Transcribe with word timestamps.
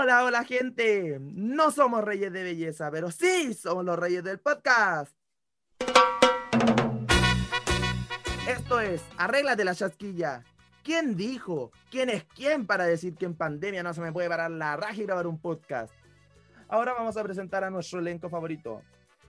Hola, 0.00 0.22
hola 0.22 0.44
gente. 0.44 1.18
No 1.20 1.72
somos 1.72 2.04
reyes 2.04 2.32
de 2.32 2.44
belleza, 2.44 2.88
pero 2.88 3.10
sí 3.10 3.52
somos 3.52 3.84
los 3.84 3.98
reyes 3.98 4.22
del 4.22 4.38
podcast. 4.38 5.12
Esto 8.48 8.78
es 8.78 9.02
Arréglate 9.16 9.64
la 9.64 9.74
chasquilla. 9.74 10.44
¿Quién 10.84 11.16
dijo? 11.16 11.72
¿Quién 11.90 12.10
es 12.10 12.22
quién 12.36 12.64
para 12.64 12.86
decir 12.86 13.16
que 13.16 13.24
en 13.24 13.34
pandemia 13.34 13.82
no 13.82 13.92
se 13.92 14.00
me 14.00 14.12
puede 14.12 14.28
parar 14.28 14.52
la 14.52 14.76
raja 14.76 14.94
y 14.94 15.02
grabar 15.02 15.26
un 15.26 15.40
podcast? 15.40 15.92
Ahora 16.68 16.92
vamos 16.92 17.16
a 17.16 17.24
presentar 17.24 17.64
a 17.64 17.70
nuestro 17.70 17.98
elenco 17.98 18.28
favorito. 18.28 18.82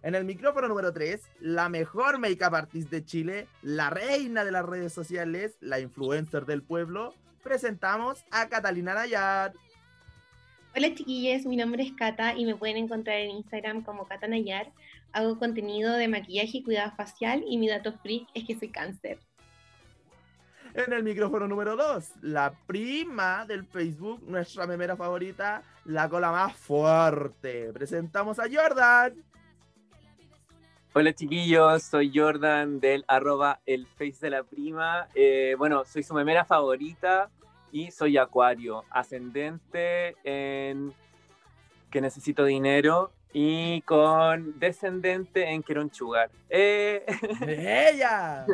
En 0.03 0.13
el 0.13 0.23
micrófono 0.23 0.67
número 0.67 0.93
3, 0.93 1.19
la 1.39 1.67
mejor 1.69 2.19
make-up 2.19 2.53
artist 2.53 2.91
de 2.91 3.03
Chile, 3.03 3.47
la 3.63 3.89
reina 3.89 4.45
de 4.45 4.51
las 4.51 4.67
redes 4.67 4.93
sociales, 4.93 5.57
la 5.61 5.79
influencer 5.79 6.45
del 6.45 6.61
pueblo, 6.61 7.15
presentamos 7.41 8.23
a 8.29 8.49
Catalina 8.49 8.93
Nayar. 8.93 9.53
Hola 10.75 10.93
chiquillos, 10.93 11.47
mi 11.47 11.57
nombre 11.57 11.81
es 11.81 11.93
Cata 11.93 12.35
y 12.35 12.45
me 12.45 12.55
pueden 12.55 12.77
encontrar 12.77 13.17
en 13.17 13.31
Instagram 13.31 13.83
como 13.83 14.07
Cata 14.07 14.27
Nayar. 14.27 14.71
Hago 15.11 15.39
contenido 15.39 15.93
de 15.93 16.07
maquillaje 16.07 16.59
y 16.59 16.63
cuidado 16.63 16.91
facial 16.95 17.43
y 17.47 17.57
mi 17.57 17.67
dato 17.67 17.91
freak 17.91 18.27
es 18.35 18.45
que 18.45 18.55
soy 18.55 18.69
cáncer. 18.69 19.17
En 20.75 20.93
el 20.93 21.03
micrófono 21.03 21.47
número 21.47 21.75
2, 21.75 22.11
la 22.21 22.53
prima 22.67 23.47
del 23.47 23.65
Facebook, 23.65 24.21
nuestra 24.27 24.67
memera 24.67 24.95
favorita, 24.95 25.63
la 25.85 26.07
cola 26.07 26.31
más 26.31 26.55
fuerte. 26.55 27.73
Presentamos 27.73 28.37
a 28.37 28.43
Jordan. 28.43 29.15
Hola 30.93 31.13
chiquillos, 31.13 31.81
soy 31.81 32.11
Jordan 32.13 32.79
del 32.79 33.03
arroba 33.07 33.59
el 33.65 33.87
face 33.87 34.17
de 34.21 34.29
la 34.29 34.43
prima. 34.43 35.07
Eh, 35.15 35.55
bueno, 35.57 35.83
soy 35.83 36.03
su 36.03 36.13
memera 36.13 36.45
favorita 36.45 37.31
y 37.71 37.91
soy 37.91 38.17
acuario, 38.17 38.83
ascendente 38.89 40.15
en 40.23 40.93
que 41.89 42.01
necesito 42.01 42.45
dinero 42.45 43.11
y 43.33 43.81
con 43.81 44.59
descendente 44.59 45.49
en 45.49 45.61
quiero 45.61 45.81
un 45.81 45.91
chugar. 45.91 46.29
Eh. 46.49 47.05
¡Ella! 47.47 48.45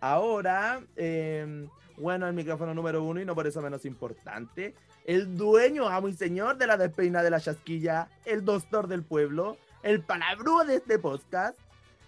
Ahora, 0.00 0.80
eh, 0.96 1.66
bueno, 1.96 2.28
el 2.28 2.34
micrófono 2.34 2.74
número 2.74 3.02
uno 3.02 3.20
y 3.20 3.24
no 3.24 3.34
por 3.34 3.46
eso 3.46 3.60
menos 3.60 3.84
importante, 3.84 4.74
el 5.04 5.36
dueño, 5.36 5.88
amo 5.88 6.08
y 6.08 6.12
señor 6.12 6.58
de 6.58 6.66
la 6.66 6.76
despeina 6.76 7.22
de 7.22 7.30
la 7.30 7.40
chasquilla, 7.40 8.08
el 8.24 8.44
doctor 8.44 8.86
del 8.86 9.02
pueblo, 9.02 9.56
el 9.82 10.02
palabrúo 10.02 10.64
de 10.64 10.76
este 10.76 10.98
podcast. 10.98 11.58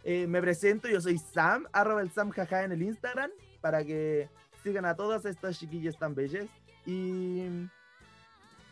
Eh, 0.04 0.26
me 0.26 0.40
presento, 0.40 0.88
yo 0.88 1.00
soy 1.00 1.18
Sam, 1.18 1.66
arroba 1.72 2.02
el 2.02 2.10
Sam 2.10 2.30
jaja 2.30 2.62
en 2.62 2.72
el 2.72 2.82
Instagram, 2.82 3.30
para 3.60 3.84
que 3.84 4.28
sigan 4.62 4.84
a 4.84 4.94
todas 4.94 5.24
estas 5.24 5.58
chiquillas 5.58 5.98
tan 5.98 6.14
bellas. 6.14 6.46
Y, 6.86 7.44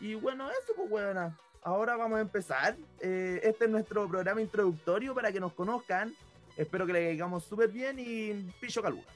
y 0.01 0.15
bueno, 0.15 0.49
eso 0.51 0.73
pues 0.77 0.89
buena. 0.89 1.37
Ahora 1.63 1.97
vamos 1.97 2.19
a 2.19 2.23
empezar. 2.23 2.77
Eh, 3.01 3.41
este 3.43 3.65
es 3.67 3.71
nuestro 3.71 4.09
programa 4.09 4.41
introductorio 4.41 5.15
para 5.15 5.33
que 5.33 5.41
nos 5.41 5.53
conozcan. 5.53 6.15
Espero 6.57 6.87
que 6.87 6.93
le 6.93 7.07
caigamos 7.07 7.45
súper 7.45 7.71
bien 7.71 7.99
y 7.99 8.33
pillo 8.61 8.83
caluga. 8.83 9.07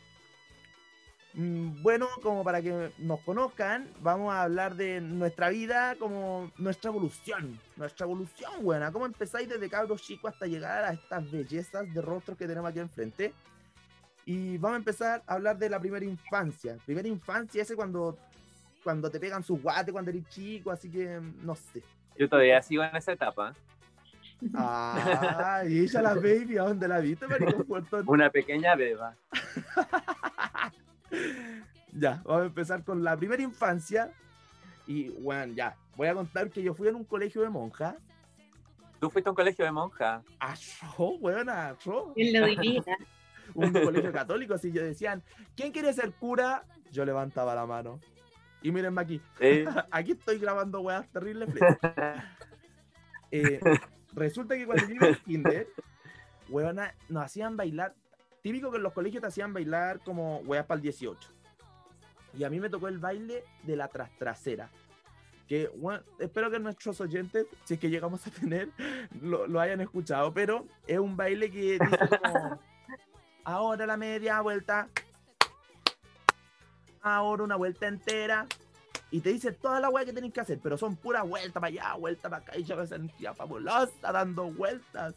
Mm, 1.34 1.82
Bueno, 1.82 2.08
como 2.22 2.44
para 2.44 2.60
que 2.60 2.92
nos 2.98 3.20
conozcan, 3.20 3.88
vamos 4.00 4.32
a 4.32 4.42
hablar 4.42 4.74
de 4.76 5.00
nuestra 5.00 5.48
vida, 5.48 5.96
como 5.98 6.52
nuestra 6.58 6.90
evolución. 6.90 7.58
Nuestra 7.76 8.04
evolución, 8.04 8.52
buena. 8.62 8.92
¿Cómo 8.92 9.06
empezáis 9.06 9.48
desde 9.48 9.70
cabros 9.70 10.02
chicos 10.02 10.32
hasta 10.32 10.46
llegar 10.46 10.84
a 10.84 10.92
estas 10.92 11.30
bellezas 11.30 11.92
de 11.92 12.02
rostros 12.02 12.36
que 12.36 12.46
tenemos 12.46 12.70
aquí 12.70 12.80
enfrente? 12.80 13.32
Y 14.24 14.58
vamos 14.58 14.74
a 14.76 14.78
empezar 14.78 15.22
a 15.26 15.34
hablar 15.34 15.58
de 15.58 15.68
la 15.68 15.80
primera 15.80 16.04
infancia. 16.04 16.76
Primera 16.84 17.08
infancia, 17.08 17.62
ese 17.62 17.74
cuando, 17.74 18.16
cuando 18.84 19.10
te 19.10 19.18
pegan 19.18 19.42
sus 19.42 19.60
guates, 19.60 19.92
cuando 19.92 20.10
eres 20.10 20.28
chico, 20.28 20.70
así 20.70 20.90
que 20.90 21.20
no 21.42 21.54
sé. 21.54 21.82
Yo 22.16 22.28
todavía 22.28 22.62
sigo 22.62 22.84
en 22.84 22.94
esa 22.94 23.12
etapa. 23.12 23.54
Ah, 24.54 25.62
y 25.68 25.80
ella 25.80 26.02
la 26.02 26.14
baby, 26.14 26.58
¿a 26.58 26.62
dónde 26.64 26.88
la 26.88 26.98
viste, 26.98 27.26
Una 28.06 28.30
pequeña 28.30 28.74
beba. 28.74 29.14
Ya, 31.94 32.22
vamos 32.24 32.42
a 32.42 32.46
empezar 32.46 32.82
con 32.84 33.04
la 33.04 33.16
primera 33.16 33.42
infancia. 33.42 34.10
Y 34.86 35.10
bueno, 35.10 35.52
ya, 35.52 35.76
voy 35.94 36.08
a 36.08 36.14
contar 36.14 36.50
que 36.50 36.62
yo 36.62 36.72
fui 36.74 36.88
en 36.88 36.94
un 36.94 37.04
colegio 37.04 37.42
de 37.42 37.50
monjas. 37.50 37.96
Tú 38.98 39.10
fuiste 39.10 39.28
a 39.28 39.32
un 39.32 39.36
colegio 39.36 39.64
de 39.64 39.72
monja. 39.72 40.22
Ah, 40.40 40.54
yo, 40.54 41.18
buena, 41.18 41.76
yo. 41.84 42.12
Él 42.16 42.32
lo 42.32 42.46
diría. 42.46 42.82
Un 43.54 43.72
colegio 43.72 44.12
católico, 44.12 44.54
así 44.54 44.72
yo 44.72 44.82
decían, 44.82 45.22
¿quién 45.56 45.72
quiere 45.72 45.92
ser 45.92 46.12
cura? 46.12 46.64
Yo 46.90 47.04
levantaba 47.04 47.54
la 47.54 47.66
mano. 47.66 48.00
Y 48.62 48.70
mírenme 48.70 49.02
aquí, 49.02 49.20
Eh, 49.40 49.66
aquí 49.90 50.12
estoy 50.12 50.38
grabando 50.38 50.80
weas 50.80 51.08
terribles. 51.10 51.48
Eh, 53.34 53.60
resulta 54.12 54.54
que 54.54 54.66
cuando 54.66 54.86
yo 54.86 54.94
iba 54.94 55.06
al 55.06 55.16
kinder, 55.22 55.66
weona, 56.50 56.94
nos 57.08 57.24
hacían 57.24 57.56
bailar. 57.56 57.94
Típico 58.42 58.70
que 58.70 58.76
en 58.76 58.82
los 58.82 58.92
colegios 58.92 59.22
te 59.22 59.28
hacían 59.28 59.54
bailar 59.54 60.00
como 60.00 60.40
weas 60.40 60.66
para 60.66 60.76
el 60.76 60.82
18. 60.82 61.30
Y 62.34 62.44
a 62.44 62.50
mí 62.50 62.60
me 62.60 62.68
tocó 62.68 62.88
el 62.88 62.98
baile 62.98 63.42
de 63.62 63.76
la 63.76 63.88
tras 63.88 64.10
trasera. 64.18 64.68
Que 65.48 65.70
weón, 65.76 66.02
espero 66.18 66.50
que 66.50 66.58
nuestros 66.58 67.00
oyentes, 67.00 67.46
si 67.64 67.72
es 67.72 67.80
que 67.80 67.88
llegamos 67.88 68.26
a 68.26 68.30
tener, 68.30 68.68
lo, 69.22 69.46
lo 69.46 69.60
hayan 69.60 69.80
escuchado. 69.80 70.34
Pero 70.34 70.66
es 70.86 70.98
un 70.98 71.16
baile 71.16 71.50
que 71.50 71.78
dice 71.78 72.08
como. 72.22 72.60
Ahora 73.44 73.86
la 73.86 73.96
media 73.96 74.40
vuelta. 74.40 74.88
Ahora 77.02 77.42
una 77.42 77.56
vuelta 77.56 77.88
entera 77.88 78.46
y 79.12 79.20
te 79.20 79.30
dice 79.30 79.52
toda 79.52 79.78
la 79.78 79.90
weá 79.90 80.06
que 80.06 80.12
tenés 80.12 80.32
que 80.32 80.40
hacer, 80.40 80.58
pero 80.62 80.78
son 80.78 80.96
puras 80.96 81.28
vueltas 81.28 81.52
para 81.52 81.66
allá, 81.66 81.94
vueltas 81.94 82.30
para 82.30 82.42
acá, 82.42 82.56
y 82.56 82.64
yo 82.64 82.76
me 82.76 82.86
sentía 82.86 83.34
fabulosa 83.34 84.10
dando 84.10 84.50
vueltas. 84.50 85.14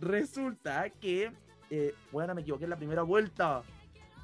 Resulta 0.00 0.88
que, 0.88 1.32
eh, 1.68 1.94
bueno, 2.12 2.34
me 2.34 2.40
equivoqué 2.40 2.64
en 2.64 2.70
la 2.70 2.76
primera 2.76 3.02
vuelta. 3.02 3.62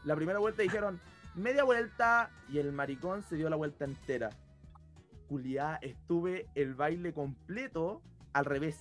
La 0.04 0.16
primera 0.16 0.38
vuelta 0.38 0.62
dijeron 0.62 0.98
media 1.34 1.64
vuelta 1.64 2.30
y 2.48 2.58
el 2.58 2.72
maricón 2.72 3.22
se 3.22 3.36
dio 3.36 3.50
la 3.50 3.56
vuelta 3.56 3.84
entera. 3.84 4.30
Juliá, 5.28 5.78
estuve 5.82 6.46
el 6.54 6.74
baile 6.74 7.12
completo 7.12 8.00
al 8.32 8.46
revés. 8.46 8.78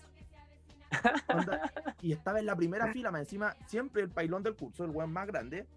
Onda, 1.30 1.72
y 2.02 2.12
estaba 2.14 2.40
en 2.40 2.46
la 2.46 2.56
primera 2.56 2.92
fila, 2.92 3.12
más 3.12 3.22
encima, 3.22 3.56
siempre 3.68 4.02
el 4.04 4.10
pailón 4.10 4.44
del 4.44 4.56
curso, 4.56 4.84
el 4.86 4.92
weón 4.92 5.12
más 5.12 5.28
grande. 5.28 5.68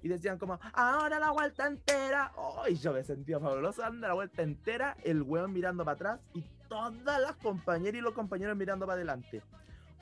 Y 0.00 0.08
decían 0.08 0.38
como, 0.38 0.58
ahora 0.74 1.18
la 1.18 1.30
vuelta 1.32 1.66
entera. 1.66 2.30
¡Ay! 2.64 2.76
yo 2.76 2.92
me 2.92 3.02
sentía 3.02 3.40
fabuloso 3.40 3.82
dando 3.82 4.06
la 4.06 4.14
vuelta 4.14 4.42
entera, 4.42 4.96
el 5.02 5.22
weón 5.22 5.52
mirando 5.52 5.84
para 5.84 5.94
atrás 5.96 6.20
y 6.34 6.44
todas 6.68 7.20
las 7.20 7.34
compañeras 7.36 7.98
y 7.98 8.00
los 8.00 8.14
compañeros 8.14 8.56
mirando 8.56 8.86
para 8.86 8.94
adelante. 8.94 9.42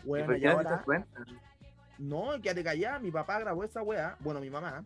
¿Y 0.05 0.07
Bueno, 0.07 0.27
por 0.27 0.37
y 0.37 0.41
qué 0.41 0.47
no 0.49 0.53
te 0.53 0.69
ahora, 0.69 0.83
cuenta? 0.85 1.25
no, 1.99 2.41
quédate 2.43 2.63
callada, 2.63 2.99
mi 2.99 3.11
papá 3.11 3.39
grabó 3.41 3.65
esa 3.65 3.83
weá, 3.83 4.17
bueno, 4.21 4.39
mi 4.41 4.51
mamá. 4.51 4.85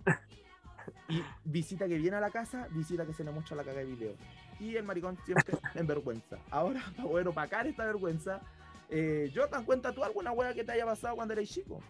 Y 1.08 1.22
visita 1.44 1.88
que 1.88 1.98
viene 1.98 2.16
a 2.16 2.20
la 2.20 2.30
casa, 2.30 2.68
visita 2.70 3.04
que 3.04 3.12
se 3.12 3.24
le 3.24 3.32
muestra 3.32 3.56
la 3.56 3.64
caga 3.64 3.80
de 3.80 3.86
video. 3.86 4.14
Y 4.60 4.76
el 4.76 4.84
maricón 4.84 5.18
siempre 5.24 5.58
en 5.74 5.86
vergüenza. 5.88 6.38
Ahora, 6.50 6.80
para 6.96 7.08
poder 7.08 7.26
opacar 7.28 7.66
esta 7.66 7.84
vergüenza, 7.84 8.40
eh, 8.90 9.30
Jordan, 9.34 9.64
cuenta 9.64 9.92
tú 9.92 10.02
alguna 10.04 10.32
weá 10.32 10.52
que 10.54 10.64
te 10.64 10.72
haya 10.72 10.84
pasado 10.84 11.16
cuando 11.16 11.34
eres 11.34 11.50
chico. 11.50 11.80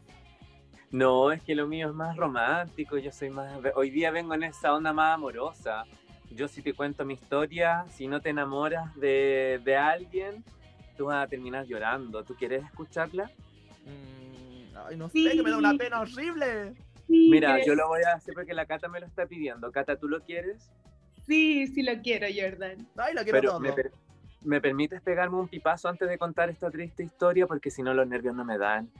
No, 0.91 1.31
es 1.31 1.41
que 1.43 1.55
lo 1.55 1.67
mío 1.69 1.89
es 1.89 1.95
más 1.95 2.17
romántico, 2.17 2.99
yo 2.99 3.13
soy 3.13 3.31
más... 3.31 3.59
Hoy 3.77 3.91
día 3.91 4.11
vengo 4.11 4.35
en 4.35 4.43
esa 4.43 4.75
onda 4.75 4.93
más 4.93 5.15
amorosa. 5.15 5.85
Yo 6.31 6.49
si 6.49 6.63
te 6.63 6.75
cuento 6.75 7.05
mi 7.05 7.15
historia, 7.15 7.85
si 7.91 8.07
no 8.09 8.21
te 8.21 8.31
enamoras 8.31 8.95
de, 8.97 9.61
de 9.65 9.77
alguien, 9.77 10.45
tú 10.97 11.07
vas 11.07 11.25
a 11.25 11.29
terminar 11.29 11.65
llorando. 11.67 12.25
¿Tú 12.25 12.35
quieres 12.35 12.65
escucharla? 12.65 13.31
Mm, 13.87 14.77
ay, 14.89 14.97
no 14.97 15.09
sé, 15.09 15.31
que 15.33 15.43
me 15.43 15.51
da 15.51 15.59
una 15.59 15.71
Sí. 15.73 15.79
pena 15.79 16.01
horrible. 16.01 16.75
Sí, 17.07 17.29
Mira, 17.31 17.65
yo 17.65 17.75
lo 17.75 17.89
voy 17.89 18.03
a 18.03 18.15
hacer 18.15 18.35
porque 18.35 18.55
la 18.55 18.67
Cata 18.67 18.89
me 18.89 19.01
lo 19.01 19.07
está 19.07 19.27
pidiendo. 19.27 19.71
Cata, 19.73 19.97
¿tú 19.97 20.09
lo 20.09 20.21
quieres? 20.21 20.71
Sí, 21.27 21.67
sí 21.69 21.83
lo 21.83 22.01
quiero, 22.03 22.27
Jordan. 22.35 22.87
Ay, 22.97 23.15
lo 23.15 23.23
quiero 23.23 23.39
Pero 23.41 23.51
todo. 23.51 23.61
me, 23.61 23.73
per- 23.73 23.93
¿me 24.43 24.61
permites 24.61 25.01
pegarme 25.01 25.37
un 25.37 25.49
pipazo 25.49 25.89
antes 25.89 26.09
de 26.09 26.19
contar 26.19 26.51
esta 26.51 26.71
triste 26.71 27.03
historia? 27.03 27.47
Porque 27.47 27.71
si 27.71 27.83
no 27.83 27.95
los 27.95 28.07
nervios 28.07 28.35
no 28.35 28.45
me 28.45 28.59
dan. 28.59 28.91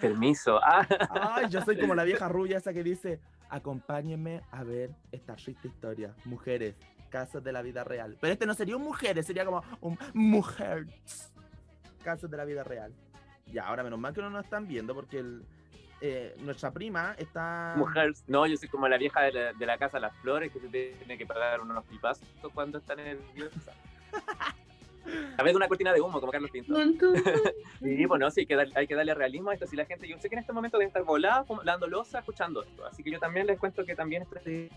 Permiso. 0.00 0.60
Ah, 0.64 0.86
Ay, 1.36 1.48
yo 1.48 1.60
soy 1.62 1.78
como 1.78 1.94
la 1.94 2.04
vieja 2.04 2.28
rubia 2.30 2.58
esa 2.58 2.72
que 2.72 2.82
dice, 2.82 3.20
acompáñenme 3.48 4.42
a 4.50 4.64
ver 4.64 4.90
esta 5.12 5.36
triste 5.36 5.68
historia. 5.68 6.14
Mujeres, 6.24 6.74
casos 7.10 7.42
de 7.42 7.52
la 7.52 7.62
vida 7.62 7.84
real. 7.84 8.16
Pero 8.20 8.32
este 8.32 8.46
no 8.46 8.54
sería 8.54 8.76
un 8.76 8.82
mujeres, 8.82 9.26
sería 9.26 9.44
como 9.44 9.62
un 9.80 9.98
mujeres. 10.12 11.32
Casos 12.02 12.30
de 12.30 12.36
la 12.36 12.44
vida 12.44 12.64
real. 12.64 12.92
Ya, 13.52 13.64
ahora 13.64 13.82
menos 13.82 13.98
mal 13.98 14.12
que 14.12 14.20
no 14.20 14.30
nos 14.30 14.44
están 14.44 14.66
viendo 14.66 14.94
porque 14.94 15.18
el, 15.18 15.44
eh, 16.00 16.34
nuestra 16.40 16.70
prima 16.70 17.14
está... 17.18 17.74
mujer. 17.76 18.12
No, 18.26 18.46
yo 18.46 18.56
soy 18.56 18.68
como 18.68 18.88
la 18.88 18.98
vieja 18.98 19.22
de 19.22 19.32
la, 19.32 19.52
de 19.52 19.66
la 19.66 19.78
casa 19.78 19.98
Las 19.98 20.14
Flores 20.16 20.52
que 20.52 20.60
se 20.60 20.68
tiene 20.68 21.16
que 21.16 21.24
pagar 21.24 21.60
unos 21.60 21.84
pipazos 21.84 22.28
cuando 22.52 22.78
está 22.78 22.94
nerviosa. 22.94 23.72
A 25.36 25.42
veces 25.42 25.56
una 25.56 25.68
cortina 25.68 25.92
de 25.92 26.00
humo, 26.00 26.18
como 26.20 26.32
Carlos 26.32 26.50
Pinto. 26.50 26.72
Sí, 27.80 28.06
bueno, 28.06 28.30
sí, 28.30 28.40
hay 28.40 28.46
que, 28.46 28.56
dar- 28.56 28.68
hay 28.74 28.86
que 28.86 28.94
darle 28.94 29.14
realismo 29.14 29.50
a 29.50 29.54
esto. 29.54 29.66
Si 29.66 29.76
la 29.76 29.84
gente, 29.84 30.08
yo 30.08 30.18
sé 30.18 30.28
que 30.28 30.34
en 30.36 30.40
este 30.40 30.52
momento 30.52 30.78
deben 30.78 30.88
estar 30.88 31.02
voladas, 31.04 31.46
como- 31.46 31.62
dando 31.62 31.86
losa, 31.86 32.20
escuchando 32.20 32.62
esto. 32.62 32.86
Así 32.86 33.02
que 33.02 33.10
yo 33.10 33.18
también 33.18 33.46
les 33.46 33.58
cuento 33.58 33.84
que 33.84 33.94
también 33.94 34.22
estoy 34.22 34.70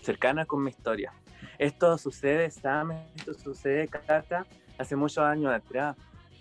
cercana 0.00 0.46
con 0.46 0.62
mi 0.62 0.70
historia. 0.70 1.12
Esto 1.58 1.98
sucede, 1.98 2.50
Sam, 2.50 2.92
esto 3.16 3.34
sucede, 3.34 3.88
Cata, 3.88 4.46
hace 4.78 4.94
muchos 4.96 5.18
años 5.18 5.52
atrás, 5.52 5.96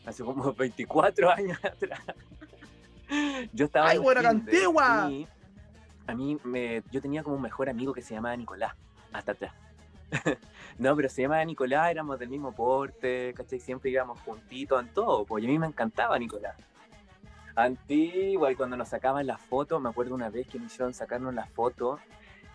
hace 0.06 0.24
como 0.24 0.54
24 0.58 1.32
años 1.32 1.58
atrás. 1.64 2.00
Yo 3.52 3.66
estaba 3.66 3.90
¡Ay, 3.90 3.98
en 3.98 4.04
buena 4.04 4.22
kinder 4.22 4.56
antigua! 4.56 5.08
y 5.10 5.28
A 6.08 6.16
mí, 6.16 6.38
me, 6.44 6.82
yo 6.92 7.02
tenía 7.02 7.24
como 7.24 7.36
un 7.36 7.42
mejor 7.42 7.70
amigo 7.70 7.94
que 7.94 8.02
se 8.02 8.14
llamaba 8.14 8.36
Nicolás, 8.38 8.74
hasta 9.12 9.32
atrás. 9.34 9.54
no, 10.78 10.96
pero 10.96 11.10
se 11.10 11.22
llamaba 11.22 11.44
Nicolás, 11.46 11.92
éramos 11.92 12.20
del 12.20 12.30
mismo 12.30 12.54
porte, 12.54 13.34
¿cachai? 13.36 13.60
Siempre 13.60 13.92
íbamos 13.92 14.20
juntitos 14.22 14.82
en 14.82 14.90
todo, 14.94 15.26
pues 15.26 15.44
y 15.44 15.48
a 15.48 15.50
mí 15.50 15.60
me 15.60 15.68
encantaba 15.68 16.18
Nicolás. 16.20 16.56
Antigua, 17.56 18.52
y 18.52 18.56
cuando 18.56 18.78
nos 18.78 18.90
sacaban 18.90 19.28
las 19.28 19.42
fotos, 19.42 19.82
me 19.82 19.90
acuerdo 19.90 20.16
una 20.16 20.30
vez 20.30 20.48
que 20.48 20.58
me 20.58 20.66
hicieron 20.66 20.94
sacarnos 20.94 21.34
las 21.34 21.50
fotos 21.50 22.00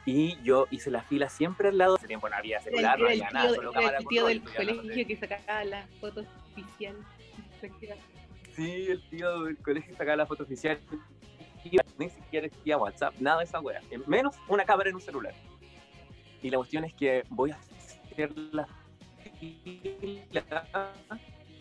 y 0.06 0.40
yo 0.42 0.66
hice 0.70 0.90
la 0.90 1.02
fila 1.02 1.28
siempre 1.28 1.68
al 1.68 1.78
lado. 1.78 1.96
Ese 1.96 2.06
tiempo 2.06 2.28
no 2.28 2.36
había 2.36 2.60
celular, 2.60 2.98
no 2.98 3.08
había 3.08 3.30
nada, 3.30 3.54
solo 3.54 3.72
cámara 3.72 3.98
el 3.98 4.06
tío 4.06 4.26
del 4.26 4.42
colegio 4.42 5.06
que 5.06 5.16
sacaba 5.16 5.64
las 5.64 5.90
fotos 6.00 6.26
oficiales. 6.52 7.02
Sí, 8.54 8.86
el 8.88 9.02
tío 9.10 9.42
del 9.44 9.58
colegio 9.58 9.94
sacaba 9.96 10.16
la 10.16 10.26
foto 10.26 10.44
oficial. 10.44 10.78
Y 11.64 11.76
Ni 11.98 12.08
siquiera 12.08 12.46
existía 12.46 12.78
WhatsApp, 12.78 13.14
nada 13.18 13.38
de 13.38 13.44
esa 13.44 13.60
wea. 13.60 13.82
Menos 14.06 14.36
una 14.48 14.64
cámara 14.64 14.88
en 14.88 14.94
un 14.94 15.00
celular. 15.00 15.34
Y 16.42 16.50
la 16.50 16.58
cuestión 16.58 16.84
es 16.84 16.94
que 16.94 17.24
voy 17.28 17.50
a 17.50 17.58
hacer 18.12 18.32
la 18.52 18.66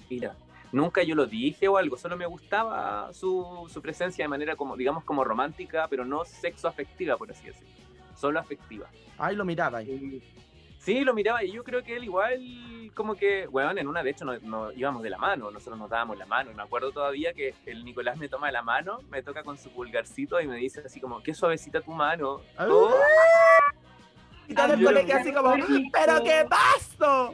fila. 0.08 0.36
Nunca 0.72 1.04
yo 1.04 1.16
lo 1.16 1.26
dije 1.26 1.68
o 1.68 1.78
algo, 1.78 1.98
solo 1.98 2.18
me 2.18 2.26
gustaba 2.26 3.14
su, 3.14 3.66
su 3.72 3.82
presencia 3.82 4.26
de 4.26 4.30
manera 4.30 4.56
como, 4.56 4.76
digamos, 4.76 5.04
como 5.04 5.24
romántica, 5.24 5.88
pero 5.90 6.06
no 6.06 6.26
sexo 6.26 6.68
afectiva, 6.68 7.18
por 7.18 7.32
así 7.32 7.46
decirlo. 7.46 7.74
Solo 8.16 8.40
afectiva. 8.40 8.88
Ay, 9.18 9.36
lo 9.36 9.46
miraba 9.46 9.80
ahí. 9.80 10.22
Sí, 10.80 11.04
lo 11.04 11.14
miraba 11.14 11.44
y 11.44 11.52
yo 11.52 11.64
creo 11.64 11.84
que 11.84 11.96
él 11.96 12.04
igual, 12.04 12.92
como 12.94 13.16
que, 13.16 13.48
weón, 13.48 13.78
en 13.78 13.88
una 13.88 14.04
de 14.04 14.12
hecho 14.12 14.24
nos, 14.26 14.42
nos 14.44 14.78
íbamos 14.78 15.02
de 15.02 15.10
la 15.10 15.18
mano, 15.18 15.50
nosotros 15.50 15.80
nos 15.80 15.90
dábamos 15.90 16.18
la 16.18 16.26
mano. 16.26 16.52
Y 16.52 16.54
me 16.54 16.62
acuerdo 16.62 16.92
todavía 16.92 17.34
que 17.34 17.56
el 17.66 17.84
Nicolás 17.84 18.18
me 18.18 18.30
toma 18.30 18.52
la 18.52 18.62
mano, 18.62 19.00
me 19.10 19.24
toca 19.24 19.44
con 19.44 19.58
su 19.58 19.72
pulgarcito 19.72 20.40
y 20.42 20.48
me 20.48 20.58
dice 20.58 20.84
así 20.86 21.00
como, 21.00 21.24
qué 21.24 21.34
suavecita 21.34 21.82
tu 21.82 21.92
mano. 21.92 22.42
Ay. 22.58 22.68
Oh, 22.70 22.92
Y 24.48 24.54
todo 24.54 24.74
el 24.74 24.80
yo 24.80 24.92
lo 24.92 25.00
colegio 25.00 25.16
vi. 25.16 25.22
así 25.22 25.34
como, 25.34 25.54
¿pero 25.92 26.24
qué 26.24 26.46
pasó? 26.50 27.34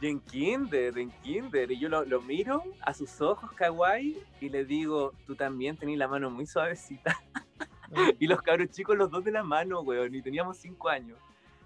y 0.00 0.06
en 0.06 0.20
kinder, 0.20 0.96
en 0.98 1.10
kinder, 1.22 1.70
y 1.72 1.78
yo 1.78 1.88
lo, 1.88 2.04
lo 2.04 2.20
miro 2.20 2.62
a 2.82 2.94
sus 2.94 3.20
ojos 3.20 3.50
kawaii 3.52 4.22
y 4.40 4.48
le 4.48 4.64
digo, 4.64 5.12
tú 5.26 5.34
también 5.34 5.76
tenés 5.76 5.98
la 5.98 6.06
mano 6.06 6.30
muy 6.30 6.46
suavecita. 6.46 7.18
y 8.20 8.26
los 8.26 8.40
cabros 8.42 8.70
chicos, 8.70 8.96
los 8.96 9.10
dos 9.10 9.24
de 9.24 9.32
la 9.32 9.42
mano, 9.42 9.80
weón, 9.80 10.14
y 10.14 10.22
teníamos 10.22 10.58
cinco 10.58 10.88
años. 10.88 11.18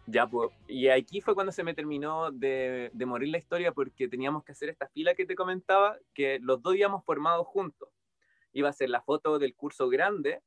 Ya, 0.07 0.27
pues, 0.27 0.51
y 0.67 0.89
aquí 0.89 1.21
fue 1.21 1.35
cuando 1.35 1.53
se 1.53 1.63
me 1.63 1.75
terminó 1.75 2.31
de, 2.33 2.91
de 2.93 3.07
morir 3.07 3.29
la 3.29 3.39
historia 3.39 3.73
porque 3.73 4.09
teníamos 4.09 4.43
que 4.45 4.53
hacer 4.53 4.69
esta 4.69 4.89
fila 4.89 5.15
que 5.15 5.27
te 5.27 5.35
comentaba, 5.35 5.97
que 6.15 6.39
los 6.41 6.63
dos 6.63 6.75
íbamos 6.75 7.05
formados 7.05 7.47
juntos. 7.47 7.89
Iba 8.53 8.71
a 8.71 8.73
ser 8.73 8.91
la 8.91 9.03
foto 9.03 9.39
del 9.39 9.55
curso 9.55 9.89
grande, 9.89 10.43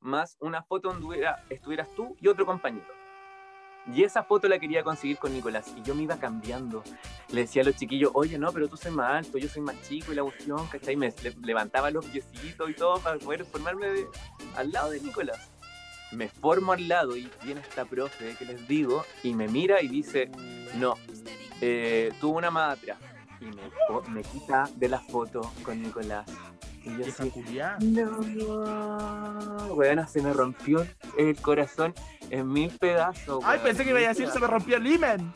más 0.00 0.36
una 0.40 0.62
foto 0.62 0.92
donde 0.92 1.26
estuvieras 1.48 1.88
tú 1.94 2.16
y 2.20 2.28
otro 2.28 2.46
compañero. 2.46 3.01
Y 3.86 4.04
esa 4.04 4.22
foto 4.22 4.46
la 4.48 4.58
quería 4.58 4.84
conseguir 4.84 5.18
con 5.18 5.32
Nicolás 5.32 5.72
y 5.76 5.82
yo 5.82 5.94
me 5.94 6.02
iba 6.04 6.16
cambiando. 6.16 6.84
Le 7.30 7.42
decía 7.42 7.62
a 7.62 7.64
los 7.64 7.76
chiquillos, 7.76 8.12
oye, 8.14 8.38
no, 8.38 8.52
pero 8.52 8.68
tú 8.68 8.76
soy 8.76 8.92
más 8.92 9.10
alto, 9.26 9.38
yo 9.38 9.48
soy 9.48 9.62
más 9.62 9.80
chico 9.82 10.12
y 10.12 10.14
la 10.14 10.22
cuestión, 10.22 10.66
¿cachai? 10.68 10.94
Me 10.96 11.12
le- 11.22 11.34
levantaba 11.42 11.90
los 11.90 12.06
piecitos 12.06 12.70
y 12.70 12.74
todo 12.74 13.00
para 13.00 13.18
poder 13.18 13.44
formarme 13.44 13.86
al 14.56 14.70
lado 14.70 14.90
de 14.90 15.00
Nicolás. 15.00 15.50
Me 16.12 16.28
formo 16.28 16.72
al 16.72 16.86
lado 16.88 17.16
y 17.16 17.28
viene 17.42 17.60
esta 17.62 17.84
profe 17.86 18.36
que 18.38 18.44
les 18.44 18.68
digo 18.68 19.04
y 19.22 19.34
me 19.34 19.48
mira 19.48 19.80
y 19.82 19.88
dice, 19.88 20.30
no, 20.76 20.94
eh, 21.60 22.12
tuvo 22.20 22.38
una 22.38 22.50
atrás. 22.72 22.98
Y 23.40 23.46
me, 23.46 23.62
me 24.10 24.22
quita 24.22 24.68
de 24.76 24.88
la 24.88 25.00
foto 25.00 25.40
con 25.64 25.82
Nicolás. 25.82 26.26
Y 26.84 26.98
yo 26.98 27.06
así, 27.06 27.32
no, 27.80 29.74
bueno, 29.74 30.06
se 30.08 30.20
me 30.20 30.32
rompió 30.32 30.86
el 31.16 31.36
corazón 31.36 31.94
en 32.30 32.48
mil 32.48 32.70
pedazos. 32.76 33.42
Ay, 33.44 33.58
weón, 33.58 33.62
pensé 33.62 33.84
que 33.84 33.90
iba 33.90 34.00
a 34.00 34.08
decir 34.08 34.28
se 34.28 34.40
me 34.40 34.46
rompió 34.46 34.76
el 34.76 34.86
himen. 34.86 35.32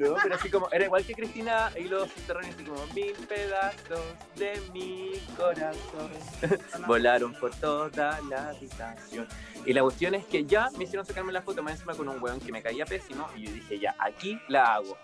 No, 0.00 0.14
pero 0.22 0.34
así 0.34 0.48
como, 0.48 0.70
era 0.72 0.86
igual 0.86 1.04
que 1.04 1.12
Cristina 1.14 1.70
y 1.78 1.84
los 1.84 2.10
subterráneos, 2.10 2.54
así 2.54 2.64
como 2.64 2.86
mil 2.94 3.12
pedazos 3.28 4.00
de 4.36 4.58
mi 4.72 5.12
corazón 5.36 6.10
volaron 6.86 7.34
por 7.34 7.54
toda 7.56 8.18
la 8.22 8.48
habitación. 8.48 9.28
Y 9.66 9.74
la 9.74 9.82
cuestión 9.82 10.14
es 10.14 10.24
que 10.24 10.46
ya 10.46 10.70
me 10.78 10.84
hicieron 10.84 11.04
sacarme 11.04 11.32
la 11.32 11.42
foto 11.42 11.62
más 11.62 11.74
encima 11.74 11.94
con 11.94 12.08
un 12.08 12.22
weón 12.22 12.40
que 12.40 12.50
me 12.50 12.62
caía 12.62 12.86
pésimo 12.86 13.26
y 13.36 13.44
yo 13.46 13.52
dije, 13.52 13.78
ya, 13.78 13.94
aquí 13.98 14.40
la 14.48 14.74
hago. 14.76 14.96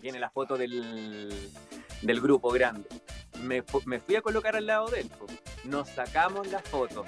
Viene 0.00 0.20
la 0.20 0.28
foto 0.28 0.56
del, 0.58 1.50
del 2.02 2.20
grupo 2.20 2.50
grande. 2.50 2.88
Me, 3.42 3.62
me 3.86 4.00
fui 4.00 4.16
a 4.16 4.22
colocar 4.22 4.56
al 4.56 4.66
lado 4.66 4.88
de 4.88 5.00
él. 5.00 5.10
Nos 5.64 5.88
sacamos 5.88 6.48
la 6.48 6.60
foto. 6.60 7.04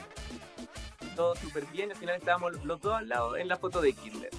Todo 1.17 1.35
súper 1.37 1.67
bien, 1.67 1.91
al 1.91 1.97
final 1.97 2.17
estábamos 2.17 2.65
los 2.65 2.81
dos 2.81 2.95
al 2.95 3.09
lado 3.09 3.37
en 3.37 3.49
la 3.49 3.57
foto 3.57 3.81
de 3.81 3.93
Kinder 3.93 4.31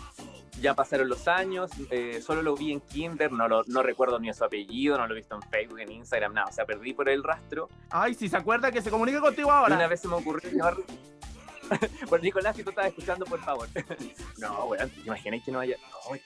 ya 0.61 0.75
pasaron 0.75 1.09
los 1.09 1.27
años, 1.27 1.71
eh, 1.89 2.21
solo 2.21 2.41
lo 2.41 2.55
vi 2.55 2.71
en 2.71 2.79
Kinder, 2.81 3.31
no, 3.31 3.47
lo, 3.47 3.63
no 3.65 3.83
recuerdo 3.83 4.19
ni 4.19 4.31
su 4.33 4.45
apellido, 4.45 4.97
no 4.97 5.07
lo 5.07 5.13
he 5.13 5.17
visto 5.17 5.35
en 5.35 5.41
Facebook, 5.41 5.79
en 5.79 5.91
Instagram, 5.91 6.33
nada, 6.33 6.47
o 6.47 6.51
sea, 6.51 6.65
perdí 6.65 6.93
por 6.93 7.09
el 7.09 7.23
rastro. 7.23 7.67
Ay, 7.89 8.13
si 8.13 8.29
se 8.29 8.37
acuerda 8.37 8.71
que 8.71 8.81
se 8.81 8.91
comunique 8.91 9.19
contigo 9.19 9.49
Y 9.49 9.51
ahora. 9.51 9.75
una 9.75 9.87
vez 9.87 9.99
se 9.99 10.07
me 10.07 10.15
ocurrió 10.15 10.49
llamarlo. 10.49 10.85
Bueno, 12.09 12.23
Nicolás, 12.23 12.53
si 12.53 12.65
tú 12.65 12.71
estás 12.71 12.87
escuchando, 12.87 13.25
por 13.25 13.39
favor. 13.39 13.69
no, 14.39 14.65
weón, 14.65 14.89
¿te 14.89 14.99
imagináis 15.01 15.41
que 15.41 15.53
no 15.53 15.61
haya. 15.61 15.77
No, 15.77 16.17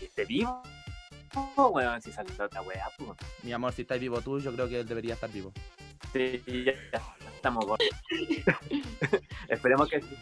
esté 0.00 0.24
vivo. 0.24 0.60
Weón, 1.56 2.00
si 2.02 2.12
salta 2.12 2.44
otra 2.44 2.62
weá, 2.62 2.88
pues. 2.98 3.10
Mi 3.42 3.52
amor, 3.52 3.72
si 3.72 3.82
estás 3.82 3.98
vivo 4.00 4.20
tú, 4.20 4.38
yo 4.40 4.52
creo 4.52 4.68
que 4.68 4.80
él 4.80 4.86
debería 4.88 5.14
estar 5.14 5.30
vivo. 5.30 5.52
Sí, 6.12 6.42
ya, 6.46 6.72
ya, 6.92 7.02
estamos 7.34 7.64
gordos. 7.66 7.88
Esperemos 9.48 9.88
que 9.88 10.00
sí. 10.00 10.16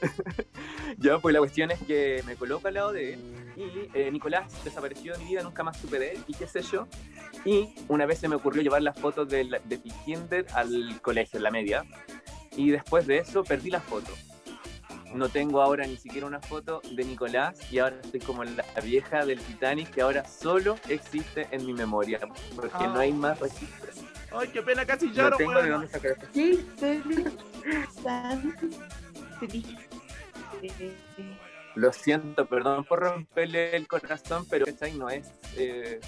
ya, 0.98 1.18
pues 1.18 1.32
la 1.32 1.38
cuestión 1.40 1.70
es 1.70 1.80
que 1.80 2.22
me 2.26 2.36
coloco 2.36 2.68
al 2.68 2.74
lado 2.74 2.92
de 2.92 3.14
él 3.14 3.20
y 3.56 3.98
eh, 3.98 4.10
Nicolás 4.10 4.52
desapareció 4.62 5.14
de 5.14 5.18
mi 5.20 5.30
vida, 5.30 5.42
nunca 5.42 5.62
más 5.62 5.78
supe 5.78 5.98
de 5.98 6.12
él 6.12 6.24
y 6.28 6.34
qué 6.34 6.46
sé 6.46 6.60
yo. 6.62 6.86
Y 7.44 7.74
una 7.88 8.04
vez 8.06 8.18
se 8.18 8.28
me 8.28 8.36
ocurrió 8.36 8.62
llevar 8.62 8.82
las 8.82 8.98
fotos 8.98 9.28
de, 9.28 9.44
la- 9.44 9.58
de 9.60 9.78
mi 9.78 9.90
kinder 10.04 10.46
al 10.52 11.00
colegio, 11.00 11.38
en 11.38 11.42
la 11.42 11.50
media. 11.50 11.84
Y 12.56 12.70
después 12.70 13.06
de 13.06 13.18
eso 13.18 13.42
perdí 13.44 13.70
las 13.70 13.82
fotos. 13.84 14.14
No 15.14 15.28
tengo 15.28 15.62
ahora 15.62 15.86
ni 15.86 15.96
siquiera 15.96 16.26
una 16.26 16.40
foto 16.40 16.82
de 16.92 17.04
Nicolás 17.04 17.58
y 17.72 17.78
ahora 17.78 17.96
estoy 18.02 18.20
como 18.20 18.44
la 18.44 18.64
vieja 18.82 19.24
del 19.24 19.40
Titanic 19.40 19.90
que 19.90 20.02
ahora 20.02 20.24
solo 20.26 20.76
existe 20.88 21.46
en 21.50 21.64
mi 21.64 21.72
memoria 21.72 22.20
porque 22.54 22.86
no 22.86 22.98
hay 22.98 23.12
más 23.12 23.38
registros. 23.40 24.02
Ay, 24.32 24.48
qué 24.48 24.62
pena, 24.62 24.84
casi 24.84 25.06
No 25.06 25.12
lloro, 25.14 25.36
tengo 25.36 25.52
de 25.52 25.58
weón. 25.58 25.70
dónde 25.72 25.88
sacar 25.88 26.16
triste. 26.32 27.02
Lo 31.74 31.92
siento, 31.92 32.46
perdón 32.46 32.84
por 32.84 33.00
romperle 33.00 33.76
el 33.76 33.86
corazón, 33.86 34.46
pero 34.48 34.64
¿cachai? 34.64 34.92
no 34.94 35.10
es 35.10 35.30
eh, 35.56 36.00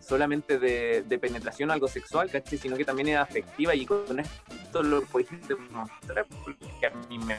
solamente 0.00 0.58
de, 0.58 1.02
de 1.02 1.18
penetración 1.18 1.70
o 1.70 1.72
algo 1.72 1.86
sexual, 1.86 2.28
¿cachai? 2.30 2.58
sino 2.58 2.76
que 2.76 2.84
también 2.84 3.08
es 3.08 3.16
afectiva 3.18 3.72
y 3.74 3.86
con 3.86 4.18
esto 4.18 4.82
lo 4.82 5.02
podéis 5.02 5.30
demostrar 5.46 6.26
porque 6.44 6.86
a 6.86 6.90
mí 7.08 7.18
me 7.18 7.36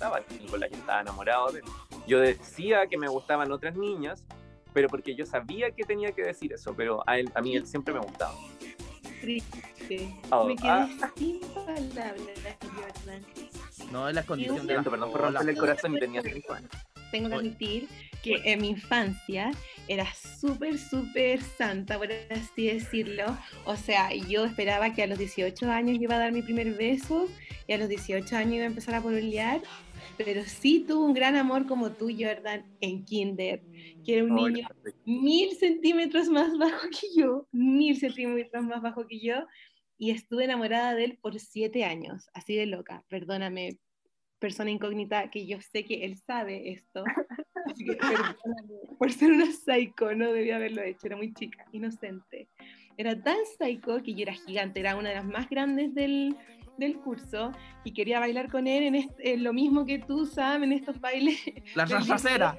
gustaba 0.00 0.24
Nicolás, 0.40 0.70
yo 0.70 0.78
estaba 0.78 1.00
enamorado 1.02 1.52
de 1.52 1.58
él. 1.60 1.64
Yo 2.06 2.20
decía 2.20 2.86
que 2.86 2.96
me 2.96 3.08
gustaban 3.08 3.52
otras 3.52 3.76
niñas, 3.76 4.24
pero 4.72 4.88
porque 4.88 5.14
yo 5.14 5.26
sabía 5.26 5.70
que 5.72 5.84
tenía 5.84 6.12
que 6.12 6.22
decir 6.22 6.52
eso, 6.52 6.74
pero 6.74 7.02
a, 7.06 7.18
él, 7.18 7.30
a 7.34 7.42
mí 7.42 7.54
él 7.54 7.66
siempre 7.66 7.92
me 7.92 8.00
gustaba. 8.00 8.34
Triste. 9.20 10.14
Oh, 10.30 10.44
Me 10.44 10.56
quedé 10.56 10.68
ah. 10.70 10.88
sin 11.16 11.40
palabras, 11.40 12.56
Jordan. 12.62 13.22
No, 13.92 14.08
es 14.08 14.14
la 14.14 14.22
condición 14.22 14.66
de 14.66 14.72
Siento, 14.72 14.90
perdón 14.90 15.12
por 15.12 15.20
romperle 15.20 15.52
el 15.52 15.58
corazón 15.58 15.96
y 15.96 16.00
tenía 16.00 16.22
cinco 16.22 16.54
años. 16.54 16.70
Tengo 17.10 17.28
que 17.28 17.34
admitir 17.34 17.88
que 18.22 18.40
en 18.44 18.62
mi 18.62 18.70
infancia 18.70 19.50
era 19.88 20.06
súper, 20.14 20.78
súper 20.78 21.42
santa, 21.42 21.98
por 21.98 22.08
así 22.30 22.68
decirlo. 22.68 23.36
O 23.64 23.76
sea, 23.76 24.14
yo 24.14 24.44
esperaba 24.44 24.94
que 24.94 25.02
a 25.02 25.06
los 25.06 25.18
18 25.18 25.68
años 25.70 25.98
iba 26.00 26.14
a 26.14 26.18
dar 26.18 26.32
mi 26.32 26.42
primer 26.42 26.72
beso 26.74 27.28
y 27.66 27.72
a 27.72 27.78
los 27.78 27.88
18 27.88 28.36
años 28.36 28.54
iba 28.54 28.64
a 28.64 28.68
empezar 28.68 28.94
a 28.94 29.00
pololear. 29.00 29.60
Pero 30.24 30.42
sí 30.44 30.84
tuve 30.86 31.06
un 31.06 31.14
gran 31.14 31.34
amor 31.34 31.66
como 31.66 31.92
tú, 31.92 32.10
Jordan, 32.10 32.66
en 32.82 33.04
kinder, 33.06 33.62
que 34.04 34.18
era 34.18 34.24
un 34.24 34.34
niño 34.34 34.68
mil 35.06 35.52
centímetros 35.56 36.28
más 36.28 36.58
bajo 36.58 36.88
que 36.90 37.06
yo, 37.16 37.48
mil 37.52 37.96
centímetros 37.96 38.62
más 38.64 38.82
bajo 38.82 39.06
que 39.06 39.18
yo, 39.18 39.46
y 39.96 40.10
estuve 40.10 40.44
enamorada 40.44 40.94
de 40.94 41.04
él 41.04 41.18
por 41.22 41.38
siete 41.40 41.84
años, 41.84 42.28
así 42.34 42.54
de 42.54 42.66
loca, 42.66 43.02
perdóname, 43.08 43.78
persona 44.38 44.70
incógnita, 44.70 45.30
que 45.30 45.46
yo 45.46 45.58
sé 45.60 45.86
que 45.86 46.04
él 46.04 46.18
sabe 46.18 46.70
esto, 46.70 47.02
así 47.64 47.84
que 47.84 47.96
perdóname, 47.96 48.74
por 48.98 49.10
ser 49.12 49.32
una 49.32 49.50
psycho, 49.50 50.14
no 50.14 50.32
debía 50.32 50.56
haberlo 50.56 50.82
hecho, 50.82 51.06
era 51.06 51.16
muy 51.16 51.32
chica, 51.32 51.64
inocente. 51.72 52.48
Era 52.98 53.18
tan 53.22 53.38
psycho 53.56 54.02
que 54.02 54.12
yo 54.12 54.24
era 54.24 54.34
gigante, 54.34 54.80
era 54.80 54.96
una 54.96 55.08
de 55.08 55.14
las 55.14 55.24
más 55.24 55.48
grandes 55.48 55.94
del, 55.94 56.36
del 56.80 56.96
curso 56.98 57.52
y 57.84 57.92
quería 57.92 58.18
bailar 58.18 58.50
con 58.50 58.66
él 58.66 58.82
en, 58.82 58.94
este- 58.96 59.34
en 59.34 59.44
lo 59.44 59.52
mismo 59.52 59.86
que 59.86 59.98
tú, 60.00 60.26
Sam, 60.26 60.64
en 60.64 60.72
estos 60.72 61.00
bailes. 61.00 61.38
La 61.74 61.86
trasera. 62.06 62.58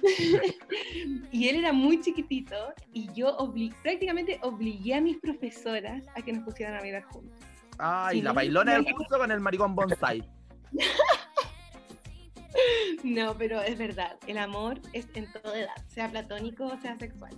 y 1.32 1.48
él 1.48 1.56
era 1.56 1.72
muy 1.72 2.00
chiquitito 2.00 2.54
y 2.92 3.12
yo 3.14 3.36
obli- 3.38 3.74
prácticamente 3.82 4.38
obligué 4.42 4.94
a 4.94 5.00
mis 5.00 5.16
profesoras 5.18 6.04
a 6.16 6.22
que 6.22 6.32
nos 6.32 6.44
pusieran 6.44 6.76
a 6.76 6.80
bailar 6.80 7.02
juntos. 7.04 7.38
Ay, 7.78 8.18
Sí, 8.18 8.22
la 8.22 8.32
bailona 8.32 8.72
del 8.74 8.84
curso 8.94 9.18
con 9.18 9.30
el 9.30 9.40
maricón 9.40 9.74
bonsai. 9.74 10.22
No, 13.04 13.36
pero 13.36 13.60
es 13.62 13.78
verdad, 13.78 14.16
el 14.26 14.38
amor 14.38 14.80
es 14.92 15.06
en 15.14 15.30
toda 15.32 15.56
edad, 15.58 15.76
sea 15.86 16.10
platónico 16.10 16.66
o 16.66 16.76
sea 16.80 16.98
sexual. 16.98 17.32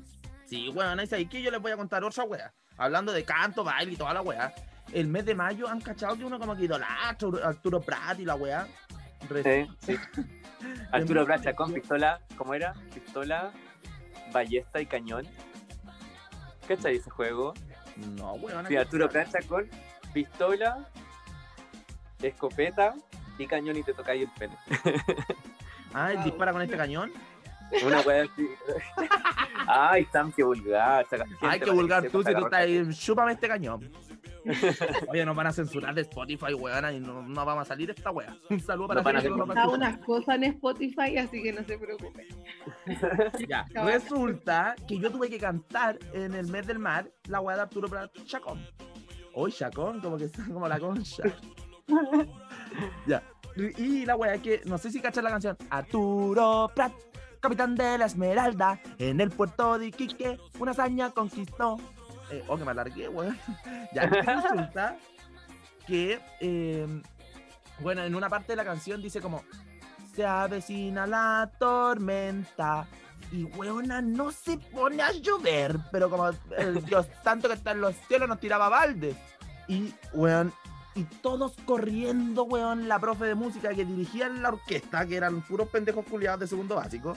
Sí, 0.47 0.69
bueno, 0.69 0.97
nice. 0.97 1.21
¿Y 1.21 1.27
que 1.27 1.43
yo 1.43 1.51
les 1.51 1.61
voy 1.61 1.73
a 1.73 1.77
contar 1.77 2.03
otra 2.05 2.25
wea? 2.25 2.53
Hablando 2.77 3.13
de 3.13 3.25
canto, 3.25 3.63
baile 3.63 3.93
y 3.93 3.97
toda 3.97 4.15
la 4.15 4.23
wea. 4.23 4.53
El 4.93 5.07
mes 5.09 5.25
de 5.25 5.35
mayo 5.35 5.69
han 5.69 5.81
cachado 5.81 6.17
que 6.17 6.25
uno 6.25 6.39
como 6.39 6.57
que 6.57 6.65
idolatra 6.65 7.47
Arturo 7.49 7.81
Prat 7.81 8.19
y 8.19 8.25
la. 8.25 8.37
Re- 9.29 9.69
Sí, 9.81 9.97
sí. 9.97 10.25
Arturo 10.93 11.25
Bracha 11.25 11.53
con 11.55 11.73
pistola, 11.73 12.21
¿cómo 12.37 12.55
era? 12.55 12.75
Pistola, 12.93 13.53
ballesta 14.33 14.81
y 14.81 14.87
cañón. 14.87 15.27
¿Cachai 16.67 16.97
ese 16.97 17.11
juego? 17.11 17.55
No, 18.17 18.33
weón. 18.35 18.67
Sí, 18.67 18.77
Arturo 18.77 19.09
Bracha 19.09 19.39
con 19.47 19.69
pistola, 20.13 20.79
escopeta 22.23 22.95
y 23.39 23.47
cañón 23.47 23.77
y 23.77 23.83
te 23.83 23.95
toca 23.95 24.13
ahí 24.13 24.23
el 24.23 24.31
pene. 24.39 24.57
Ah, 25.93 26.11
¿él 26.13 26.19
Wow. 26.19 26.25
dispara 26.27 26.53
con 26.53 26.63
este 26.63 26.77
cañón. 26.77 27.13
Una 27.85 28.01
wea 28.03 28.23
así. 28.23 28.49
Ay, 29.67 30.07
Sam, 30.13 30.31
qué 30.31 30.45
vulgar. 30.45 31.05
Ay, 31.41 31.59
qué 31.59 31.71
vulgar 31.73 32.03
tú 32.09 32.23
si 32.23 32.33
tú 32.33 32.45
estás 32.45 32.61
ahí. 32.61 32.89
Chúpame 32.95 33.33
este 33.33 33.49
cañón. 33.49 33.91
Oye, 35.09 35.25
nos 35.25 35.37
van 35.37 35.47
a 35.47 35.53
censurar 35.53 35.95
de 35.95 36.03
Spotify, 36.03 36.55
weón, 36.55 36.95
y 36.95 37.01
no, 37.01 37.23
no 37.23 37.45
vamos 37.45 37.63
a 37.63 37.65
salir 37.65 37.87
de 37.87 37.93
esta 37.93 38.11
wea. 38.11 38.37
Un 38.49 38.61
saludo 38.61 38.89
para 38.89 39.01
a 39.01 39.23
todos 39.23 39.49
Está 39.49 39.69
unas 39.69 39.99
cosas 39.99 40.37
en 40.37 40.45
Spotify, 40.45 41.19
así 41.19 41.43
que 41.43 41.53
no 41.53 41.65
se 41.65 41.79
preocupen. 41.79 42.27
Ya, 43.49 43.67
resulta 43.85 44.75
que 44.87 44.99
yo 44.99 45.11
tuve 45.11 45.29
que 45.29 45.39
cantar 45.39 45.99
en 46.13 46.35
el 46.35 46.47
mes 46.49 46.67
del 46.67 46.79
mar 46.79 47.11
la 47.29 47.41
weá 47.41 47.57
de 47.57 47.63
Arturo 47.63 47.89
Prat 47.89 48.11
Chacón. 48.25 48.65
Hoy 49.35 49.53
Chacón, 49.53 50.01
como 50.01 50.17
que 50.17 50.25
está 50.25 50.45
como 50.45 50.69
la 50.69 50.79
concha. 50.79 51.23
ya. 53.07 53.23
Y 53.57 54.05
la 54.05 54.17
weá 54.17 54.39
que, 54.39 54.63
no 54.67 54.79
sé 54.79 54.91
si 54.91 55.01
cachas 55.01 55.25
la 55.25 55.31
canción. 55.31 55.57
Arturo 55.71 56.71
Prat, 56.75 56.93
capitán 57.41 57.75
de 57.75 57.99
la 57.99 58.07
Esmeralda, 58.07 58.81
en 58.99 59.21
el 59.21 59.31
puerto 59.31 59.79
de 59.79 59.87
Iquique, 59.89 60.39
una 60.59 60.73
hazaña 60.73 61.11
conquistó. 61.11 61.79
Eh, 62.31 62.45
oh, 62.49 62.57
que 62.57 62.65
me 62.65 62.71
alargué, 62.71 63.09
weón. 63.09 63.39
ya, 63.95 64.07
resulta 64.07 64.97
que, 65.87 66.21
eh, 66.41 66.87
bueno, 67.81 68.03
en 68.03 68.15
una 68.15 68.29
parte 68.29 68.53
de 68.53 68.57
la 68.57 68.65
canción 68.65 69.03
dice 69.03 69.21
como, 69.21 69.43
se 70.15 70.25
avecina 70.25 71.07
la 71.07 71.51
tormenta. 71.59 72.87
Y 73.33 73.45
weona, 73.45 74.01
no 74.01 74.33
se 74.33 74.57
pone 74.57 75.03
a 75.03 75.13
llover, 75.13 75.77
pero 75.93 76.11
como 76.11 76.31
el 76.57 76.85
Dios 76.87 77.07
santo 77.23 77.49
que 77.49 77.55
está 77.55 77.73
en 77.73 77.81
los 77.81 77.95
cielos 78.09 78.29
nos 78.29 78.41
tiraba 78.41 78.69
baldes. 78.69 79.17
Y 79.69 79.95
weón, 80.13 80.53
y 80.95 81.05
todos 81.05 81.53
corriendo, 81.65 82.45
weón, 82.45 82.89
la 82.89 82.99
profe 82.99 83.27
de 83.27 83.35
música 83.35 83.73
que 83.75 83.85
dirigía 83.85 84.29
la 84.29 84.49
orquesta, 84.49 85.07
que 85.07 85.17
eran 85.17 85.43
puros 85.43 85.69
pendejos 85.69 86.05
culiados 86.07 86.41
de 86.41 86.47
segundo 86.49 86.75
básico, 86.75 87.17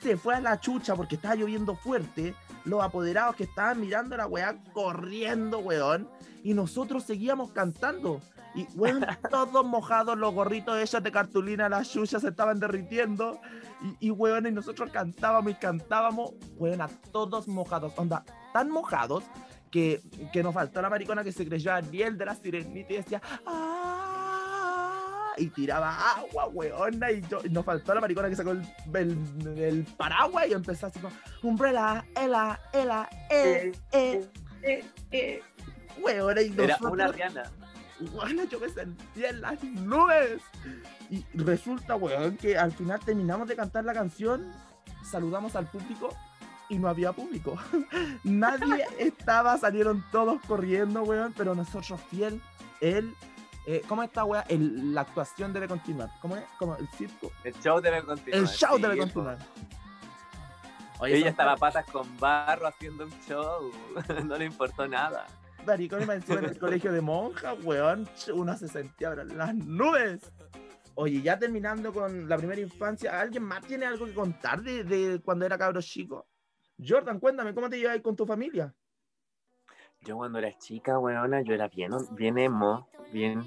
se 0.00 0.16
fue 0.16 0.34
a 0.34 0.40
la 0.40 0.60
chucha 0.60 0.94
porque 0.94 1.16
estaba 1.16 1.34
lloviendo 1.34 1.74
fuerte. 1.74 2.34
Los 2.64 2.82
apoderados 2.82 3.36
que 3.36 3.44
estaban 3.44 3.80
mirando 3.80 4.16
la 4.16 4.26
weá 4.26 4.56
corriendo, 4.72 5.58
weón. 5.58 6.08
Y 6.42 6.54
nosotros 6.54 7.04
seguíamos 7.04 7.52
cantando. 7.52 8.20
Y, 8.54 8.66
weón, 8.74 9.06
todos 9.30 9.64
mojados, 9.64 10.16
los 10.18 10.34
gorritos 10.34 10.78
hechos 10.78 11.02
de 11.02 11.12
cartulina, 11.12 11.68
las 11.68 11.90
chuchas 11.90 12.22
se 12.22 12.28
estaban 12.28 12.58
derritiendo. 12.58 13.40
Y, 14.00 14.08
y, 14.08 14.10
weón, 14.10 14.46
y 14.46 14.52
nosotros 14.52 14.90
cantábamos 14.90 15.52
y 15.52 15.54
cantábamos, 15.54 16.32
weón, 16.56 16.80
a 16.80 16.88
todos 17.12 17.46
mojados. 17.46 17.92
Onda, 17.96 18.24
tan 18.52 18.70
mojados 18.70 19.24
que, 19.70 20.00
que 20.32 20.42
nos 20.42 20.54
faltó 20.54 20.80
la 20.80 20.90
maricona 20.90 21.22
que 21.22 21.32
se 21.32 21.46
creyó 21.46 21.72
Ariel 21.72 22.16
de 22.16 22.24
la 22.24 22.34
sirenita 22.34 22.92
y 22.92 22.96
decía, 22.96 23.20
¡Ah! 23.46 23.85
Y 25.36 25.48
tiraba 25.48 26.12
agua, 26.16 26.46
weona. 26.48 27.10
Y, 27.10 27.20
yo, 27.22 27.40
y 27.44 27.48
nos 27.50 27.64
faltó 27.64 27.94
la 27.94 28.00
maricona 28.00 28.28
que 28.28 28.36
sacó 28.36 28.52
el, 28.52 28.62
el- 28.94 29.58
el 29.58 29.84
paraguas 29.96 30.46
y 30.48 30.52
empezó 30.52 30.86
así 30.86 30.98
como, 31.00 31.14
Umbrella, 31.42 32.04
ela, 32.16 32.60
ela, 32.72 33.08
eh, 33.30 33.72
eh, 33.92 34.28
Eh, 34.62 34.84
eh, 35.12 35.42
weona. 36.00 36.40
Y 36.42 36.52
Era 36.52 36.66
nosotros, 36.68 36.92
una 36.92 37.08
Rihanna. 37.08 37.42
bueno, 38.12 38.44
yo 38.44 38.58
me 38.60 38.68
sentía 38.68 39.30
en 39.30 39.40
las 39.42 39.62
nubes. 39.62 40.42
Y 41.10 41.24
resulta, 41.34 41.96
weón, 41.96 42.36
que 42.36 42.56
al 42.58 42.72
final 42.72 42.98
terminamos 43.00 43.46
de 43.48 43.56
cantar 43.56 43.84
la 43.84 43.92
canción, 43.94 44.52
saludamos 45.04 45.54
al 45.54 45.66
público 45.66 46.08
y 46.68 46.78
no 46.78 46.88
había 46.88 47.12
público. 47.12 47.56
Nadie 48.24 48.84
estaba, 48.98 49.56
salieron 49.58 50.04
todos 50.10 50.40
corriendo, 50.48 51.02
weón, 51.04 51.32
pero 51.36 51.54
nosotros 51.54 52.00
fiel, 52.10 52.40
él, 52.80 53.14
eh, 53.66 53.82
¿cómo 53.88 54.02
está, 54.02 54.24
weón? 54.24 54.44
El- 54.48 54.94
la 54.94 55.02
actuación 55.02 55.52
debe 55.52 55.68
continuar. 55.68 56.10
¿Cómo 56.20 56.36
es? 56.36 56.44
Como 56.58 56.76
el 56.76 56.88
circo. 56.90 57.32
El 57.44 57.54
show 57.60 57.80
debe 57.80 58.02
continuar. 58.02 58.40
El 58.40 58.46
show 58.48 58.76
sí, 58.76 58.82
debe 58.82 58.96
continuar. 58.98 59.38
Oye, 60.98 61.16
Ella 61.18 61.30
estaba 61.30 61.52
a 61.52 61.56
patas 61.56 61.84
con 61.90 62.16
barro 62.18 62.66
haciendo 62.66 63.04
un 63.04 63.12
show. 63.28 63.70
no 64.24 64.36
le 64.38 64.46
importó 64.46 64.86
nada. 64.88 65.26
maricón 65.66 66.00
y 66.00 66.10
encima 66.10 66.38
en 66.38 66.44
el 66.46 66.58
colegio 66.58 66.92
de 66.92 67.00
monjas, 67.00 67.56
weón, 67.64 68.08
uno 68.32 68.56
se 68.56 68.68
sentía 68.68 69.12
en 69.12 69.36
las 69.36 69.54
nubes. 69.54 70.32
Oye, 70.94 71.20
ya 71.20 71.38
terminando 71.38 71.92
con 71.92 72.26
la 72.26 72.38
primera 72.38 72.60
infancia, 72.60 73.20
¿alguien 73.20 73.42
más 73.42 73.60
tiene 73.66 73.84
algo 73.84 74.06
que 74.06 74.14
contar 74.14 74.62
de, 74.62 74.82
de 74.84 75.20
cuando 75.20 75.44
era 75.44 75.58
cabro 75.58 75.82
chico? 75.82 76.26
Jordan, 76.82 77.20
cuéntame, 77.20 77.54
¿cómo 77.54 77.68
te 77.68 77.78
llevas 77.78 78.00
con 78.00 78.16
tu 78.16 78.24
familia? 78.24 78.74
Yo 80.02 80.16
cuando 80.16 80.38
era 80.38 80.52
chica, 80.56 80.98
weona, 80.98 81.42
yo 81.42 81.54
era 81.54 81.68
bien, 81.68 81.92
bien 82.12 82.38
emo, 82.38 82.88
bien, 83.12 83.42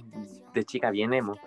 de 0.53 0.63
chica 0.63 0.91
bien 0.91 1.13
emo, 1.13 1.37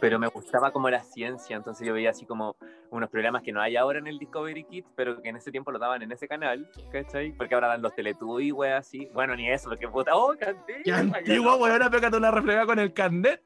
pero 0.00 0.18
me 0.18 0.26
gustaba 0.28 0.72
como 0.72 0.90
la 0.90 1.00
ciencia, 1.00 1.56
entonces 1.56 1.86
yo 1.86 1.94
veía 1.94 2.10
así 2.10 2.26
como 2.26 2.56
unos 2.90 3.08
programas 3.10 3.42
que 3.42 3.52
no 3.52 3.60
hay 3.60 3.76
ahora 3.76 3.98
en 3.98 4.06
el 4.06 4.18
Discovery 4.18 4.64
Kids, 4.64 4.88
pero 4.96 5.20
que 5.22 5.28
en 5.28 5.36
ese 5.36 5.50
tiempo 5.50 5.70
lo 5.70 5.78
daban 5.78 6.02
en 6.02 6.10
ese 6.10 6.26
canal, 6.26 6.68
¿cachai? 6.90 7.32
Porque 7.32 7.54
ahora 7.54 7.68
dan 7.68 7.82
los 7.82 7.94
Teletubbies, 7.94 8.52
wey, 8.52 8.72
así. 8.72 9.08
Bueno, 9.12 9.36
ni 9.36 9.48
eso, 9.50 9.68
porque 9.68 9.88
puta, 9.88 10.16
oh, 10.16 10.34
canté. 10.38 10.82
¡Qué 10.84 10.92
antiguo, 10.92 11.56
weón! 11.56 11.90
Pégate 11.90 12.16
una 12.16 12.30
refregada 12.30 12.66
con 12.66 12.78
el 12.78 12.92
carnet. 12.92 13.42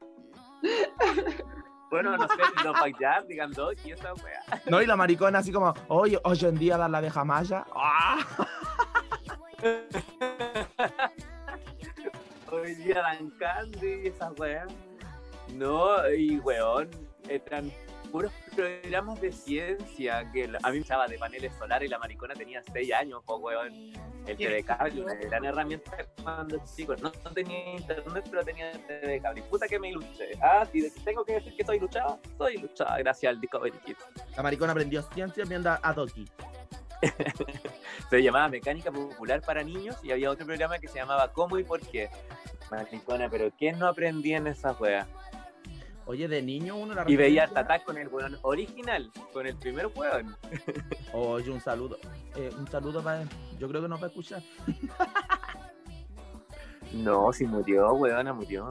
Bueno, 1.93 2.17
no 2.17 2.27
sé, 2.27 2.33
los 2.63 2.73
bailar, 2.73 3.27
digan 3.27 3.51
dos 3.51 3.75
y 3.85 3.91
esa 3.91 4.15
wea. 4.15 4.41
No, 4.65 4.81
y 4.81 4.87
la 4.87 4.95
maricona 4.95 5.37
así 5.37 5.51
como, 5.51 5.75
oye, 5.89 6.19
hoy 6.23 6.39
en 6.41 6.55
día 6.55 6.75
dar 6.75 6.89
la 6.89 6.99
de 7.01 7.11
Jamaya. 7.11 7.65
¡Ah! 7.75 8.17
Hoy 12.51 12.75
día 12.75 13.01
dan 13.01 13.29
candy, 13.31 14.07
esas 14.07 14.37
weas. 14.39 14.71
No, 15.53 16.09
y 16.09 16.39
weón, 16.39 16.89
eran 17.27 17.71
puros 18.11 18.31
programas 18.55 19.19
de 19.21 19.31
ciencia 19.31 20.29
que 20.31 20.43
a 20.61 20.69
mí 20.69 20.77
me 20.77 20.83
echaba 20.83 21.07
de 21.07 21.17
paneles 21.17 21.51
solares 21.55 21.87
y 21.87 21.89
la 21.89 21.97
maricona 21.97 22.35
tenía 22.35 22.61
6 22.71 22.93
años, 22.93 23.21
pues 23.25 23.39
weón. 23.41 23.93
El 24.25 24.37
TV 24.37 24.63
cable, 24.63 25.01
una 25.01 25.15
gran 25.15 25.43
herramienta 25.43 25.91
cuando 26.23 26.57
chico. 26.75 26.95
No, 26.95 27.11
no 27.25 27.31
tenía 27.31 27.75
internet, 27.75 28.25
pero 28.29 28.43
tenía 28.43 28.71
TV 28.71 29.19
cable. 29.19 29.41
Y 29.41 29.43
puta 29.49 29.67
que 29.67 29.77
me 29.79 29.89
iluché. 29.89 30.31
Ah, 30.41 30.65
si 30.71 30.89
tengo 31.03 31.25
que 31.25 31.33
decir 31.33 31.53
que 31.57 31.65
soy 31.65 31.79
luchada, 31.79 32.17
soy 32.37 32.57
luchada 32.57 32.99
gracias 32.99 33.31
al 33.31 33.41
Discovery 33.41 33.77
Kids. 33.85 34.05
La 34.37 34.43
maricona 34.43 34.71
aprendió 34.71 35.01
ciencia 35.01 35.43
viendo 35.43 35.71
a 35.71 35.93
Doki. 35.93 36.25
Se 38.09 38.21
llamaba 38.21 38.49
Mecánica 38.49 38.91
Popular 38.91 39.41
para 39.41 39.63
Niños 39.63 39.97
y 40.03 40.11
había 40.11 40.29
otro 40.29 40.45
programa 40.45 40.79
que 40.79 40.87
se 40.87 40.99
llamaba 40.99 41.31
¿Cómo 41.31 41.57
y 41.57 41.63
por 41.63 41.79
qué? 41.81 42.09
Maricona, 42.71 43.29
pero 43.29 43.51
¿qué 43.57 43.71
no 43.71 43.87
aprendí 43.87 44.33
en 44.33 44.47
esas 44.47 44.79
weas? 44.79 45.07
Oye, 46.05 46.27
de 46.27 46.41
niño 46.41 46.75
uno 46.75 46.93
la 46.93 47.05
Y 47.07 47.15
veía 47.15 47.47
Tatá 47.47 47.83
con 47.83 47.97
el 47.97 48.09
weón 48.09 48.37
original, 48.41 49.09
con 49.31 49.47
el 49.47 49.55
primer 49.55 49.87
weón. 49.95 50.35
Oye, 51.13 51.49
un 51.49 51.61
saludo. 51.61 51.97
Eh, 52.35 52.51
un 52.57 52.67
saludo 52.67 53.01
para 53.01 53.21
él. 53.21 53.29
Yo 53.57 53.69
creo 53.69 53.81
que 53.81 53.87
nos 53.87 54.01
va 54.01 54.05
a 54.05 54.09
escuchar. 54.09 54.43
No, 56.91 57.31
si 57.31 57.45
murió, 57.45 57.93
weona, 57.93 58.33
murió. 58.33 58.69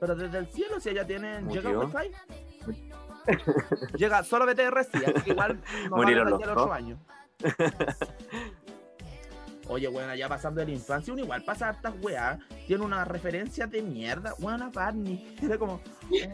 Pero 0.00 0.16
desde 0.16 0.38
el 0.38 0.46
cielo, 0.48 0.80
si 0.80 0.88
ella 0.88 1.06
tiene. 1.06 1.42
¿Llega 1.42 1.70
wifi? 1.78 2.10
Llega 3.96 4.24
solo 4.24 4.46
BTR, 4.46 4.84
sí, 4.84 5.04
así 5.04 5.22
que 5.22 5.30
igual 5.30 5.60
Murieron 5.90 6.28
a 6.28 6.30
los. 6.30 6.70
Oye, 9.70 9.86
bueno, 9.86 10.12
ya 10.16 10.28
pasando 10.28 10.58
de 10.60 10.66
la 10.66 10.72
infancia, 10.72 11.12
uno 11.12 11.22
igual 11.22 11.44
pasa 11.44 11.68
hartas 11.68 11.94
weas. 12.02 12.40
Tiene 12.66 12.84
una 12.84 13.04
referencia 13.04 13.68
de 13.68 13.80
mierda. 13.82 14.34
Bueno, 14.40 14.68
Barney. 14.72 15.36
Era 15.42 15.58
como, 15.58 15.80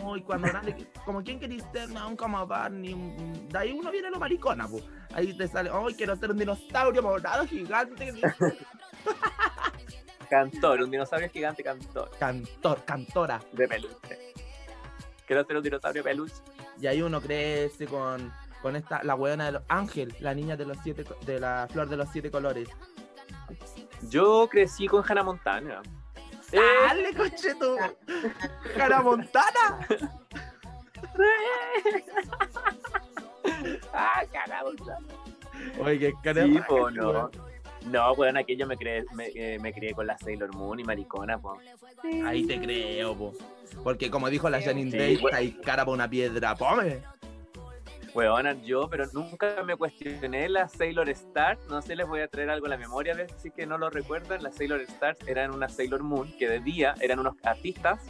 uy, 0.05 0.23
cuando 0.23 0.49
grande, 0.49 0.89
como 1.05 1.23
quién 1.23 1.39
querís 1.39 1.63
ser, 1.71 1.91
no, 1.91 2.17
como 2.17 2.47
Barney. 2.47 2.95
Mm, 2.95 3.49
De 3.49 3.59
ahí 3.59 3.73
uno 3.73 3.91
viene 3.91 4.11
lo 4.11 4.19
maricona, 4.19 4.67
pues. 4.67 4.85
Ahí 5.13 5.35
te 5.35 5.47
sale, 5.49 5.71
uy, 5.71 5.93
quiero 5.95 6.17
ser 6.17 6.31
un 6.31 6.39
dinosaurio 6.39 7.03
morado 7.03 7.47
gigante. 7.47 8.11
Cantor, 10.31 10.83
un 10.83 10.91
dinosaurio 10.91 11.29
gigante 11.29 11.63
cantor. 11.63 12.11
Cantor, 12.19 12.85
cantora. 12.85 13.41
De 13.53 13.69
peluche. 13.69 14.33
Quiero 15.25 15.45
ser 15.45 15.57
un 15.59 15.63
dinosaurio 15.63 16.03
peluche. 16.03 16.35
Y 16.81 16.87
ahí 16.87 17.01
uno 17.01 17.21
crece 17.21 17.87
con, 17.87 18.33
con 18.63 18.77
esta, 18.77 19.03
la 19.03 19.15
hueona 19.15 19.47
de 19.47 19.53
los 19.53 19.63
Ángel, 19.69 20.15
la 20.21 20.35
niña 20.35 20.57
de 20.57 20.67
los 20.67 20.77
siete, 20.83 21.05
de 21.25 21.41
la 21.41 21.67
flor 21.71 21.89
de 21.89 21.97
los 21.97 22.09
siete 22.11 22.31
colores. 22.31 22.69
Yo 24.09 24.49
crecí 24.51 24.87
con 24.89 25.05
Hannah 25.09 25.23
Montana. 25.23 25.83
Eh, 26.53 26.61
¡Dale, 26.87 27.15
coche 27.15 27.55
tú! 27.59 27.77
¡Hannah 28.81 29.03
Montana! 29.03 29.87
ah, 33.93 34.23
Hannah 34.35 34.63
Montana. 34.65 35.07
Oye, 35.81 35.99
qué 35.99 36.13
cara 36.23 36.45
Sí, 36.45 36.51
de 36.53 36.63
po, 36.63 36.91
no. 36.91 37.11
weón. 37.11 37.31
No, 37.87 38.15
bueno, 38.17 38.41
aquí 38.41 38.57
yo 38.57 38.67
me 38.67 38.77
crié, 38.77 39.05
me, 39.15 39.29
eh, 39.35 39.59
me 39.61 39.73
crié 39.73 39.95
con 39.95 40.09
la 40.09 40.19
Sailor 40.19 40.53
Moon 40.57 40.81
y 40.81 40.85
maricona, 40.85 41.39
po. 41.39 41.57
Ahí 42.25 42.45
te 42.45 42.61
creo, 42.61 43.17
po. 43.17 43.33
Porque 43.85 44.11
como 44.11 44.29
dijo 44.29 44.51
la 44.51 44.61
Janine 44.61 44.91
Sí, 44.91 44.99
Day, 44.99 45.17
bueno. 45.19 45.37
hay 45.37 45.53
cara 45.53 45.85
para 45.85 45.95
una 45.95 46.11
piedra, 46.11 46.57
pome. 46.57 47.03
Weona, 48.17 48.55
yo, 48.63 48.89
pero 48.89 49.05
nunca 49.13 49.63
me 49.63 49.77
cuestioné 49.77 50.49
la 50.49 50.69
Sailor 50.69 51.11
Stars. 51.11 51.61
No 51.69 51.83
sé, 51.83 51.95
les 51.95 52.09
voy 52.09 52.21
a 52.21 52.29
traer 52.29 52.49
algo 52.49 52.65
a 52.65 52.71
la 52.71 52.79
memoria, 52.79 53.13
a 53.13 53.17
ver 53.17 53.31
si 53.37 53.51
que 53.51 53.67
no 53.67 53.77
lo 53.77 53.91
recuerdan. 53.91 54.43
Las 54.43 54.57
Sailor 54.57 54.81
Stars 54.81 55.19
eran 55.27 55.53
una 55.53 55.69
Sailor 55.69 56.03
Moon 56.03 56.33
que 56.39 56.49
de 56.49 56.61
día 56.61 56.95
eran 57.03 57.19
unos 57.19 57.35
artistas, 57.43 58.01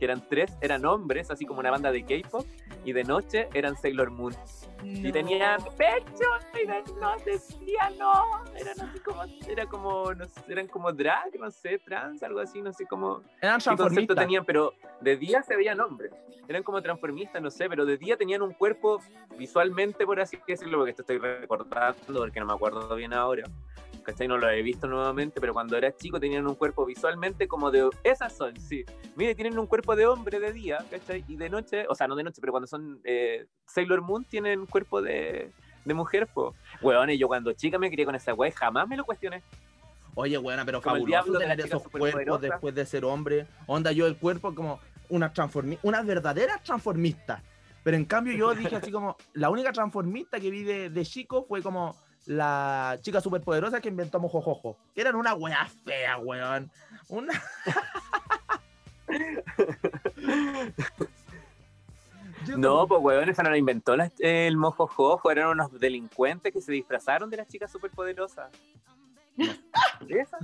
que 0.00 0.06
eran 0.06 0.26
tres, 0.26 0.56
eran 0.62 0.86
hombres, 0.86 1.30
así 1.30 1.44
como 1.44 1.60
una 1.60 1.70
banda 1.70 1.92
de 1.92 2.02
K-pop, 2.02 2.46
y 2.86 2.94
de 2.94 3.04
noche 3.04 3.50
eran 3.52 3.76
Sailor 3.76 4.10
Moon. 4.10 4.34
Y 4.82 5.12
tenían 5.12 5.62
pecho, 5.76 6.24
y 6.54 6.66
de 6.66 6.82
no 6.98 7.14
decía 7.18 7.92
no. 7.98 8.42
Eran 8.56 8.80
así 8.80 8.98
como, 9.00 9.22
era 9.46 9.66
como, 9.66 10.14
no 10.14 10.24
sé, 10.24 10.40
eran 10.48 10.68
como 10.68 10.90
drag, 10.90 11.38
no 11.38 11.50
sé, 11.50 11.78
trans, 11.78 12.22
algo 12.22 12.40
así, 12.40 12.62
no 12.62 12.72
sé 12.72 12.86
cómo. 12.86 13.20
Eran 13.42 13.60
transformistas. 13.60 14.16
tenían, 14.16 14.46
pero 14.46 14.72
de 15.02 15.18
día 15.18 15.42
se 15.42 15.54
veían 15.54 15.78
hombres. 15.80 16.12
Eran 16.48 16.62
como 16.62 16.80
transformistas, 16.80 17.42
no 17.42 17.50
sé, 17.50 17.68
pero 17.68 17.84
de 17.84 17.98
día 17.98 18.16
tenían 18.16 18.40
un 18.40 18.54
cuerpo 18.54 19.02
visualmente, 19.38 20.06
por 20.06 20.18
así 20.18 20.38
decirlo, 20.48 20.78
porque 20.78 20.94
te 20.94 21.02
estoy 21.02 21.18
recordando, 21.18 21.94
porque 22.06 22.40
no 22.40 22.46
me 22.46 22.54
acuerdo 22.54 22.96
bien 22.96 23.12
ahora. 23.12 23.44
¿Cachai? 24.02 24.28
No 24.28 24.38
lo 24.38 24.48
he 24.48 24.62
visto 24.62 24.86
nuevamente, 24.86 25.40
pero 25.40 25.52
cuando 25.52 25.76
era 25.76 25.94
chico 25.94 26.18
tenían 26.18 26.46
un 26.46 26.54
cuerpo 26.54 26.84
visualmente 26.86 27.46
como 27.48 27.70
de... 27.70 27.88
Esas 28.02 28.36
son, 28.36 28.58
sí. 28.58 28.84
Mire, 29.16 29.34
tienen 29.34 29.58
un 29.58 29.66
cuerpo 29.66 29.96
de 29.96 30.06
hombre 30.06 30.40
de 30.40 30.52
día, 30.52 30.84
¿cachai? 30.90 31.24
Y 31.28 31.36
de 31.36 31.50
noche, 31.50 31.86
o 31.88 31.94
sea, 31.94 32.08
no 32.08 32.16
de 32.16 32.24
noche, 32.24 32.40
pero 32.40 32.52
cuando 32.52 32.66
son 32.66 33.00
eh, 33.04 33.46
Sailor 33.66 34.02
Moon 34.02 34.24
tienen 34.24 34.66
cuerpo 34.66 35.02
de, 35.02 35.52
de 35.84 35.94
mujer, 35.94 36.26
po. 36.26 36.54
Weón, 36.82 37.10
y 37.10 37.18
yo 37.18 37.28
cuando 37.28 37.52
chica 37.52 37.78
me 37.78 37.90
crié 37.90 38.04
con 38.04 38.14
esa 38.14 38.34
wey, 38.34 38.50
jamás 38.52 38.88
me 38.88 38.96
lo 38.96 39.04
cuestioné. 39.04 39.42
Oye, 40.14 40.36
buena, 40.38 40.64
pero 40.64 40.82
Como 40.82 40.96
fabuloso 40.96 41.38
tener 41.38 41.60
esos 41.60 41.82
cuerpos 41.88 42.40
después 42.40 42.74
de 42.74 42.84
ser 42.84 43.04
hombre. 43.04 43.46
Onda, 43.66 43.92
yo 43.92 44.06
el 44.06 44.16
cuerpo 44.16 44.54
como 44.54 44.80
una 45.08 45.32
transformi 45.32 45.78
una 45.82 46.02
verdadera 46.02 46.60
transformista. 46.62 47.42
Pero 47.82 47.96
en 47.96 48.04
cambio 48.04 48.34
yo 48.34 48.54
dije 48.54 48.76
así 48.76 48.90
como, 48.90 49.16
la 49.32 49.48
única 49.48 49.72
transformista 49.72 50.38
que 50.38 50.50
vi 50.50 50.64
de, 50.64 50.90
de 50.90 51.06
chico 51.06 51.44
fue 51.48 51.62
como 51.62 51.96
la 52.26 52.98
chica 53.02 53.20
superpoderosa 53.20 53.80
que 53.80 53.88
inventó 53.88 54.20
Mojojojo. 54.20 54.76
Que 54.94 55.00
eran 55.00 55.14
una 55.16 55.34
wea 55.34 55.66
fea, 55.84 56.18
weón. 56.18 56.70
Una... 57.08 57.32
No, 62.56 62.86
pues 62.88 63.00
weón, 63.02 63.28
esa 63.28 63.42
no 63.42 63.50
la 63.50 63.58
inventó 63.58 63.96
la- 63.96 64.10
el 64.18 64.56
mojo 64.56 64.86
jojo, 64.86 65.30
eran 65.30 65.48
unos 65.48 65.78
delincuentes 65.78 66.52
que 66.52 66.60
se 66.60 66.72
disfrazaron 66.72 67.28
de 67.30 67.36
las 67.36 67.48
chicas 67.48 67.70
superpoderosas. 67.70 68.50
Esa. 70.08 70.38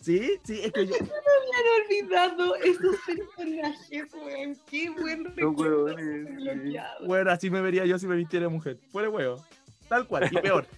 Sí, 0.00 0.40
sí, 0.44 0.60
es 0.64 0.72
que 0.72 0.86
yo... 0.86 0.94
Me 1.00 1.56
han 1.58 2.08
olvidado 2.08 2.54
esos 2.56 2.96
personajes, 3.06 4.06
weón. 4.14 4.56
Qué 4.66 4.88
buen 4.90 5.24
recuerdo. 5.36 5.88
sí. 5.96 6.76
Bueno, 7.06 7.30
así 7.30 7.50
me 7.50 7.60
vería 7.60 7.84
yo 7.84 7.98
si 7.98 8.06
me 8.06 8.16
vistiera 8.16 8.48
mujer. 8.48 8.78
Fuera 8.90 9.10
huevo. 9.10 9.44
Tal 9.88 10.06
cual, 10.06 10.28
y 10.30 10.36
peor. 10.38 10.66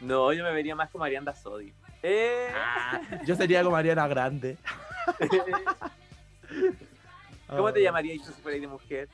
No, 0.00 0.32
yo 0.32 0.42
me 0.42 0.50
vería 0.52 0.74
más 0.74 0.90
como 0.90 1.04
Arianda 1.04 1.32
Sodi. 1.32 1.72
Eh, 2.02 2.48
Ah, 2.52 3.00
yo 3.24 3.36
sería 3.36 3.62
como 3.62 3.76
Ariana 3.76 4.08
Grande. 4.08 4.58
¿Cómo 7.48 7.72
te 7.72 7.78
Ah, 7.80 7.82
llamarías 7.84 8.26
si 8.26 8.32
de 8.60 8.66
mujer? 8.66 9.08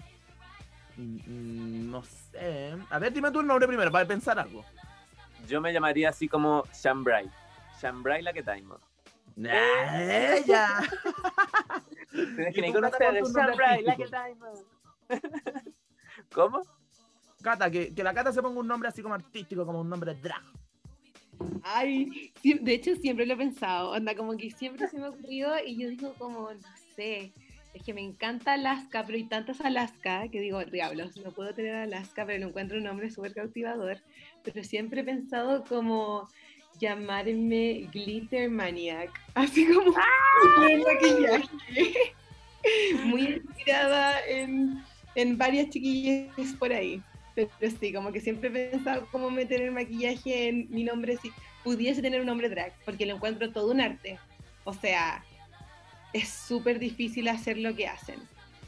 mm, 0.96 1.90
No 1.90 2.02
sé. 2.02 2.74
A 2.88 2.98
ver, 2.98 3.12
dime 3.12 3.30
el 3.40 3.46
nombre 3.46 3.66
primero 3.68 3.90
para 3.92 4.06
pensar 4.06 4.38
algo. 4.38 4.64
Yo 5.46 5.60
me 5.60 5.72
llamaría 5.74 6.08
así 6.08 6.26
como 6.26 6.64
Shambrai. 6.72 7.28
Shambrai 7.82 8.22
la 8.22 8.32
que 8.32 8.42
taimo. 8.42 8.78
Eh, 9.44 10.42
ya. 10.46 10.80
Tienes 12.10 12.56
¿Y 12.56 12.62
que 12.62 12.72
conocer 12.72 13.22
tu 13.22 13.30
Shambrai 13.30 13.82
la 13.82 13.94
que 13.96 14.08
taimo. 14.08 14.46
¿Cómo? 16.32 16.62
Cata, 17.42 17.70
que, 17.70 17.94
que 17.94 18.02
la 18.02 18.14
Cata 18.14 18.32
se 18.32 18.42
ponga 18.42 18.60
un 18.60 18.66
nombre 18.66 18.88
así 18.88 19.02
como 19.02 19.14
artístico, 19.14 19.64
como 19.64 19.80
un 19.80 19.88
nombre 19.88 20.14
drag. 20.14 20.42
Ay, 21.62 22.32
de 22.42 22.74
hecho 22.74 22.96
siempre 22.96 23.26
lo 23.26 23.34
he 23.34 23.36
pensado, 23.36 23.94
anda 23.94 24.14
como 24.16 24.36
que 24.36 24.50
siempre 24.50 24.88
se 24.88 24.98
me 24.98 25.06
ha 25.06 25.10
ocurrido 25.10 25.52
y 25.64 25.76
yo 25.76 25.88
digo 25.88 26.14
como, 26.14 26.52
no 26.52 26.68
sé, 26.96 27.32
es 27.74 27.82
que 27.82 27.94
me 27.94 28.00
encanta 28.00 28.54
Alaska, 28.54 29.04
pero 29.06 29.16
hay 29.16 29.24
tantas 29.24 29.60
Alaska 29.60 30.28
que 30.32 30.40
digo, 30.40 30.64
diablos, 30.64 31.16
no 31.18 31.30
puedo 31.30 31.54
tener 31.54 31.74
Alaska, 31.74 32.26
pero 32.26 32.40
lo 32.40 32.48
encuentro 32.48 32.78
un 32.78 32.84
nombre 32.84 33.10
súper 33.10 33.34
cautivador, 33.34 33.98
pero 34.42 34.64
siempre 34.64 35.02
he 35.02 35.04
pensado 35.04 35.64
como 35.64 36.28
llamarme 36.80 37.88
Glitter 37.92 38.50
Maniac, 38.50 39.10
así 39.34 39.66
como 39.66 39.94
el 40.68 40.82
maquillaje, 40.82 41.48
muy 43.04 43.22
inspirada 43.26 44.26
en, 44.26 44.82
en 45.14 45.38
varias 45.38 45.70
chiquillas 45.70 46.52
por 46.58 46.72
ahí. 46.72 47.02
Pero 47.58 47.76
sí, 47.78 47.92
como 47.92 48.12
que 48.12 48.20
siempre 48.20 48.48
he 48.48 48.70
pensado 48.70 49.06
cómo 49.12 49.30
meter 49.30 49.62
el 49.62 49.72
maquillaje 49.72 50.48
en 50.48 50.66
mi 50.70 50.84
nombre 50.84 51.16
si 51.16 51.32
pudiese 51.62 52.02
tener 52.02 52.20
un 52.20 52.26
nombre 52.26 52.48
drag, 52.48 52.72
porque 52.84 53.06
lo 53.06 53.16
encuentro 53.16 53.52
todo 53.52 53.70
un 53.70 53.80
arte. 53.80 54.18
O 54.64 54.72
sea, 54.72 55.24
es 56.12 56.28
súper 56.28 56.78
difícil 56.78 57.28
hacer 57.28 57.58
lo 57.58 57.74
que 57.74 57.86
hacen. 57.86 58.20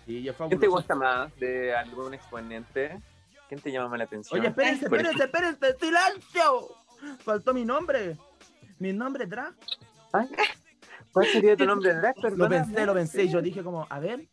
Sí, 0.07 0.23
yo 0.23 0.35
¿Quién 0.35 0.61
te 0.61 0.67
gusta 0.67 0.95
más 0.95 1.35
de 1.37 1.75
algún 1.75 2.15
exponente? 2.15 3.01
¿Quién 3.49 3.61
te 3.61 3.73
llama 3.73 3.89
más 3.89 3.99
la 3.99 4.05
atención? 4.05 4.39
Oye, 4.39 4.49
espérense, 4.49 4.85
espérense, 4.85 5.25
espérense, 5.25 5.77
silencio. 5.79 6.69
Faltó 7.19 7.53
mi 7.53 7.65
nombre. 7.65 8.17
Mi 8.79 8.93
nombre 8.93 9.27
drag. 9.27 9.55
¿Cuál 11.13 11.27
sería 11.27 11.57
tu 11.57 11.67
nombre 11.67 11.95
drag? 11.95 12.17
Lo 12.17 12.23
Perdóname. 12.23 12.65
pensé, 12.65 12.87
lo 12.87 12.95
pensé. 12.95 13.29
Yo 13.29 13.43
dije 13.43 13.63
como, 13.63 13.87
a 13.91 13.99
ver, 13.99 14.29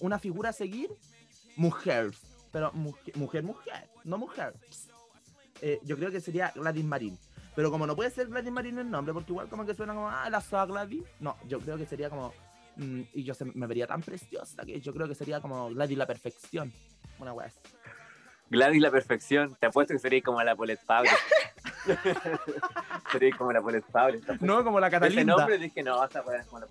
una 0.00 0.18
figura 0.18 0.50
a 0.50 0.52
seguir, 0.52 0.90
mujer. 1.56 2.10
Pero 2.56 2.72
mujer, 2.72 3.14
mujer, 3.18 3.42
mujer, 3.42 3.86
no 4.04 4.16
mujer. 4.16 4.54
Eh, 5.60 5.78
yo 5.82 5.94
creo 5.94 6.10
que 6.10 6.22
sería 6.22 6.52
Gladys 6.54 6.86
Marín. 6.86 7.18
Pero 7.54 7.70
como 7.70 7.86
no 7.86 7.94
puede 7.94 8.08
ser 8.08 8.28
Gladys 8.28 8.50
Marín 8.50 8.78
el 8.78 8.90
nombre, 8.90 9.12
porque 9.12 9.30
igual 9.32 9.46
como 9.50 9.66
que 9.66 9.74
suena 9.74 9.92
como, 9.92 10.08
ah, 10.08 10.30
la 10.30 10.40
soa 10.40 10.64
Gladys. 10.64 11.04
No, 11.20 11.36
yo 11.46 11.60
creo 11.60 11.76
que 11.76 11.84
sería 11.84 12.08
como, 12.08 12.32
mm, 12.76 13.00
y 13.12 13.24
yo 13.24 13.34
se- 13.34 13.44
me 13.44 13.66
vería 13.66 13.86
tan 13.86 14.00
preciosa 14.00 14.64
que 14.64 14.80
yo 14.80 14.94
creo 14.94 15.06
que 15.06 15.14
sería 15.14 15.38
como 15.42 15.68
Gladys 15.68 15.98
la 15.98 16.06
perfección. 16.06 16.72
Una 17.18 17.34
wea. 17.34 17.52
Gladys 18.48 18.80
la 18.80 18.90
perfección. 18.90 19.54
Te 19.60 19.66
apuesto 19.66 19.92
que 19.92 19.98
sería 19.98 20.22
como 20.22 20.42
la 20.42 20.56
Paulette 20.56 20.80
Pablo. 20.86 21.10
sería 23.12 23.36
como 23.36 23.52
la 23.52 23.60
Paulette 23.60 23.84
Pablo. 23.92 24.18
No, 24.40 24.64
como 24.64 24.80
la 24.80 24.86
Ese 24.86 24.96
Catalina. 24.98 25.36
nombre 25.36 25.58
dije, 25.58 25.82
no, 25.82 25.98
weá 25.98 26.40
es 26.40 26.46
como 26.46 26.60
la... 26.60 26.66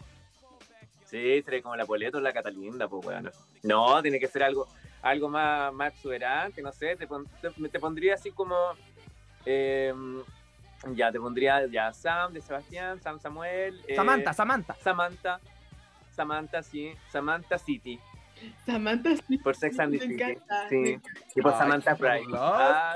Sí, 1.05 1.43
sería 1.43 1.61
como 1.61 1.75
la 1.75 1.85
Poleto 1.85 2.17
o 2.17 2.21
la 2.21 2.33
Catalinda, 2.33 2.87
pues 2.87 3.05
weón. 3.05 3.31
No, 3.61 4.01
tiene 4.01 4.19
que 4.19 4.27
ser 4.27 4.41
algo, 4.41 4.67
algo 5.05 5.29
más, 5.29 5.71
más 5.73 5.93
exuberante, 5.93 6.61
no 6.61 6.71
sé, 6.71 6.95
te, 6.95 7.05
pon- 7.07 7.27
te, 7.39 7.49
te 7.69 7.79
pondría 7.79 8.15
así 8.15 8.31
como... 8.31 8.55
eh, 9.45 9.93
ya, 10.93 11.11
te 11.11 11.19
pondría 11.19 11.65
ya 11.67 11.93
Sam 11.93 12.33
de 12.33 12.41
Sebastián, 12.41 12.99
Sam 13.01 13.19
Samuel. 13.19 13.83
eh, 13.87 13.95
Samantha, 13.95 14.33
Samantha. 14.33 14.75
Samantha. 14.83 15.39
Samantha, 16.15 16.63
sí. 16.63 16.93
Samantha 17.11 17.57
City. 17.57 17.99
Samantha 18.65 19.09
sí, 19.27 19.37
Por 19.37 19.55
Sex 19.55 19.79
and 19.79 19.93
the 19.93 19.99
City. 19.99 20.37
Sí. 20.69 20.99
Y 21.35 21.41
por 21.41 21.53
Ay, 21.53 21.59
Samantha 21.59 21.95
qué 21.95 21.99
Prime. 21.99 22.33
Ah, 22.37 22.93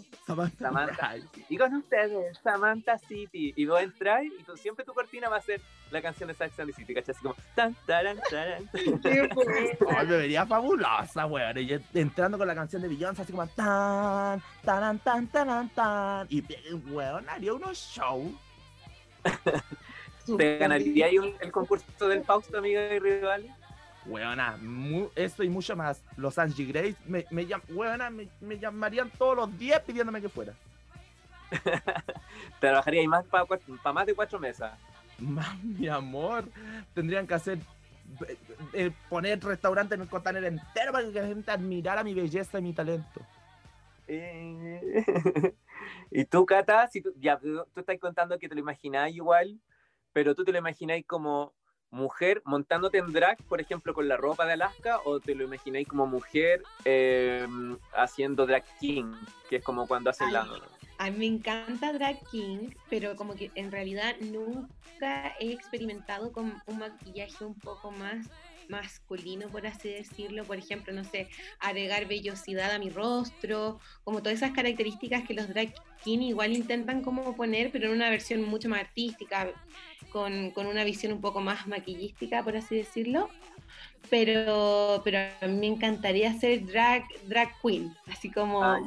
sí. 0.00 0.06
Samantha. 0.26 0.58
Samantha. 0.58 1.14
Y 1.48 1.56
con 1.58 1.74
ustedes, 1.74 2.38
Samantha 2.42 2.98
City. 2.98 3.52
Y 3.56 3.66
vos 3.66 3.80
entras 3.82 4.22
y 4.24 4.42
tú, 4.44 4.56
siempre 4.56 4.84
tu 4.84 4.92
cortina 4.94 5.28
va 5.28 5.36
a 5.36 5.40
ser 5.42 5.60
la 5.90 6.00
canción 6.00 6.28
de 6.28 6.34
Sex 6.34 6.58
and 6.60 6.70
the 6.70 6.76
City, 6.76 6.94
¿cachai? 6.94 7.12
Así 7.14 7.22
como 7.22 7.34
tan, 7.54 7.74
taran, 7.86 8.18
taran. 8.30 8.68
Me 10.08 10.16
vería 10.16 10.46
fabulosa, 10.46 11.26
weón. 11.26 11.58
Y 11.58 11.66
yo 11.66 11.78
entrando 11.94 12.38
con 12.38 12.46
la 12.46 12.54
canción 12.54 12.80
de 12.82 12.88
Beyoncé, 12.88 13.22
así 13.22 13.32
como 13.32 13.46
tan, 13.48 14.40
tan, 14.64 14.98
tan, 15.00 15.26
tan, 15.28 15.68
tan. 15.70 16.26
Y 16.30 16.42
weón, 16.90 17.28
haría 17.28 17.52
unos 17.54 17.76
shows. 17.78 18.32
¿Te 20.38 20.58
ganaría 20.58 21.06
ahí 21.06 21.18
un- 21.18 21.34
el 21.40 21.50
concurso 21.50 22.08
del 22.08 22.22
Fausto, 22.24 22.58
amiga 22.58 22.94
y 22.94 22.98
rivales? 23.00 23.50
Weona, 24.06 24.56
mu- 24.56 25.10
eso 25.14 25.42
y 25.42 25.48
mucho 25.48 25.76
más. 25.76 26.02
Los 26.16 26.38
Angie 26.38 26.66
Grace 26.66 26.96
me, 27.06 27.26
me, 27.30 27.46
llam- 27.46 27.62
weona, 27.68 28.10
me, 28.10 28.28
me 28.40 28.58
llamarían 28.58 29.10
todos 29.10 29.36
los 29.36 29.58
días 29.58 29.80
pidiéndome 29.80 30.20
que 30.20 30.28
fuera. 30.28 30.54
Trabajaría 32.60 33.00
ahí 33.00 33.08
más 33.08 33.24
para 33.26 33.44
más 33.92 34.06
de 34.06 34.14
cuatro 34.14 34.38
mesas. 34.38 34.78
Más, 35.18 35.62
mi 35.62 35.88
amor, 35.88 36.44
tendrían 36.94 37.26
que 37.26 37.34
hacer 37.34 37.58
eh, 38.26 38.36
eh, 38.72 38.90
poner 39.08 39.42
restaurante 39.42 39.94
en 39.94 40.00
el 40.02 40.08
Costanera 40.08 40.46
entero 40.48 40.92
para 40.92 41.04
que 41.10 41.20
la 41.20 41.26
gente 41.26 41.50
admirara 41.50 42.02
mi 42.02 42.14
belleza 42.14 42.58
y 42.58 42.62
mi 42.62 42.72
talento. 42.72 43.20
Eh, 44.08 45.54
y 46.10 46.24
tú, 46.24 46.46
Cata, 46.46 46.88
si 46.88 47.02
tú, 47.02 47.12
ya, 47.16 47.38
tú, 47.38 47.64
tú 47.72 47.80
estás 47.80 47.98
contando 48.00 48.38
que 48.38 48.48
te 48.48 48.54
lo 48.54 48.60
imagináis 48.60 49.14
igual, 49.14 49.60
pero 50.12 50.34
tú 50.34 50.42
te 50.44 50.52
lo 50.52 50.58
imagináis 50.58 51.04
como 51.06 51.52
mujer 51.90 52.42
montándote 52.44 52.98
en 52.98 53.12
drag, 53.12 53.42
por 53.44 53.60
ejemplo, 53.60 53.94
con 53.94 54.08
la 54.08 54.16
ropa 54.16 54.46
de 54.46 54.52
Alaska, 54.52 55.00
o 55.04 55.20
te 55.20 55.34
lo 55.34 55.44
imagináis 55.44 55.88
como 55.88 56.06
mujer 56.06 56.62
eh, 56.84 57.46
haciendo 57.94 58.46
drag 58.46 58.64
king, 58.78 59.12
que 59.48 59.56
es 59.56 59.64
como 59.64 59.86
cuando 59.86 60.10
hacen 60.10 60.28
Ay, 60.28 60.32
la... 60.32 60.46
A 61.00 61.10
mí 61.10 61.16
me 61.16 61.24
encanta 61.24 61.94
Drag 61.94 62.18
King, 62.30 62.74
pero 62.90 63.16
como 63.16 63.34
que 63.34 63.50
en 63.54 63.72
realidad 63.72 64.16
nunca 64.20 65.34
he 65.40 65.50
experimentado 65.50 66.30
con 66.30 66.62
un 66.66 66.78
maquillaje 66.78 67.42
un 67.42 67.54
poco 67.54 67.90
más 67.90 68.26
masculino, 68.70 69.48
por 69.48 69.66
así 69.66 69.88
decirlo. 69.90 70.44
Por 70.44 70.56
ejemplo, 70.56 70.92
no 70.92 71.04
sé, 71.04 71.28
agregar 71.58 72.06
vellosidad 72.06 72.70
a 72.72 72.78
mi 72.78 72.88
rostro, 72.88 73.78
como 74.04 74.22
todas 74.22 74.38
esas 74.38 74.52
características 74.52 75.26
que 75.26 75.34
los 75.34 75.48
drag 75.48 75.74
king 76.04 76.20
igual 76.20 76.52
intentan 76.56 77.02
como 77.02 77.36
poner, 77.36 77.70
pero 77.70 77.88
en 77.88 77.92
una 77.92 78.08
versión 78.08 78.42
mucho 78.42 78.68
más 78.68 78.80
artística, 78.80 79.52
con, 80.10 80.50
con 80.52 80.66
una 80.66 80.84
visión 80.84 81.12
un 81.12 81.20
poco 81.20 81.40
más 81.40 81.66
maquillística, 81.66 82.42
por 82.42 82.56
así 82.56 82.76
decirlo. 82.76 83.28
Pero, 84.08 85.02
pero 85.04 85.18
a 85.40 85.46
mí 85.46 85.56
me 85.58 85.66
encantaría 85.66 86.32
ser 86.32 86.64
drag, 86.64 87.04
drag 87.28 87.50
queen, 87.62 87.94
así 88.10 88.30
como 88.30 88.62
Ah. 88.64 88.80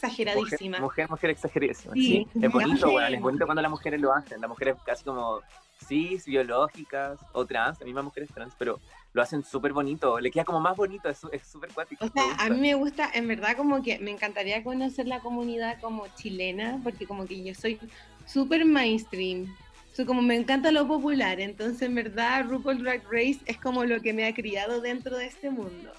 Mujer 0.00 0.26
Mujer, 0.26 0.34
exageradísima. 0.34 0.80
mujer, 0.80 1.10
mujer 1.10 1.30
exageradísima. 1.30 1.94
Sí, 1.94 2.28
Sí, 2.32 2.40
es 2.40 2.52
bonito, 2.52 2.88
weón, 2.88 3.14
es 3.14 3.20
bonito 3.20 3.44
cuando 3.46 3.62
las 3.62 3.70
mujeres 3.70 4.00
lo 4.00 4.12
hacen. 4.12 4.40
Las 4.40 4.48
mujeres 4.48 4.76
casi 4.84 5.04
como 5.04 5.40
cis, 5.86 6.24
biológicas 6.26 7.18
o 7.32 7.44
trans, 7.44 7.78
las 7.78 7.86
mismas 7.86 8.04
mujeres 8.04 8.30
trans, 8.32 8.54
pero 8.58 8.80
lo 9.12 9.22
hacen 9.22 9.44
súper 9.44 9.72
bonito. 9.72 10.18
Le 10.20 10.30
queda 10.30 10.44
como 10.44 10.60
más 10.60 10.76
bonito, 10.76 11.08
es 11.08 11.18
súper 11.46 11.70
cuático. 11.72 12.04
O 12.04 12.08
sea, 12.08 12.34
a 12.38 12.48
mí 12.48 12.60
me 12.60 12.74
gusta, 12.74 13.10
en 13.12 13.28
verdad, 13.28 13.56
como 13.56 13.82
que 13.82 13.98
me 13.98 14.10
encantaría 14.10 14.62
conocer 14.62 15.06
la 15.06 15.20
comunidad 15.20 15.80
como 15.80 16.06
chilena, 16.14 16.80
porque 16.82 17.06
como 17.06 17.26
que 17.26 17.42
yo 17.42 17.54
soy 17.54 17.78
súper 18.26 18.64
mainstream. 18.64 19.54
Soy 19.92 20.06
como 20.06 20.22
me 20.22 20.36
encanta 20.36 20.72
lo 20.72 20.88
popular, 20.88 21.38
entonces 21.38 21.82
en 21.82 21.94
verdad 21.94 22.46
RuPaul 22.48 22.82
Drag 22.82 23.02
Race 23.10 23.40
es 23.44 23.58
como 23.58 23.84
lo 23.84 24.00
que 24.00 24.14
me 24.14 24.26
ha 24.26 24.32
criado 24.32 24.80
dentro 24.80 25.18
de 25.18 25.26
este 25.26 25.50
mundo. 25.50 25.92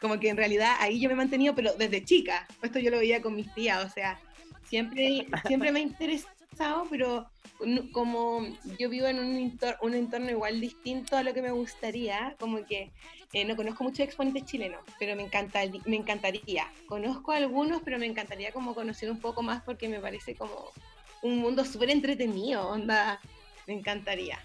Como 0.00 0.18
que 0.20 0.28
en 0.28 0.36
realidad 0.36 0.76
ahí 0.80 1.00
yo 1.00 1.08
me 1.08 1.14
he 1.14 1.16
mantenido, 1.16 1.54
pero 1.54 1.72
desde 1.74 2.04
chica. 2.04 2.46
Esto 2.62 2.78
yo 2.78 2.90
lo 2.90 2.98
veía 2.98 3.20
con 3.20 3.34
mis 3.34 3.52
tías, 3.54 3.84
o 3.84 3.88
sea, 3.90 4.20
siempre, 4.68 5.26
siempre 5.46 5.72
me 5.72 5.80
ha 5.80 5.82
interesado, 5.82 6.86
pero 6.88 7.26
como 7.92 8.46
yo 8.78 8.88
vivo 8.88 9.06
en 9.08 9.18
un, 9.18 9.36
entor- 9.36 9.76
un 9.82 9.94
entorno 9.94 10.30
igual 10.30 10.60
distinto 10.60 11.16
a 11.16 11.22
lo 11.22 11.34
que 11.34 11.42
me 11.42 11.50
gustaría, 11.50 12.36
como 12.38 12.64
que 12.64 12.92
eh, 13.32 13.44
no 13.44 13.56
conozco 13.56 13.82
muchos 13.84 14.00
exponentes 14.00 14.44
chilenos, 14.44 14.80
pero 14.98 15.16
me, 15.16 15.24
encanta, 15.24 15.60
me 15.84 15.96
encantaría. 15.96 16.70
Conozco 16.86 17.32
algunos, 17.32 17.82
pero 17.82 17.98
me 17.98 18.06
encantaría 18.06 18.52
como 18.52 18.74
conocer 18.74 19.10
un 19.10 19.18
poco 19.18 19.42
más 19.42 19.62
porque 19.62 19.88
me 19.88 19.98
parece 20.00 20.34
como 20.36 20.70
un 21.22 21.38
mundo 21.38 21.64
súper 21.64 21.90
entretenido, 21.90 22.68
onda. 22.68 23.20
Me 23.66 23.74
encantaría. 23.74 24.38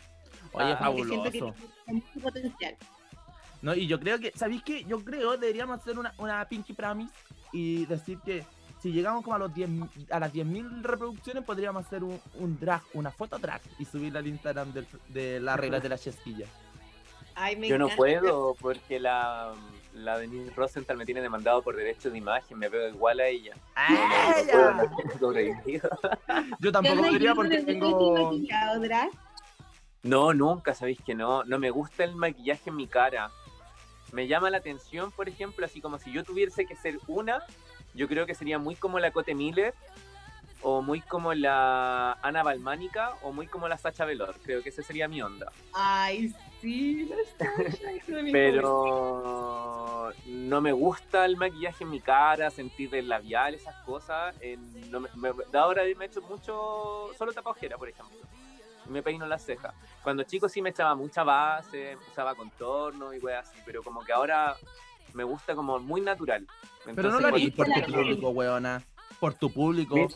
Oye, 0.54 0.76
Como 0.78 0.96
que 0.96 1.04
siento 1.06 1.32
que 1.32 1.39
fabuloso. 1.39 1.56
tiene 1.86 2.02
mucho 2.13 2.20
potencial. 2.20 2.76
No, 3.63 3.73
y 3.73 3.88
yo 3.88 3.99
creo 3.99 4.19
que, 4.19 4.32
¿sabéis 4.36 4.62
qué? 4.62 4.84
Yo 4.84 5.04
creo 5.04 5.38
deberíamos 5.38 5.80
hacer 5.80 5.97
una, 5.97 6.13
una 6.19 6.45
Pinky 6.45 6.73
Promise 6.73 7.12
y 7.52 7.86
decir 7.86 8.19
que 8.19 8.45
si 8.82 8.91
llegamos 8.91 9.23
como 9.23 9.38
a 9.38 9.39
los 9.39 9.54
10 9.56 9.69
a 10.12 10.19
las 10.19 10.34
10.000 10.34 10.82
reproducciones 10.84 11.43
podríamos 11.45 11.86
hacer 11.86 12.04
un, 12.04 12.19
un 12.36 12.60
drag, 12.60 12.82
una 12.93 13.10
foto 13.10 13.39
drag 13.39 13.62
y 13.80 13.86
subirla 13.86 14.19
al 14.19 14.28
Instagram 14.28 14.73
del- 14.73 14.86
de 15.08 15.39
las 15.39 15.58
reglas 15.58 15.82
de 15.82 15.88
la 15.89 15.97
chesquilla. 15.97 16.45
Ay, 17.36 17.56
me 17.56 17.67
Yo 17.69 17.78
no 17.80 17.88
puedo 17.88 18.54
porque 18.60 18.99
la, 18.99 19.54
la 19.93 20.17
Denise 20.19 20.52
Rosenthal 20.54 20.97
me 20.97 21.06
tiene 21.06 21.21
demandado 21.21 21.62
por 21.62 21.76
derechos 21.78 22.12
de 22.12 22.17
imagen, 22.17 22.60
me 22.60 22.67
veo 22.67 22.89
igual 22.89 23.21
a 23.21 23.28
ella. 23.28 23.56
No, 23.89 23.95
no, 23.95 24.08
no 24.10 24.52
puedo, 24.52 24.73
no 24.73 24.95
tengo 24.97 25.13
sobrevivido. 25.19 25.89
Yo 26.60 26.71
tampoco 26.73 27.02
podría 27.02 27.34
porque 27.34 27.62
tengo... 27.62 28.34
drag. 28.82 29.10
No, 30.04 30.34
nunca, 30.34 30.76
sabéis 30.76 30.99
que 31.02 31.15
no. 31.15 31.45
No 31.45 31.58
me 31.60 31.69
gusta 31.71 32.04
el 32.04 32.13
maquillaje 32.15 32.69
en 32.69 32.76
mi 32.76 32.88
cara. 32.88 33.32
Me 34.13 34.28
llama 34.28 34.49
la 34.52 34.58
atención, 34.60 35.12
por 35.12 35.28
ejemplo, 35.28 35.65
así 35.65 35.82
como 35.82 35.97
si 35.97 36.12
yo 36.13 36.23
tuviese 36.23 36.65
que 36.67 36.76
ser 36.76 36.99
una, 37.08 37.41
yo 37.95 38.08
creo 38.08 38.28
que 38.28 38.36
sería 38.36 38.60
muy 38.60 38.76
como 38.76 38.99
la 38.99 39.10
Cote 39.10 39.34
Miller, 39.34 39.73
o 40.62 40.84
muy 40.84 41.02
como 41.02 41.34
la 41.34 42.13
Ana 42.21 42.43
Balmánica, 42.43 43.15
o 43.23 43.34
muy 43.34 43.47
como 43.47 43.67
la 43.67 43.78
Sacha 43.80 44.06
Velour. 44.06 44.36
Creo 44.43 44.62
que 44.62 44.69
esa 44.69 44.84
sería 44.84 45.08
mi 45.08 45.19
onda. 45.23 45.52
Ay, 45.73 46.32
sí, 46.62 47.10
la 47.10 47.15
mi 48.23 48.32
Pero 48.32 50.13
no 50.28 50.62
me 50.62 50.71
gusta 50.73 51.26
el 51.26 51.36
maquillaje 51.36 51.84
en 51.84 51.89
mi 51.89 51.99
cara, 51.99 52.52
sentir 52.52 52.93
el 52.93 53.10
labial, 53.10 53.56
esas 53.56 53.76
cosas. 53.84 54.36
eh, 54.41 54.58
no 54.91 54.99
me, 54.99 55.10
me- 55.15 55.34
de 55.52 55.58
ahora 55.58 55.82
me 55.97 56.06
he 56.06 56.08
hecho 56.08 56.21
mucho, 56.21 57.10
solo 57.17 57.34
tapa 57.34 57.49
ojera, 57.49 57.78
por 57.80 57.89
ejemplo. 57.89 58.15
Me 58.88 59.02
peino 59.02 59.26
las 59.26 59.43
cejas. 59.46 59.74
Cuando 60.04 60.24
chico 60.24 60.50
sí 60.50 60.62
me 60.62 60.69
echaba 60.69 60.93
mucha 60.96 61.24
base, 61.24 61.98
usaba 62.12 62.36
contorno 62.36 63.13
y 63.13 63.19
weas 63.19 63.48
así, 63.50 63.60
pero 63.65 63.82
como 63.82 64.04
que 64.04 64.12
ahora 64.13 64.56
me 65.13 65.24
gusta 65.24 65.56
como 65.56 65.80
muy 65.80 66.02
natural. 66.02 66.46
Pero 66.84 67.10
no 67.10 67.17
Entonces, 67.17 67.22
lo 67.22 67.30
por- 67.30 67.38
harías 67.39 67.56
por 67.56 67.65
tu 67.67 67.93
público, 67.93 68.30
weona. 68.30 68.84
Por 69.19 69.34
tu 69.36 69.52
público. 69.54 70.08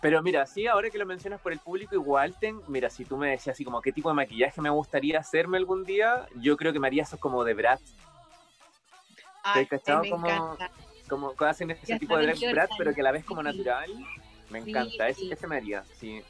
Pero 0.00 0.20
mira, 0.22 0.46
sí, 0.46 0.66
ahora 0.66 0.90
que 0.90 0.98
lo 0.98 1.06
mencionas 1.06 1.40
por 1.40 1.52
el 1.52 1.60
público, 1.60 1.94
igual, 1.94 2.34
ten, 2.40 2.60
mira, 2.66 2.90
si 2.90 3.04
tú 3.04 3.16
me 3.16 3.30
decías 3.30 3.54
así 3.54 3.64
como 3.64 3.80
qué 3.80 3.92
tipo 3.92 4.08
de 4.08 4.14
maquillaje 4.16 4.60
me 4.60 4.70
gustaría 4.70 5.18
hacerme 5.20 5.58
algún 5.58 5.84
día, 5.84 6.26
yo 6.40 6.56
creo 6.56 6.72
que 6.72 6.80
me 6.80 6.88
haría 6.88 7.04
eso 7.04 7.18
como 7.18 7.44
de 7.44 7.54
Bratz, 7.54 7.94
Ay, 9.44 9.66
cachado 9.66 10.02
me 10.02 10.10
como- 10.10 10.26
encanta. 10.28 10.70
como 11.08 11.36
que 11.36 11.44
hacen 11.44 11.70
ese 11.70 11.86
Ya 11.86 11.98
tipo 11.98 12.16
de 12.16 12.24
hora 12.24 12.66
pero 12.78 12.94
que 12.94 13.00
a 13.00 13.04
la 13.04 13.12
vez 13.12 13.24
como 13.24 13.42
Sí. 13.42 13.46
natural. 13.48 13.90
Me 14.50 14.62
Sí, 14.62 14.70
encanta, 14.70 15.08
ese, 15.08 15.20
sí. 15.20 15.32
ese 15.32 15.46
me 15.46 15.56
haría, 15.56 15.84
sí. 15.98 16.22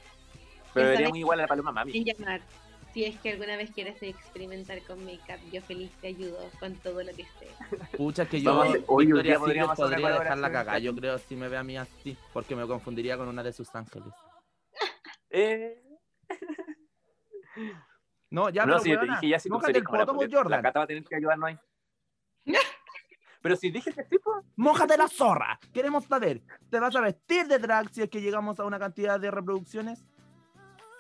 Pero 0.75 1.11
muy 1.11 1.21
igual 1.21 1.41
a 1.41 1.43
la 1.43 1.49
paloma 1.49 1.73
mami. 1.73 1.97
En 1.97 2.05
llamar. 2.05 2.41
Si 2.93 3.05
es 3.05 3.19
que 3.21 3.33
alguna 3.33 3.57
vez 3.57 3.71
quieres 3.71 4.03
experimentar 4.03 4.83
con 4.83 5.03
make-up, 5.05 5.41
yo 5.51 5.63
feliz 5.63 5.91
te 6.03 6.09
ayudo 6.09 6.51
con 6.61 6.75
todo 6.77 7.03
lo 7.03 7.11
que 7.15 7.23
esté. 7.23 7.49
Pucha, 7.97 8.27
que 8.27 8.43
yo 8.43 8.55
Vamos 8.55 8.77
hoy 8.87 9.07
día 9.07 9.39
Secret 9.39 9.39
podría 9.39 9.63
dejar 9.67 9.89
la 9.89 9.97
colaboración 9.97 10.43
cagada. 10.43 10.79
Yo 10.79 10.95
creo 10.95 11.17
si 11.17 11.35
me 11.35 11.49
ve 11.49 11.57
a 11.57 11.63
mí 11.63 11.79
así, 11.79 12.19
porque 12.35 12.55
me 12.55 12.67
confundiría 12.67 13.17
con 13.17 13.29
una 13.29 13.43
de 13.43 13.53
sus 13.53 13.75
ángeles. 13.75 14.13
Eh, 15.35 15.83
No, 18.33 18.49
ya, 18.49 18.65
no, 18.65 18.73
pero 18.73 18.81
si 18.81 18.91
yo 18.91 19.01
te 19.01 19.07
dije 19.07 19.29
ya 19.29 19.39
si 19.39 19.49
tú 19.51 19.61
serías 19.61 19.77
el 19.79 19.85
como 19.85 19.99
la, 19.99 20.07
pues, 20.07 20.31
la 20.31 20.39
Jordan. 20.39 20.63
Cata 20.63 20.79
va 20.81 20.85
a 20.85 20.87
tener 20.87 21.05
que 21.05 21.17
ayudarnos 21.17 21.49
ahí. 21.49 21.59
Pero 23.43 23.57
si 23.57 23.71
dije 23.71 23.93
que 23.93 24.05
tipo, 24.05 24.31
Mójate 24.57 24.97
la 24.97 25.09
zorra. 25.09 25.59
Queremos 25.73 26.05
saber, 26.05 26.43
¿te 26.71 26.79
vas 26.79 26.95
a 26.95 27.01
vestir 27.01 27.47
de 27.47 27.59
drag 27.59 27.93
si 27.93 28.03
es 28.03 28.09
que 28.09 28.21
llegamos 28.21 28.61
a 28.61 28.65
una 28.65 28.79
cantidad 28.79 29.19
de 29.19 29.31
reproducciones? 29.31 30.07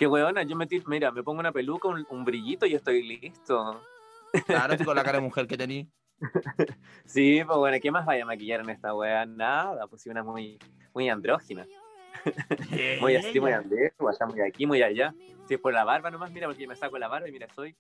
Qué 0.02 0.08
weona, 0.08 0.42
yo 0.42 0.56
me 0.56 0.66
tiro, 0.66 0.82
mira, 0.88 1.12
me 1.12 1.22
pongo 1.22 1.38
una 1.38 1.52
peluca, 1.52 1.86
un, 1.86 2.04
un 2.10 2.24
brillito 2.24 2.66
y 2.66 2.74
estoy 2.74 3.04
listo. 3.04 3.80
Claro, 4.46 4.76
sí, 4.76 4.84
con 4.84 4.96
la 4.96 5.04
cara 5.04 5.18
de 5.18 5.22
mujer 5.28 5.46
que 5.46 5.56
tení. 5.56 5.88
Sí, 7.04 7.40
pues 7.46 7.56
bueno, 7.56 7.76
¿qué 7.80 7.92
más 7.92 8.04
vaya 8.04 8.24
a 8.24 8.26
maquillar 8.26 8.62
en 8.62 8.70
esta 8.70 8.96
wea? 8.96 9.24
Nada, 9.26 9.86
pues 9.86 10.02
sí, 10.02 10.10
una 10.10 10.24
muy, 10.24 10.58
muy 10.92 11.08
andrógina. 11.08 11.68
Muy 13.00 13.16
así, 13.16 13.40
muy 13.40 13.52
andrógina, 13.52 13.92
allá, 14.00 14.26
muy 14.26 14.40
aquí, 14.42 14.66
muy 14.66 14.82
allá. 14.82 15.14
Si 15.46 15.54
es 15.54 15.60
por 15.60 15.72
la 15.72 15.82
barba 15.82 16.10
nomás, 16.10 16.30
mira, 16.30 16.46
porque 16.46 16.66
me 16.66 16.76
saco 16.76 16.98
la 16.98 17.08
barba 17.08 17.28
y 17.28 17.32
mira, 17.32 17.48
soy. 17.54 17.74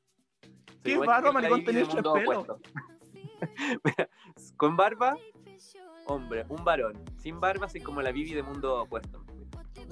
soy 0.82 0.92
¿Qué 0.92 0.98
barba, 0.98 1.32
maricón, 1.32 1.64
tenés 1.64 1.88
mundo 1.88 2.14
pelo? 2.14 2.60
Mira, 3.84 4.08
Con 4.56 4.76
barba, 4.76 5.16
hombre, 6.06 6.44
un 6.48 6.64
varón. 6.64 7.04
Sin 7.18 7.40
barba, 7.40 7.68
soy 7.68 7.82
como 7.82 8.00
la 8.00 8.10
Bibi 8.10 8.32
de 8.32 8.42
mundo 8.42 8.82
opuesto. 8.82 9.24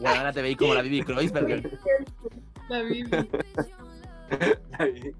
Weona, 0.00 0.32
te 0.32 0.42
veis 0.42 0.56
como 0.56 0.74
la 0.74 0.82
Bibi 0.82 1.02
Kreuzberger. 1.02 1.78
La 2.68 2.82
Bibi. 2.82 3.10
La 4.78 4.84
Bibi. 4.84 5.12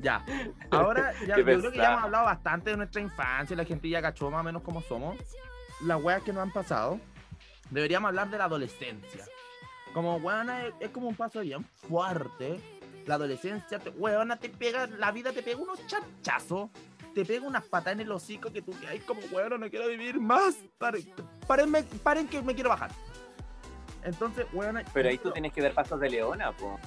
Ya. 0.00 0.24
Ahora, 0.70 1.12
ya, 1.26 1.36
yo 1.36 1.44
creo 1.44 1.70
que 1.70 1.76
ya 1.76 1.92
hemos 1.92 2.04
hablado 2.04 2.24
bastante 2.24 2.70
de 2.70 2.76
nuestra 2.78 3.02
infancia, 3.02 3.54
la 3.56 3.64
gente 3.64 3.88
ya 3.88 4.00
cachó 4.00 4.30
más 4.30 4.40
o 4.40 4.44
menos 4.44 4.62
cómo 4.62 4.80
somos. 4.82 5.16
Las 5.82 6.02
weas 6.02 6.22
que 6.22 6.32
nos 6.32 6.42
han 6.42 6.52
pasado. 6.52 6.98
Deberíamos 7.70 8.08
hablar 8.08 8.30
de 8.30 8.38
la 8.38 8.44
adolescencia. 8.44 9.24
Como 9.92 10.16
weona 10.16 10.64
es, 10.66 10.74
es 10.80 10.90
como 10.90 11.08
un 11.08 11.14
paso 11.16 11.40
bien 11.40 11.64
fuerte. 11.86 12.58
La 13.06 13.14
adolescencia, 13.16 13.78
te, 13.78 13.90
weona, 13.90 14.36
te 14.36 14.48
pega, 14.48 14.86
la 14.86 15.12
vida 15.12 15.32
te 15.32 15.42
pega 15.42 15.58
unos 15.60 15.78
chachazos. 15.86 16.70
Te 17.14 17.24
pega 17.24 17.46
unas 17.46 17.64
patas 17.64 17.94
en 17.94 18.00
el 18.00 18.12
hocico 18.12 18.50
que 18.52 18.62
tú 18.62 18.74
ay, 18.88 19.00
como 19.00 19.20
weona, 19.32 19.58
no 19.58 19.68
quiero 19.68 19.88
vivir 19.88 20.18
más. 20.20 20.54
Paren, 20.78 21.02
párenme- 21.46 21.84
paren 22.02 22.26
que 22.28 22.40
me 22.42 22.54
quiero 22.54 22.70
bajar. 22.70 22.90
Entonces, 24.08 24.46
weona. 24.52 24.82
Pero 24.92 25.08
ahí 25.08 25.18
tú 25.18 25.30
tienes 25.30 25.52
que 25.52 25.62
dar 25.62 25.72
pasos 25.72 25.98
de 26.00 26.10
leona, 26.10 26.52
po. 26.52 26.78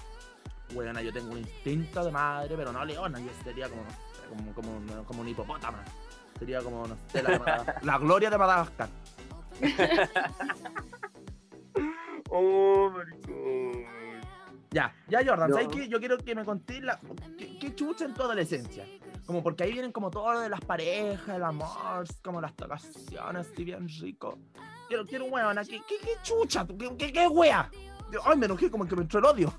Weona, 0.74 1.02
yo 1.02 1.12
tengo 1.12 1.32
un 1.32 1.40
instinto 1.40 2.04
de 2.06 2.12
madre, 2.12 2.56
pero 2.56 2.72
no 2.72 2.84
leona, 2.86 3.20
yo 3.20 3.30
sería 3.44 3.68
como, 3.70 3.84
como, 4.30 4.54
como, 4.54 4.78
un- 4.78 5.04
como 5.06 5.22
un 5.22 5.28
hipopótamo. 5.28 5.78
Sería 6.40 6.62
como, 6.62 6.88
no 6.88 6.96
sé, 7.12 7.22
la, 7.22 7.76
la 7.84 7.98
gloria 7.98 8.30
de 8.30 8.38
Madagascar. 8.38 8.90
Oh, 12.34 12.90
maricón. 12.90 13.84
Ya, 14.72 14.96
ya 15.10 15.20
Jordan, 15.26 15.50
No. 15.50 15.56
¿sabes 15.58 15.68
qué? 15.70 15.90
Yo 15.90 16.00
quiero 16.00 16.18
que 16.18 16.34
me 16.34 16.46
contéis 16.46 16.82
la... 16.82 16.98
¿Qué, 17.38 17.58
qué 17.60 17.76
chucha 17.76 18.06
en 18.06 18.14
tu 18.14 18.22
adolescencia? 18.24 18.86
Como 19.26 19.44
porque 19.44 19.66
ahí 19.66 19.74
vienen 19.74 19.92
como 19.92 20.10
todo 20.10 20.32
lo 20.32 20.40
de 20.40 20.48
las 20.48 20.62
parejas, 20.62 21.36
el 21.36 21.44
amor, 21.44 22.06
como 22.24 22.40
las 22.40 22.56
tocaciones, 22.56 23.48
así 23.52 23.66
bien 23.66 23.88
rico. 24.00 24.40
Quiero, 24.92 25.06
quiero 25.06 25.26
weona, 25.28 25.64
¿qué, 25.64 25.82
qué, 25.88 25.96
qué 26.02 26.12
chucha? 26.22 26.68
¿Qué, 26.68 26.98
qué, 26.98 27.14
qué 27.14 27.26
wea? 27.26 27.72
Ay, 28.26 28.38
me 28.38 28.46
enojé 28.46 28.70
como 28.70 28.86
que 28.86 28.94
me 28.98 29.04
entró 29.04 29.20
el 29.20 29.26
odio. 29.26 29.54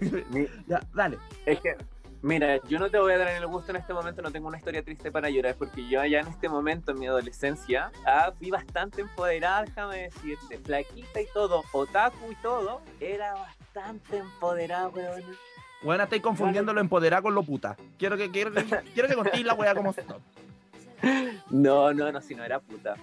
Ya, 0.68 0.80
dale. 0.94 1.18
Es 1.46 1.58
que, 1.58 1.74
mira, 2.22 2.62
yo 2.68 2.78
no 2.78 2.88
te 2.88 2.96
voy 2.96 3.12
a 3.14 3.18
dar 3.18 3.26
el 3.26 3.44
gusto 3.48 3.72
en 3.72 3.78
este 3.78 3.92
momento, 3.92 4.22
no 4.22 4.30
tengo 4.30 4.46
una 4.46 4.58
historia 4.58 4.84
triste 4.84 5.10
para 5.10 5.30
llorar, 5.30 5.56
porque 5.56 5.88
yo 5.88 6.00
allá 6.00 6.20
en 6.20 6.28
este 6.28 6.48
momento, 6.48 6.92
en 6.92 7.00
mi 7.00 7.08
adolescencia, 7.08 7.90
ah, 8.06 8.30
fui 8.38 8.50
bastante 8.50 9.00
empoderada, 9.00 9.64
déjame 9.64 10.02
decirte, 10.02 10.58
flaquita 10.58 11.22
y 11.22 11.26
todo, 11.34 11.64
otaku 11.72 12.30
y 12.30 12.36
todo, 12.36 12.80
era 13.00 13.34
bastante 13.34 14.18
empoderada, 14.18 14.86
weón. 14.90 15.24
Bueno, 15.82 16.04
estáis 16.04 16.22
confundiendo 16.22 16.72
lo 16.72 16.80
empoderado 16.80 17.24
con 17.24 17.34
lo 17.34 17.42
puta. 17.42 17.76
Quiero 17.98 18.16
que, 18.16 18.30
quiero 18.30 18.52
que, 18.52 18.64
quiero 18.94 19.08
que 19.08 19.16
contéis 19.16 19.44
la 19.44 19.54
wea 19.54 19.74
como. 19.74 19.92
No, 21.50 21.92
no, 21.92 22.12
no, 22.12 22.20
si 22.20 22.36
no 22.36 22.44
era 22.44 22.60
puta. 22.60 22.94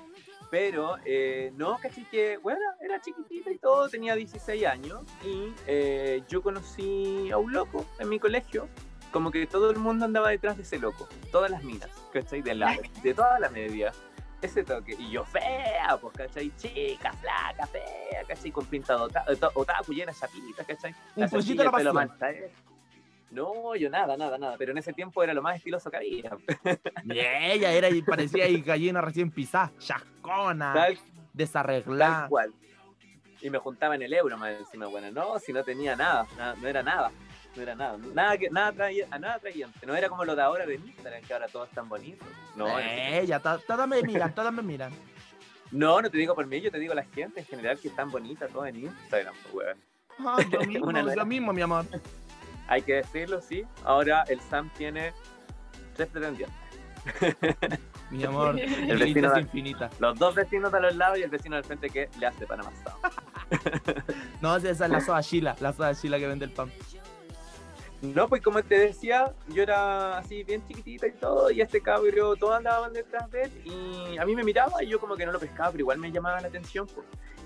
Pero, 0.52 0.96
eh, 1.06 1.52
no, 1.56 1.78
casi 1.82 2.04
que, 2.06 2.38
bueno, 2.38 2.60
era 2.82 3.02
chiquitita 3.02 3.52
y 3.52 3.58
todo, 3.58 3.90
tenía 3.90 4.16
16 4.16 4.66
años 4.66 5.04
y 5.24 5.54
eh, 5.68 6.24
yo 6.30 6.42
conocí 6.42 7.30
a 7.32 7.38
un 7.38 7.52
loco 7.54 7.86
en 8.00 8.10
mi 8.10 8.20
colegio. 8.20 8.68
Como 9.12 9.32
que 9.32 9.48
todo 9.48 9.72
el 9.72 9.78
mundo 9.78 10.04
andaba 10.06 10.30
detrás 10.30 10.58
de 10.58 10.64
ese 10.64 10.78
loco, 10.78 11.08
todas 11.32 11.50
las 11.50 11.64
minas, 11.64 11.90
¿cachai? 12.12 12.42
De, 12.42 12.54
la, 12.54 12.78
de 13.02 13.14
toda 13.14 13.40
la 13.40 13.50
media. 13.50 13.94
Ese 14.42 14.64
toque. 14.64 14.96
Y 15.00 15.10
yo 15.12 15.24
fea, 15.24 15.98
pues, 16.02 16.14
¿cachai? 16.18 16.52
Chica, 16.58 17.14
flaca, 17.14 17.66
fea, 17.68 18.24
¿cachai? 18.28 18.52
Con 18.52 18.66
pinta 18.66 18.96
de 18.98 19.04
ota- 19.04 19.24
ota- 19.30 19.52
otaku, 19.56 19.94
llena 19.94 20.12
de 20.12 20.18
chapitas, 20.20 20.68
¿cachai? 20.68 20.92
Un 21.16 21.24
La 21.24 21.30
chancilla, 21.30 21.64
de 21.64 21.64
la 21.64 21.70
el 21.70 22.10
pelo 22.10 22.30
¿eh? 22.30 22.52
No, 23.32 23.76
yo 23.76 23.90
nada, 23.90 24.16
nada, 24.16 24.38
nada. 24.38 24.56
Pero 24.58 24.72
en 24.72 24.78
ese 24.78 24.94
tiempo 24.94 25.24
era 25.24 25.34
lo 25.34 25.42
más 25.42 25.58
estiloso 25.58 25.90
que 25.92 25.98
había. 25.98 26.32
Y 27.06 27.20
ella 27.20 27.72
era 27.72 27.90
y 27.90 28.02
parecía 28.02 28.46
ahí 28.46 28.62
gallina 28.62 29.02
recién 29.02 29.30
pisada, 29.32 29.72
chascona, 29.80 30.74
Tal 30.74 31.00
desarreglada. 31.34 32.22
Tal 32.22 32.30
cual. 32.30 32.54
Y 33.42 33.50
me 33.50 33.58
juntaba 33.60 33.96
en 33.96 34.02
el 34.02 34.14
euro 34.14 34.38
más 34.38 34.52
encima, 34.58 34.88
bueno, 34.88 35.12
no, 35.12 35.38
si 35.40 35.54
no 35.54 35.64
tenía 35.64 35.96
nada, 35.96 36.26
nada, 36.38 36.56
no 36.60 36.68
era 36.68 36.82
nada, 36.82 37.12
no 37.56 37.62
era 37.62 37.76
nada, 37.76 37.98
nada 38.14 38.38
que 38.38 38.50
nada 38.50 38.72
traía, 38.72 39.06
nada 39.20 39.36
atrayente, 39.36 39.86
no 39.86 39.96
era 39.96 40.10
como 40.10 40.26
lo 40.26 40.36
de 40.36 40.42
ahora 40.42 40.66
de 40.66 40.76
Instagram, 40.76 41.22
que 41.22 41.34
ahora 41.34 41.48
todo 41.48 41.66
es 41.66 41.72
tan 41.72 41.88
bonito. 41.88 42.26
No, 42.56 42.68
no, 42.68 42.80
Ella, 42.80 43.40
to- 43.40 43.60
todas 43.68 43.88
me 43.88 44.02
miran, 44.02 44.34
todas 44.34 44.52
me 44.54 44.64
miran. 44.64 44.92
no, 45.72 46.02
no 46.02 46.10
te 46.10 46.18
digo 46.18 46.34
por 46.34 46.48
mí, 46.48 46.60
yo 46.62 46.72
te 46.72 46.80
digo 46.80 46.94
la 46.96 47.04
gente 47.04 47.42
en 47.42 47.46
general 47.46 47.78
que 47.80 47.90
es 47.90 47.96
tan 47.96 48.10
bonita 48.10 48.48
todo 48.48 48.66
en 48.66 48.78
Instagram, 48.78 49.36
pues, 49.52 49.54
weón. 49.54 49.78
Ay, 50.40 50.46
yo 50.52 50.60
mismo, 50.68 50.92
yo 51.14 51.26
mismo, 51.26 51.54
mi 51.54 51.62
amor. 51.62 51.86
Hay 52.68 52.82
que 52.82 52.94
decirlo, 52.96 53.42
sí. 53.42 53.66
Ahora 53.84 54.24
el 54.28 54.40
Sam 54.42 54.70
tiene 54.78 55.14
tres 55.96 56.08
pretendientes. 56.10 56.56
Mi 58.10 58.24
amor, 58.24 58.56
vecino 58.56 58.94
infinita 58.94 59.30
da- 59.30 59.40
es 59.40 59.46
infinita. 59.46 59.90
Los 60.00 60.18
dos 60.18 60.34
vecinos 60.36 60.72
de 60.72 60.80
los 60.82 60.96
lados 60.96 61.18
y 61.20 61.24
el 61.24 61.30
vecino 61.30 61.56
del 61.56 61.66
frente 61.66 61.90
que 61.90 62.10
le 62.20 62.26
hace 62.28 62.46
pan 62.48 62.60
amasado. 62.62 62.98
No, 64.42 64.56
esa 64.58 64.70
es 64.72 64.80
la 64.92 65.00
soda 65.02 65.22
Sheila, 65.22 65.56
la 65.60 65.72
soda 65.74 65.94
Sheila 65.94 66.18
que 66.18 66.28
vende 66.28 66.46
el 66.46 66.52
pan. 66.52 66.72
No, 68.02 68.28
pues 68.28 68.42
como 68.42 68.62
te 68.64 68.78
decía, 68.78 69.34
yo 69.48 69.64
era 69.64 70.18
así 70.18 70.44
bien 70.44 70.66
chiquitita 70.68 71.08
y 71.08 71.12
todo, 71.14 71.50
y 71.50 71.62
este 71.62 71.82
cabro, 71.82 72.36
todos 72.36 72.56
andaban 72.56 72.92
detrás 72.94 73.30
de 73.32 73.44
él, 73.44 73.52
y 73.66 74.18
a 74.18 74.26
mí 74.26 74.36
me 74.36 74.44
miraba 74.44 74.84
y 74.84 74.88
yo 74.88 75.00
como 75.00 75.16
que 75.16 75.26
no 75.26 75.32
lo 75.32 75.40
pescaba, 75.40 75.72
pero 75.72 75.82
igual 75.82 75.98
me 75.98 76.12
llamaba 76.12 76.42
la 76.42 76.48
atención, 76.48 76.86
pues. 76.88 77.06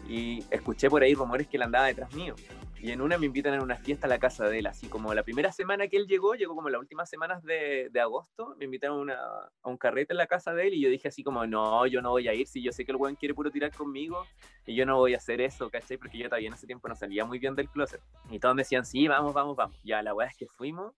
Y 0.09 0.43
escuché 0.49 0.89
por 0.89 1.03
ahí 1.03 1.13
rumores 1.13 1.47
que 1.47 1.57
él 1.57 1.63
andaba 1.63 1.85
detrás 1.85 2.11
mío. 2.15 2.35
Y 2.81 2.91
en 2.91 3.01
una 3.01 3.17
me 3.17 3.25
invitan 3.25 3.53
a 3.53 3.61
una 3.61 3.75
fiesta 3.75 4.07
a 4.07 4.09
la 4.09 4.19
casa 4.19 4.47
de 4.47 4.59
él, 4.59 4.67
así 4.67 4.87
como 4.87 5.13
la 5.13 5.21
primera 5.23 5.51
semana 5.51 5.87
que 5.89 5.97
él 5.97 6.07
llegó, 6.07 6.33
llegó 6.35 6.55
como 6.55 6.69
las 6.69 6.79
últimas 6.79 7.09
semanas 7.09 7.43
de, 7.43 7.89
de 7.91 7.99
agosto, 7.99 8.55
me 8.57 8.65
invitaron 8.65 8.97
a, 8.97 9.01
una- 9.01 9.19
a 9.61 9.69
un 9.69 9.77
carrete 9.77 10.13
en 10.13 10.17
la 10.17 10.27
casa 10.27 10.53
de 10.53 10.67
él 10.67 10.73
y 10.75 10.81
yo 10.81 10.89
dije 10.89 11.09
así 11.09 11.21
como, 11.21 11.45
no, 11.45 11.85
yo 11.87 12.01
no 12.01 12.11
voy 12.11 12.29
a 12.29 12.33
ir, 12.33 12.47
si 12.47 12.63
yo 12.63 12.71
sé 12.71 12.85
que 12.85 12.91
el 12.93 12.95
weón 12.97 13.15
quiere 13.17 13.33
puro 13.35 13.51
tirar 13.51 13.71
conmigo 13.75 14.25
y 14.65 14.75
yo 14.75 14.85
no 14.85 14.95
voy 14.97 15.13
a 15.13 15.17
hacer 15.17 15.41
eso, 15.41 15.69
¿cachai? 15.69 15.97
Porque 15.97 16.17
yo 16.17 16.29
todavía 16.29 16.47
en 16.47 16.53
ese 16.53 16.65
tiempo 16.67 16.87
no 16.87 16.95
salía 16.95 17.25
muy 17.25 17.37
bien 17.37 17.53
del 17.53 17.69
closet. 17.69 18.01
Y 18.31 18.39
todos 18.39 18.55
me 18.55 18.61
decían, 18.61 18.85
sí, 18.85 19.09
vamos, 19.09 19.33
vamos, 19.33 19.57
vamos. 19.57 19.77
Ya, 19.83 20.01
la 20.01 20.13
weá 20.13 20.27
es 20.29 20.37
que 20.37 20.47
fuimos 20.47 20.95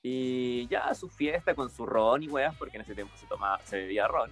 y 0.00 0.68
ya 0.68 0.86
a 0.86 0.94
su 0.94 1.08
fiesta 1.08 1.54
con 1.56 1.70
su 1.70 1.86
ron 1.86 2.22
y 2.22 2.28
weas, 2.28 2.54
porque 2.56 2.76
en 2.76 2.82
ese 2.82 2.94
tiempo 2.94 3.16
se 3.16 3.26
tomaba, 3.26 3.58
se 3.64 3.78
bebía 3.78 4.06
ron 4.06 4.30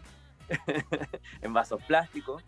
en 1.42 1.52
vasos 1.52 1.83
plásticos. 1.85 2.44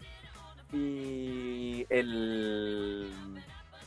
Y 0.74 1.86
el, 1.88 3.12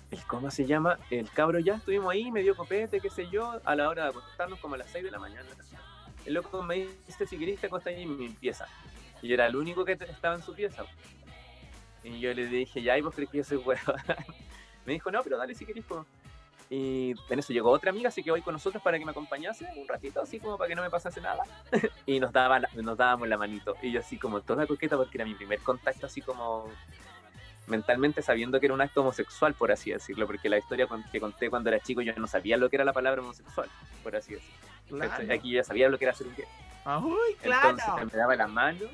el, 0.10 0.24
¿cómo 0.26 0.50
se 0.50 0.66
llama? 0.66 0.98
El 1.10 1.30
cabro 1.30 1.60
ya 1.60 1.76
estuvimos 1.76 2.14
ahí, 2.14 2.32
me 2.32 2.42
dio 2.42 2.56
copete, 2.56 3.02
qué 3.02 3.10
sé 3.10 3.28
yo, 3.30 3.60
a 3.66 3.76
la 3.76 3.90
hora 3.90 4.04
de 4.04 4.10
acostarnos 4.12 4.58
como 4.60 4.76
a 4.76 4.78
las 4.78 4.90
6 4.92 5.04
de 5.04 5.12
la 5.12 5.20
mañana. 5.20 5.50
El 6.26 6.36
loco 6.36 6.64
me 6.64 6.88
dice, 7.06 7.28
si 7.28 7.38
querés 7.38 7.60
te 7.60 8.02
en 8.02 8.18
mi 8.18 8.30
pieza. 8.30 8.68
Y 9.22 9.28
yo 9.28 9.34
era 9.34 9.48
el 9.48 9.56
único 9.58 9.84
que 9.84 9.94
estaba 9.94 10.36
en 10.36 10.42
su 10.42 10.54
pieza. 10.54 10.86
Y 12.04 12.20
yo 12.20 12.34
le 12.34 12.48
dije, 12.48 12.82
ya, 12.82 12.98
¿y 12.98 13.02
vos 13.02 13.14
crees 13.14 13.30
que 13.30 13.38
yo 13.40 13.44
soy 13.44 13.58
huevo? 13.58 13.94
me 14.86 14.94
dijo, 14.94 15.12
no, 15.12 15.22
pero 15.24 15.38
dale 15.38 15.56
si 15.56 15.66
querés. 15.66 15.84
po". 15.84 16.06
Y 16.70 17.14
en 17.30 17.40
eso 17.40 17.54
llegó 17.54 17.72
otra 17.72 17.92
amiga, 17.92 18.10
así 18.10 18.22
que 18.24 18.32
hoy 18.32 18.42
con 18.42 18.54
nosotros 18.54 18.84
para 18.84 19.00
que 19.00 19.06
me 19.06 19.12
acompañase 19.12 19.68
un 19.78 19.88
ratito, 19.88 20.22
así 20.22 20.40
como 20.40 20.58
para 20.58 20.68
que 20.68 20.76
no 20.76 20.82
me 20.82 20.90
pasase 20.90 21.22
nada. 21.22 21.44
y 22.06 22.20
nos, 22.20 22.34
daba 22.34 22.60
la- 22.60 22.70
nos 22.76 22.98
dábamos 22.98 23.28
la 23.30 23.38
manito. 23.38 23.76
Y 23.82 23.92
yo 23.92 24.02
así 24.02 24.18
como 24.18 24.42
toda 24.42 24.68
coqueta 24.68 24.98
porque 24.98 25.18
era 25.18 25.26
mi 25.26 25.34
primer 25.36 25.60
contacto 25.62 26.06
así 26.06 26.22
como 26.22 26.70
mentalmente 27.68 28.22
sabiendo 28.22 28.60
que 28.60 28.66
era 28.66 28.74
un 28.74 28.82
acto 28.82 29.02
homosexual, 29.02 29.54
por 29.54 29.72
así 29.72 29.92
decirlo, 29.92 30.26
porque 30.26 30.50
la 30.50 30.58
historia 30.58 30.88
que 31.12 31.20
conté 31.20 31.50
cuando 31.50 31.70
era 31.70 31.80
chico 31.80 32.02
yo 32.02 32.14
no 32.16 32.28
sabía 32.28 32.58
lo 32.58 32.70
que 32.70 32.78
era 32.78 32.86
la 32.86 32.94
palabra 32.94 33.22
homosexual, 33.22 33.70
por 34.04 34.16
así 34.16 34.34
decirlo. 34.34 34.56
Claro. 34.88 35.34
Aquí 35.34 35.50
yo 35.52 35.58
ya 35.58 35.64
sabía 35.64 35.90
lo 35.90 35.98
que 35.98 36.06
era 36.06 36.14
ser 36.14 36.28
un 36.28 36.36
gay. 36.36 36.46
Claro. 37.42 37.70
Entonces 37.72 38.14
me 38.14 38.20
daba 38.20 38.36
la 38.38 38.48
mano, 38.48 38.86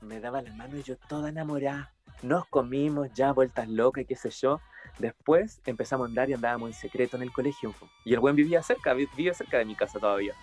me 0.00 0.20
daba 0.20 0.40
la 0.40 0.52
mano 0.54 0.78
y 0.78 0.82
yo 0.82 0.96
toda 0.96 1.28
enamorada. 1.28 1.92
Nos 2.22 2.46
comimos 2.46 3.12
ya 3.12 3.32
vueltas 3.32 3.68
locas 3.68 4.04
y 4.04 4.06
qué 4.06 4.16
sé 4.16 4.30
yo. 4.30 4.60
Después 4.98 5.60
empezamos 5.66 6.06
a 6.06 6.08
andar 6.08 6.28
y 6.30 6.34
andábamos 6.34 6.68
en 6.70 6.74
secreto 6.74 7.16
en 7.16 7.22
el 7.22 7.32
colegio. 7.32 7.74
Y 8.04 8.12
el 8.14 8.20
buen 8.20 8.36
vivía 8.36 8.62
cerca, 8.62 8.92
vi- 8.94 9.08
vivía 9.16 9.34
cerca 9.34 9.58
de 9.58 9.64
mi 9.64 9.74
casa 9.74 9.98
todavía. 9.98 10.34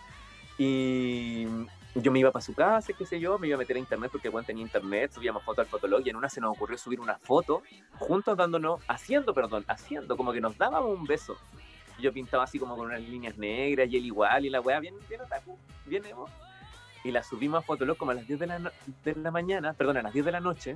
Y 0.57 1.45
yo 1.95 2.11
me 2.11 2.19
iba 2.19 2.31
para 2.31 2.43
su 2.43 2.53
casa, 2.53 2.93
qué 2.93 3.05
sé 3.05 3.19
yo, 3.19 3.37
me 3.39 3.47
iba 3.47 3.55
a 3.55 3.59
meter 3.59 3.75
a 3.75 3.79
internet 3.79 4.09
porque 4.11 4.27
el 4.27 4.31
buen 4.31 4.45
tenía 4.45 4.63
internet, 4.63 5.11
subíamos 5.13 5.43
fotos 5.43 5.65
al 5.65 5.69
fotolog 5.69 6.01
y 6.05 6.09
en 6.09 6.15
una 6.15 6.29
se 6.29 6.41
nos 6.41 6.51
ocurrió 6.55 6.77
subir 6.77 6.99
una 6.99 7.17
foto 7.19 7.61
juntos 7.99 8.37
dándonos, 8.37 8.81
haciendo, 8.87 9.33
perdón, 9.33 9.65
haciendo, 9.67 10.17
como 10.17 10.31
que 10.33 10.41
nos 10.41 10.57
dábamos 10.57 10.97
un 10.97 11.05
beso. 11.05 11.37
Yo 11.99 12.13
pintaba 12.13 12.43
así 12.43 12.59
como 12.59 12.75
con 12.75 12.87
unas 12.87 13.01
líneas 13.01 13.37
negras 13.37 13.87
y 13.89 13.97
él 13.97 14.05
igual 14.05 14.45
y 14.45 14.49
la 14.49 14.61
weá 14.61 14.79
bien, 14.79 14.95
bien 15.09 15.21
otaku, 15.21 15.57
bien 15.85 16.05
emo 16.05 16.27
y 17.03 17.11
la 17.11 17.23
subimos 17.23 17.59
a 17.59 17.61
Fotolog 17.61 17.95
como 17.97 18.11
a 18.11 18.15
las 18.15 18.27
10 18.27 18.39
de 18.39 18.47
la, 18.47 18.59
no- 18.59 18.71
de 19.03 19.15
la 19.15 19.31
mañana, 19.31 19.73
perdón, 19.73 19.97
a 19.97 20.01
las 20.01 20.13
10 20.13 20.25
de 20.25 20.31
la 20.31 20.39
noche, 20.39 20.75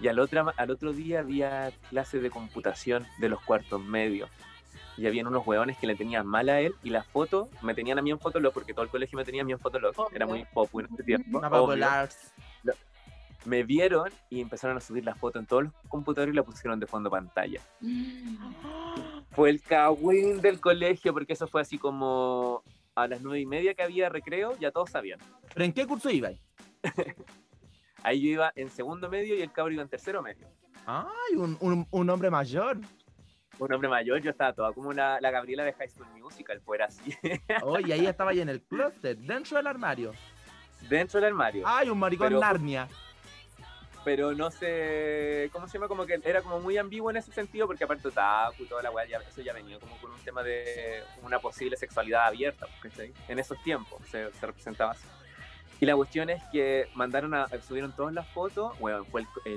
y 0.00 0.08
al 0.08 0.18
otro, 0.18 0.52
al 0.56 0.70
otro 0.70 0.92
día 0.92 1.20
había 1.20 1.72
clase 1.90 2.20
de 2.20 2.30
computación 2.30 3.06
de 3.18 3.28
los 3.28 3.40
cuartos 3.42 3.82
medios. 3.82 4.30
Y 4.96 5.06
habían 5.06 5.26
unos 5.26 5.46
hueones 5.46 5.78
que 5.78 5.86
le 5.86 5.94
tenían 5.94 6.26
mal 6.26 6.48
a 6.48 6.60
él, 6.60 6.74
y 6.82 6.90
la 6.90 7.02
foto 7.02 7.48
me 7.62 7.74
tenían 7.74 7.98
a 7.98 8.02
mí 8.02 8.10
en 8.10 8.18
Fotolog, 8.18 8.52
porque 8.52 8.74
todo 8.74 8.84
el 8.84 8.90
colegio 8.90 9.16
me 9.16 9.24
tenía 9.24 9.42
a 9.42 9.44
mí 9.44 9.52
en 9.52 9.58
Fotolog, 9.58 9.94
era 10.12 10.26
muy 10.26 10.44
popular 10.44 10.88
en 10.88 10.94
ese 10.94 11.04
tiempo. 11.04 11.40
Popular. 11.40 12.08
Me 13.44 13.64
vieron 13.64 14.08
y 14.30 14.40
empezaron 14.40 14.76
a 14.76 14.80
subir 14.80 15.04
la 15.04 15.16
foto 15.16 15.40
en 15.40 15.46
todos 15.46 15.64
los 15.64 15.72
computadores 15.88 16.32
y 16.32 16.36
la 16.36 16.44
pusieron 16.44 16.78
de 16.78 16.86
fondo 16.86 17.10
pantalla. 17.10 17.60
Fue 19.32 19.50
el 19.50 19.60
cagüín 19.62 20.40
del 20.40 20.60
colegio, 20.60 21.12
porque 21.12 21.32
eso 21.32 21.48
fue 21.48 21.62
así 21.62 21.78
como 21.78 22.62
a 22.94 23.08
las 23.08 23.22
nueve 23.22 23.40
y 23.40 23.46
media 23.46 23.72
que 23.72 23.82
había 23.82 24.10
recreo, 24.10 24.56
ya 24.58 24.70
todos 24.70 24.90
sabían. 24.90 25.18
¿Pero 25.54 25.64
en 25.64 25.72
qué 25.72 25.86
curso 25.86 26.10
ibas? 26.10 26.34
Ahí 28.02 28.20
yo 28.20 28.28
iba 28.28 28.52
en 28.56 28.70
segundo 28.70 29.08
medio 29.08 29.34
y 29.36 29.42
el 29.42 29.52
cabro 29.52 29.72
iba 29.72 29.82
en 29.82 29.88
tercero 29.88 30.22
medio. 30.22 30.48
Ay, 30.86 31.36
un, 31.36 31.56
un, 31.60 31.86
un 31.90 32.10
hombre 32.10 32.30
mayor. 32.30 32.78
Un 33.58 33.72
hombre 33.72 33.88
mayor, 33.88 34.20
yo 34.20 34.30
estaba 34.30 34.52
toda 34.52 34.72
como 34.72 34.92
la, 34.92 35.20
la 35.20 35.30
Gabriela 35.30 35.62
de 35.62 35.72
High 35.74 35.88
School 35.90 36.06
Musical, 36.18 36.60
fuera 36.62 36.86
así, 36.86 37.14
Oye, 37.62 37.92
ahí 37.92 38.06
estaba 38.06 38.30
ahí 38.32 38.40
en 38.40 38.48
el 38.48 38.62
closet, 38.62 39.18
dentro 39.18 39.56
del 39.58 39.66
armario. 39.66 40.12
dentro 40.88 41.20
del 41.20 41.28
armario. 41.28 41.62
Ay, 41.66 41.88
un 41.90 41.98
maricón 41.98 42.28
Pero- 42.28 42.40
Narnia. 42.40 42.88
Pero 44.04 44.32
no 44.34 44.50
sé, 44.50 45.48
¿cómo 45.52 45.68
se 45.68 45.74
llama? 45.74 45.86
Como 45.86 46.04
que 46.06 46.18
era 46.24 46.42
como 46.42 46.58
muy 46.58 46.76
ambiguo 46.76 47.08
en 47.10 47.18
ese 47.18 47.30
sentido, 47.30 47.68
porque 47.68 47.84
aparte 47.84 48.08
Otaku 48.08 48.64
y 48.64 48.66
toda 48.66 48.82
la 48.82 48.90
weá, 48.90 49.06
ya- 49.06 49.18
eso 49.20 49.42
ya 49.42 49.52
venía 49.52 49.78
como 49.78 49.96
con 49.98 50.10
un 50.10 50.18
tema 50.24 50.42
de 50.42 51.04
una 51.22 51.38
posible 51.38 51.76
sexualidad 51.76 52.26
abierta, 52.26 52.66
¿cachai? 52.80 53.12
En 53.28 53.38
esos 53.38 53.62
tiempos 53.62 54.00
se, 54.08 54.32
se 54.32 54.44
representaba 54.46 54.90
así. 54.92 55.06
Y 55.82 55.86
la 55.86 55.96
cuestión 55.96 56.30
es 56.30 56.40
que 56.52 56.86
mandaron 56.94 57.34
a, 57.34 57.48
subieron 57.60 57.90
todas 57.90 58.14
las 58.14 58.28
fotos, 58.28 58.78
bueno, 58.78 59.04
fue 59.04 59.22
el, 59.22 59.26
el 59.46 59.52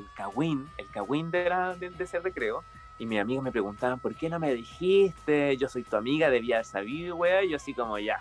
el 0.79 0.89
Kawin 0.91 1.29
de, 1.29 1.47
la- 1.47 1.75
de, 1.75 1.91
de 1.91 2.03
ese 2.03 2.19
recreo, 2.19 2.63
y 2.97 3.05
mis 3.05 3.19
amigos 3.19 3.43
me 3.43 3.51
preguntaban, 3.51 3.99
¿por 3.99 4.15
qué 4.15 4.27
no 4.27 4.39
me 4.39 4.51
dijiste? 4.55 5.55
Yo 5.57 5.69
soy 5.69 5.83
tu 5.83 5.95
amiga, 5.95 6.31
debía 6.31 6.55
haber 6.55 6.65
sabido, 6.65 7.15
weá, 7.15 7.43
y 7.43 7.51
yo 7.51 7.57
así 7.57 7.75
como, 7.75 7.99
ya. 7.99 8.17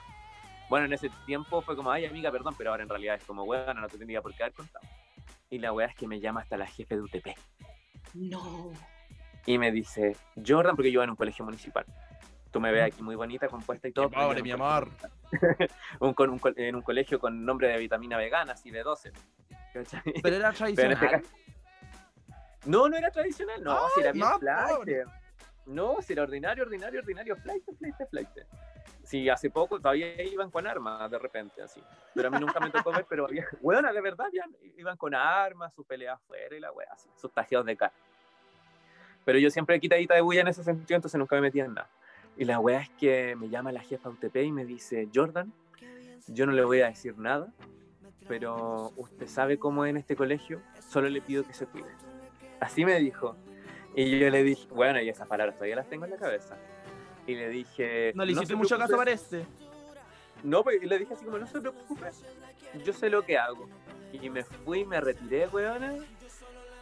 Bueno, 0.69 0.85
en 0.85 0.93
ese 0.93 1.09
tiempo 1.25 1.63
fue 1.63 1.77
como, 1.77 1.91
ay, 1.91 2.05
amiga, 2.05 2.31
perdón, 2.31 2.55
pero 2.59 2.73
ahora 2.73 2.83
en 2.83 2.91
realidad 2.91 3.15
es 3.15 3.25
como, 3.25 3.45
weá, 3.45 3.73
no 3.73 3.89
te 3.89 3.97
tendría 3.97 4.21
por 4.21 4.35
qué 4.35 4.43
haber 4.43 4.55
contado. 4.55 4.85
Y 5.49 5.59
la 5.59 5.73
weá 5.73 5.87
es 5.87 5.95
que 5.97 6.07
me 6.07 6.21
llama 6.21 6.43
hasta 6.43 6.59
la 6.59 6.67
jefe 6.67 6.97
de 6.97 7.01
UTP. 7.01 7.29
No. 8.13 8.71
y 9.47 9.57
me 9.57 9.73
dice, 9.73 10.15
Jordan, 10.47 10.77
porque 10.77 10.91
yo 10.93 10.99
iba 10.99 11.05
en 11.05 11.11
un 11.11 11.17
colegio 11.17 11.43
municipal. 11.47 11.87
Tú 12.55 12.61
me 12.61 12.71
ves 12.71 12.85
aquí 12.85 13.03
muy 13.03 13.17
bonita, 13.17 13.49
compuesta 13.49 13.89
y 13.89 13.93
todo. 13.93 14.09
Pobre, 14.09 14.41
mi 14.41 14.53
un 14.53 14.63
amor. 14.63 14.89
un, 15.99 16.15
con 16.15 16.31
un 16.31 16.39
co- 16.39 16.53
en 16.55 16.77
un 16.77 16.83
colegio 16.83 17.19
con 17.19 17.45
nombre 17.45 17.67
de 17.67 17.79
vitamina 17.79 18.17
vegana, 18.17 18.53
así 18.53 18.71
de 18.71 18.85
12. 18.85 19.11
¿cachai? 19.73 20.01
Pero 20.23 20.37
era 20.37 20.53
Pero 20.77 20.97
tradicional. 20.97 21.15
este 21.15 21.23
No, 22.67 22.89
no 22.89 22.97
era 22.97 23.11
tradicional, 23.11 23.61
no, 23.63 23.89
si 23.93 24.01
era 24.01 24.13
bien 24.13 24.25
flight. 24.39 25.07
No, 25.67 26.01
si 26.01 26.13
era 26.13 26.23
ordinario, 26.23 26.63
ordinario, 26.63 27.01
ordinario, 27.01 27.35
flight, 27.39 27.65
flight, 27.77 27.97
flight. 28.09 28.29
Sí, 29.03 29.29
hace 29.29 29.51
poco 29.51 29.81
todavía 29.81 30.23
iban 30.23 30.49
con 30.49 30.65
armas 30.65 31.11
de 31.11 31.19
repente, 31.19 31.61
así. 31.61 31.83
Pero 32.15 32.29
a 32.29 32.31
mí 32.31 32.39
nunca 32.39 32.61
me 32.61 32.71
tocó 32.71 32.93
ver, 32.93 33.05
pero 33.09 33.27
había, 33.27 33.45
bueno, 33.61 33.93
de 33.93 34.01
verdad, 34.01 34.27
ya 34.33 34.45
iban 34.79 34.97
con 34.97 35.13
armas, 35.13 35.75
sus 35.75 35.85
peleas 35.85 36.15
afuera 36.23 36.57
y 36.57 36.61
la 36.61 36.71
wea, 36.71 36.87
así, 36.93 37.09
sus 37.17 37.33
tajeos 37.33 37.67
de 37.67 37.77
cara. 37.77 37.93
Pero 39.25 39.41
yo 39.41 39.51
siempre 39.51 39.81
quitadita 39.81 40.15
de 40.15 40.21
bulla 40.21 40.43
en 40.43 40.49
ese 40.49 40.63
sentido, 40.63 40.95
entonces 40.97 41.19
nunca 41.19 41.35
me 41.35 41.43
metía 41.43 41.65
en 41.65 41.75
nada. 41.75 41.91
Y 42.37 42.45
la 42.45 42.59
wea 42.59 42.81
es 42.81 42.91
que 42.91 43.37
me 43.37 43.49
llama 43.49 43.73
la 43.73 43.81
jefa 43.81 44.09
UTP 44.09 44.37
y 44.37 44.53
me 44.53 44.65
dice, 44.65 45.09
Jordan, 45.15 45.53
yo 46.27 46.47
no 46.47 46.53
le 46.53 46.65
voy 46.65 46.81
a 46.81 46.87
decir 46.87 47.17
nada, 47.19 47.53
pero 48.27 48.93
usted 48.97 49.29
sabe 49.29 49.59
cómo 49.59 49.85
es 49.85 49.91
en 49.91 49.99
este 49.99 50.17
colegio, 50.17 50.61
solo 50.89 51.09
le 51.09 51.21
pido 51.21 51.45
que 51.45 51.53
se 51.53 51.67
cuide. 51.67 51.91
Así 52.61 52.85
me 52.85 52.99
dijo. 52.99 53.37
Y 53.95 54.19
yo 54.19 54.29
le 54.31 54.43
dije, 54.43 54.67
bueno, 54.71 55.01
y 55.01 55.09
esas 55.09 55.29
palabras 55.29 55.55
todavía 55.55 55.77
las 55.77 55.89
tengo 55.89 56.05
en 56.05 56.11
la 56.13 56.17
cabeza. 56.17 56.57
Y 57.27 57.35
le 57.37 57.49
dije... 57.49 58.13
No 58.15 58.25
le 58.25 58.33
hiciste 58.33 58.49
se 58.49 58.57
mucho 58.57 58.77
caso, 58.77 58.97
preocupe". 58.97 59.05
parece. 59.05 59.47
No, 60.43 60.65
pues 60.65 60.83
y 60.83 60.87
le 60.87 60.99
dije 60.99 61.15
así 61.15 61.25
como, 61.25 61.39
no 61.39 61.47
se 61.47 61.61
preocupe, 61.61 62.11
yo 62.85 62.93
sé 62.93 63.09
lo 63.09 63.23
que 63.23 63.39
hago. 63.39 63.69
Y 64.13 64.29
me 64.29 64.45
fui, 64.45 64.85
me 64.85 65.01
retiré, 65.01 65.47
weona. 65.49 65.95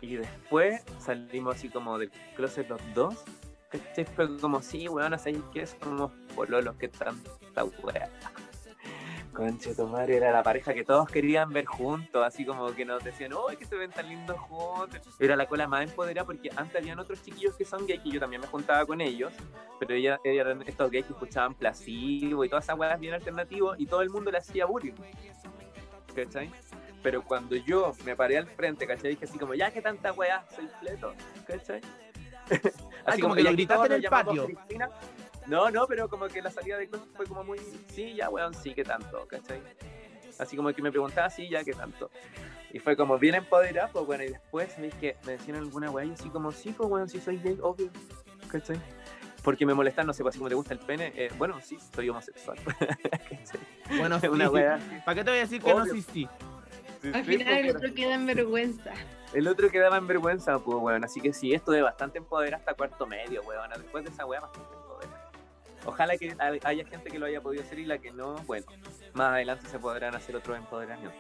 Y 0.01 0.17
después 0.17 0.83
salimos 0.99 1.57
así 1.57 1.69
como 1.69 1.99
del 1.99 2.11
closet 2.35 2.69
los 2.69 2.81
dos. 2.95 3.25
¿Cachai? 3.73 4.05
Fue 4.05 4.39
como, 4.39 4.63
sí, 4.63 4.89
weona, 4.89 5.19
¿sabes 5.19 5.39
qué? 5.53 5.67
Somos 5.67 6.13
pololos, 6.35 6.77
que 6.77 6.89
tanta 6.89 7.65
wea. 7.83 8.11
Conche, 9.33 9.75
tu 9.75 9.97
era 9.97 10.31
la 10.31 10.43
pareja 10.43 10.75
que 10.75 10.85
todos 10.85 11.09
querían 11.09 11.51
ver 11.51 11.65
juntos, 11.65 12.23
así 12.23 12.45
como 12.45 12.71
que 12.75 12.85
nos 12.85 13.03
decían, 13.03 13.33
¡ay, 13.49 13.57
que 13.57 13.65
se 13.65 13.77
ven 13.77 13.91
tan 13.91 14.07
lindos 14.07 14.39
juntos! 14.39 15.01
Era 15.19 15.37
la 15.37 15.47
cola 15.47 15.67
más 15.67 15.89
empoderada 15.89 16.27
porque 16.27 16.51
antes 16.55 16.77
habían 16.77 16.99
otros 16.99 17.23
chiquillos 17.23 17.57
que 17.57 17.65
son 17.65 17.87
gays 17.87 18.03
y 18.05 18.13
yo 18.13 18.21
también 18.21 18.43
me 18.43 18.47
juntaba 18.47 18.85
con 18.85 19.01
ellos, 19.01 19.33
pero 19.81 19.95
ella, 19.95 20.21
estos 20.67 20.91
gays 20.91 21.07
que 21.07 21.15
escuchaban 21.15 21.55
placebo 21.55 22.45
y 22.45 22.49
todas 22.51 22.65
esas 22.65 22.79
weas 22.79 23.01
bien 23.01 23.15
alternativas 23.15 23.81
y 23.81 23.87
todo 23.87 24.03
el 24.03 24.11
mundo 24.11 24.31
le 24.31 24.37
hacía 24.37 24.67
bullying. 24.67 24.93
¿Cachai? 26.15 26.51
Pero 27.03 27.25
cuando 27.25 27.57
yo 27.57 27.93
me 28.05 28.15
paré 28.15 28.37
al 28.37 28.47
frente, 28.47 28.87
¿cachai? 28.87 29.13
Dije 29.13 29.25
así 29.25 29.39
como, 29.39 29.55
ya 29.55 29.71
que 29.71 29.81
tanta 29.81 30.13
wea, 30.13 30.45
soy 30.55 30.69
fleto, 30.79 31.15
¿cachai? 31.47 31.81
Ay, 33.05 33.21
como 33.21 33.35
que 33.35 33.41
y 33.41 33.45
lo 33.45 33.53
gritaste 33.53 33.87
en 33.87 33.93
el 33.93 34.03
patio. 34.05 34.47
Cristina. 34.47 34.89
No, 35.47 35.71
no, 35.71 35.87
pero 35.87 36.09
como 36.09 36.29
que 36.29 36.41
la 36.41 36.51
salida 36.51 36.79
de 36.79 36.89
closet 36.89 37.09
fue 37.17 37.27
como 37.27 37.43
muy, 37.43 37.59
sí, 37.93 38.15
ya 38.15 38.29
weón, 38.31 38.55
sí, 38.55 38.75
que 38.75 38.85
tanto, 38.85 39.27
¿cachai? 39.27 39.61
Así 40.39 40.57
como 40.57 40.73
que 40.73 40.83
me 40.83 40.91
preguntaba, 40.91 41.29
sí, 41.31 41.49
ya 41.49 41.65
que 41.65 41.73
tanto. 41.73 42.11
Y 42.73 42.79
fue 42.79 42.97
como 42.97 43.19
bien 43.19 43.35
empoderado, 43.35 43.91
pues 43.93 44.07
bueno, 44.07 44.25
y 44.25 44.29
después 44.29 44.79
me 44.79 44.87
dije, 44.87 45.17
me 45.27 45.33
decían 45.33 45.57
alguna 45.57 45.91
weá, 45.91 46.05
y 46.05 46.13
así 46.13 46.29
como, 46.31 46.53
sí, 46.53 46.73
pues 46.77 46.89
bueno, 46.89 47.09
sí 47.09 47.21
soy 47.21 47.39
gay, 47.39 47.59
obvio, 47.61 47.91
¿cachai? 48.51 48.81
Porque 49.43 49.67
me 49.67 49.75
molestan, 49.75 50.07
no 50.07 50.13
sé, 50.13 50.23
pues 50.23 50.33
así 50.33 50.39
como 50.39 50.49
te 50.49 50.55
gusta 50.55 50.73
el 50.75 50.81
pene, 50.81 51.13
eh, 51.17 51.29
bueno, 51.37 51.61
sí, 51.61 51.77
soy 51.95 52.09
homosexual. 52.09 52.57
¿cachai? 52.79 53.61
Bueno, 53.99 54.21
sí. 54.21 54.29
Una 54.29 54.49
weá. 54.49 54.79
¿Para 55.05 55.17
qué 55.17 55.25
te 55.25 55.31
voy 55.31 55.39
a 55.39 55.43
decir 55.43 55.61
que 55.61 55.75
no 55.75 55.83
Obvio. 55.83 55.93
sí, 55.95 56.03
sí? 56.03 56.29
Sí, 57.03 57.09
Al 57.13 57.25
sí, 57.25 57.37
final 57.37 57.55
el 57.59 57.77
otro 57.77 57.93
queda 57.93 58.15
en 58.15 58.27
vergüenza. 58.27 58.93
El 59.33 59.49
otro 59.49 59.71
quedaba 59.71 59.97
en 59.97 60.07
vergüenza, 60.07 60.59
pues, 60.59 60.79
weón. 60.79 61.05
Así 61.05 61.21
que 61.21 61.33
sí, 61.33 61.53
esto 61.55 61.73
de 61.73 61.83
bastante 61.83 62.19
empoderar 62.19 62.61
hasta 62.61 62.75
cuarto 62.75 63.07
medio, 63.07 63.43
weón. 63.43 63.71
Después 63.77 64.05
de 64.05 64.11
esa 64.11 64.27
weá, 64.27 64.41
bastante 64.41 64.69
empoderar. 64.75 65.31
Ojalá 65.85 66.17
que 66.17 66.35
hay- 66.39 66.61
haya 66.63 66.87
gente 66.87 67.11
que 67.11 67.19
lo 67.19 67.27
haya 67.27 67.41
podido 67.41 67.63
hacer 67.63 67.79
y 67.79 67.87
la 67.87 67.99
que 67.99 68.13
no, 68.13 68.35
bueno, 68.47 68.67
más 69.15 69.33
adelante 69.33 69.67
se 69.69 69.79
podrán 69.79 70.15
hacer 70.15 70.37
otros 70.37 70.57
empoderamientos. 70.57 71.19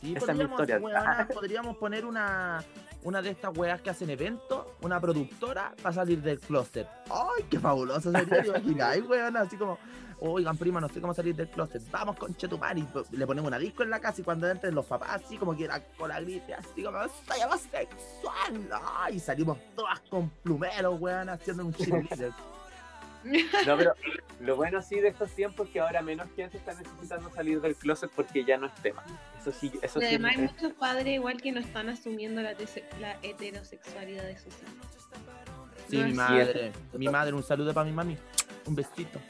Sí, 0.00 0.14
Esa 0.16 0.32
es 0.32 0.38
mi 0.38 0.44
historia. 0.44 0.78
weona, 0.78 1.28
podríamos 1.34 1.76
poner 1.76 2.04
una, 2.04 2.62
una 3.04 3.22
de 3.22 3.30
estas 3.30 3.56
weas 3.56 3.80
que 3.80 3.90
hacen 3.90 4.10
eventos, 4.10 4.66
una 4.82 5.00
productora 5.00 5.72
para 5.80 5.94
salir 5.94 6.20
del 6.20 6.38
closet. 6.40 6.86
¡Ay, 7.10 7.44
qué 7.48 7.58
fabuloso 7.58 8.10
sería! 8.12 8.42
¿Te 8.42 8.48
imagináis, 8.48 9.04
weón? 9.08 9.36
Así 9.36 9.56
como, 9.56 9.78
oigan, 10.24 10.56
prima, 10.56 10.80
no 10.80 10.88
sé 10.88 11.00
cómo 11.00 11.12
salir 11.14 11.34
del 11.34 11.48
closet. 11.48 11.82
Vamos 11.90 12.16
con 12.16 12.34
Chetumari. 12.36 12.86
Le 13.10 13.26
ponemos 13.26 13.48
una 13.48 13.58
disco 13.58 13.82
en 13.82 13.90
la 13.90 14.00
casa 14.00 14.20
y 14.20 14.24
cuando 14.24 14.48
entren 14.48 14.74
los 14.74 14.86
papás, 14.86 15.22
así 15.24 15.36
como 15.36 15.56
que 15.56 15.66
la 15.66 15.80
cola 15.96 16.20
grite, 16.20 16.54
así 16.54 16.82
como, 16.82 16.98
soy 17.02 17.42
homosexual. 17.44 18.68
¡Ay! 18.98 19.16
Y 19.16 19.20
salimos 19.20 19.58
todas 19.74 20.00
con 20.08 20.28
plumeros, 20.42 21.00
weón, 21.00 21.28
haciendo 21.28 21.64
un 21.66 21.74
cheerleader. 21.74 22.32
No, 23.24 23.76
pero 23.76 23.94
lo 24.40 24.56
bueno 24.56 24.82
sí 24.82 24.98
de 24.98 25.06
estos 25.06 25.30
tiempos 25.30 25.68
es 25.68 25.72
que 25.72 25.78
ahora 25.78 26.02
menos 26.02 26.26
gente 26.34 26.56
está 26.56 26.74
necesitando 26.74 27.30
salir 27.30 27.60
del 27.60 27.76
closet 27.76 28.10
porque 28.16 28.44
ya 28.44 28.56
no 28.58 28.66
es 28.66 28.74
tema. 28.82 29.00
Eso 29.40 29.52
sí, 29.52 29.70
eso 29.80 30.00
sí. 30.00 30.06
además 30.06 30.32
hay 30.36 30.44
es- 30.44 30.52
muchos 30.52 30.72
padres 30.72 31.06
igual 31.14 31.40
que 31.40 31.52
no 31.52 31.60
están 31.60 31.88
asumiendo 31.88 32.42
la, 32.42 32.56
la 32.98 33.16
heterosexualidad 33.22 34.24
de 34.24 34.36
sus 34.38 34.48
hijos. 34.54 35.08
Sí, 35.88 35.98
No 35.98 36.06
mi 36.08 36.14
madre. 36.14 36.72
Mi 36.94 37.08
madre, 37.08 37.32
un 37.32 37.44
saludo 37.44 37.72
para 37.72 37.84
mi 37.88 37.92
mami. 37.92 38.18
Un 38.66 38.74
besito. 38.74 39.20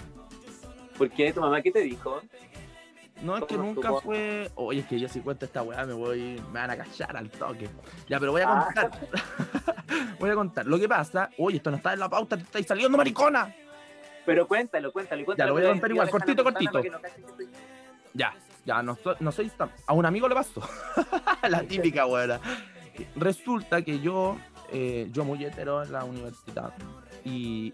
¿Por 1.02 1.10
qué? 1.10 1.32
¿Tu 1.32 1.40
mamá 1.40 1.60
qué 1.60 1.72
te 1.72 1.80
dijo? 1.80 2.22
No, 3.22 3.36
es 3.36 3.44
que 3.44 3.56
¿Cómo 3.56 3.72
nunca 3.74 3.92
fue. 3.94 4.48
Oye, 4.54 4.80
es 4.80 4.86
que 4.86 5.00
yo 5.00 5.08
si 5.08 5.18
cuento 5.20 5.44
esta 5.44 5.62
weá 5.62 5.84
me 5.84 5.94
voy. 5.94 6.40
Me 6.52 6.60
van 6.60 6.70
a 6.70 6.76
callar 6.76 7.16
al 7.16 7.28
toque. 7.28 7.68
Ya, 8.08 8.20
pero 8.20 8.30
voy 8.30 8.42
a 8.42 8.48
Ah. 8.48 8.64
contar. 8.66 8.90
voy 10.20 10.30
a 10.30 10.34
contar. 10.34 10.66
Lo 10.66 10.78
que 10.78 10.88
pasa. 10.88 11.28
Oye, 11.38 11.56
esto 11.56 11.72
no 11.72 11.76
está 11.78 11.92
en 11.92 11.98
la 11.98 12.08
pauta, 12.08 12.36
te 12.36 12.44
estáis 12.44 12.66
saliendo, 12.68 12.96
maricona. 12.96 13.52
Pero 14.24 14.46
cuéntalo, 14.46 14.92
cuéntalo. 14.92 15.24
cuéntalo 15.24 15.48
lo 15.48 15.54
voy 15.54 15.64
a 15.64 15.70
contar 15.70 15.90
ya 15.90 15.94
igual, 15.94 16.10
cortito, 16.10 16.44
cortito. 16.44 16.72
no 16.72 16.78
estoy- 16.80 17.48
Ya, 18.14 18.32
ya, 18.64 18.80
no, 18.80 18.96
no 19.18 19.32
soy. 19.32 19.50
A 19.88 19.92
un 19.92 20.06
amigo 20.06 20.28
le 20.28 20.36
pasó. 20.36 20.62
la 21.48 21.62
típica 21.64 22.06
weá. 22.06 22.40
Resulta 23.16 23.82
que 23.82 23.98
yo. 23.98 24.36
eh, 24.72 25.08
yo 25.12 25.24
muy 25.24 25.44
hetero 25.44 25.82
en 25.82 25.90
la 25.92 26.04
universidad. 26.04 26.72
Y. 27.24 27.72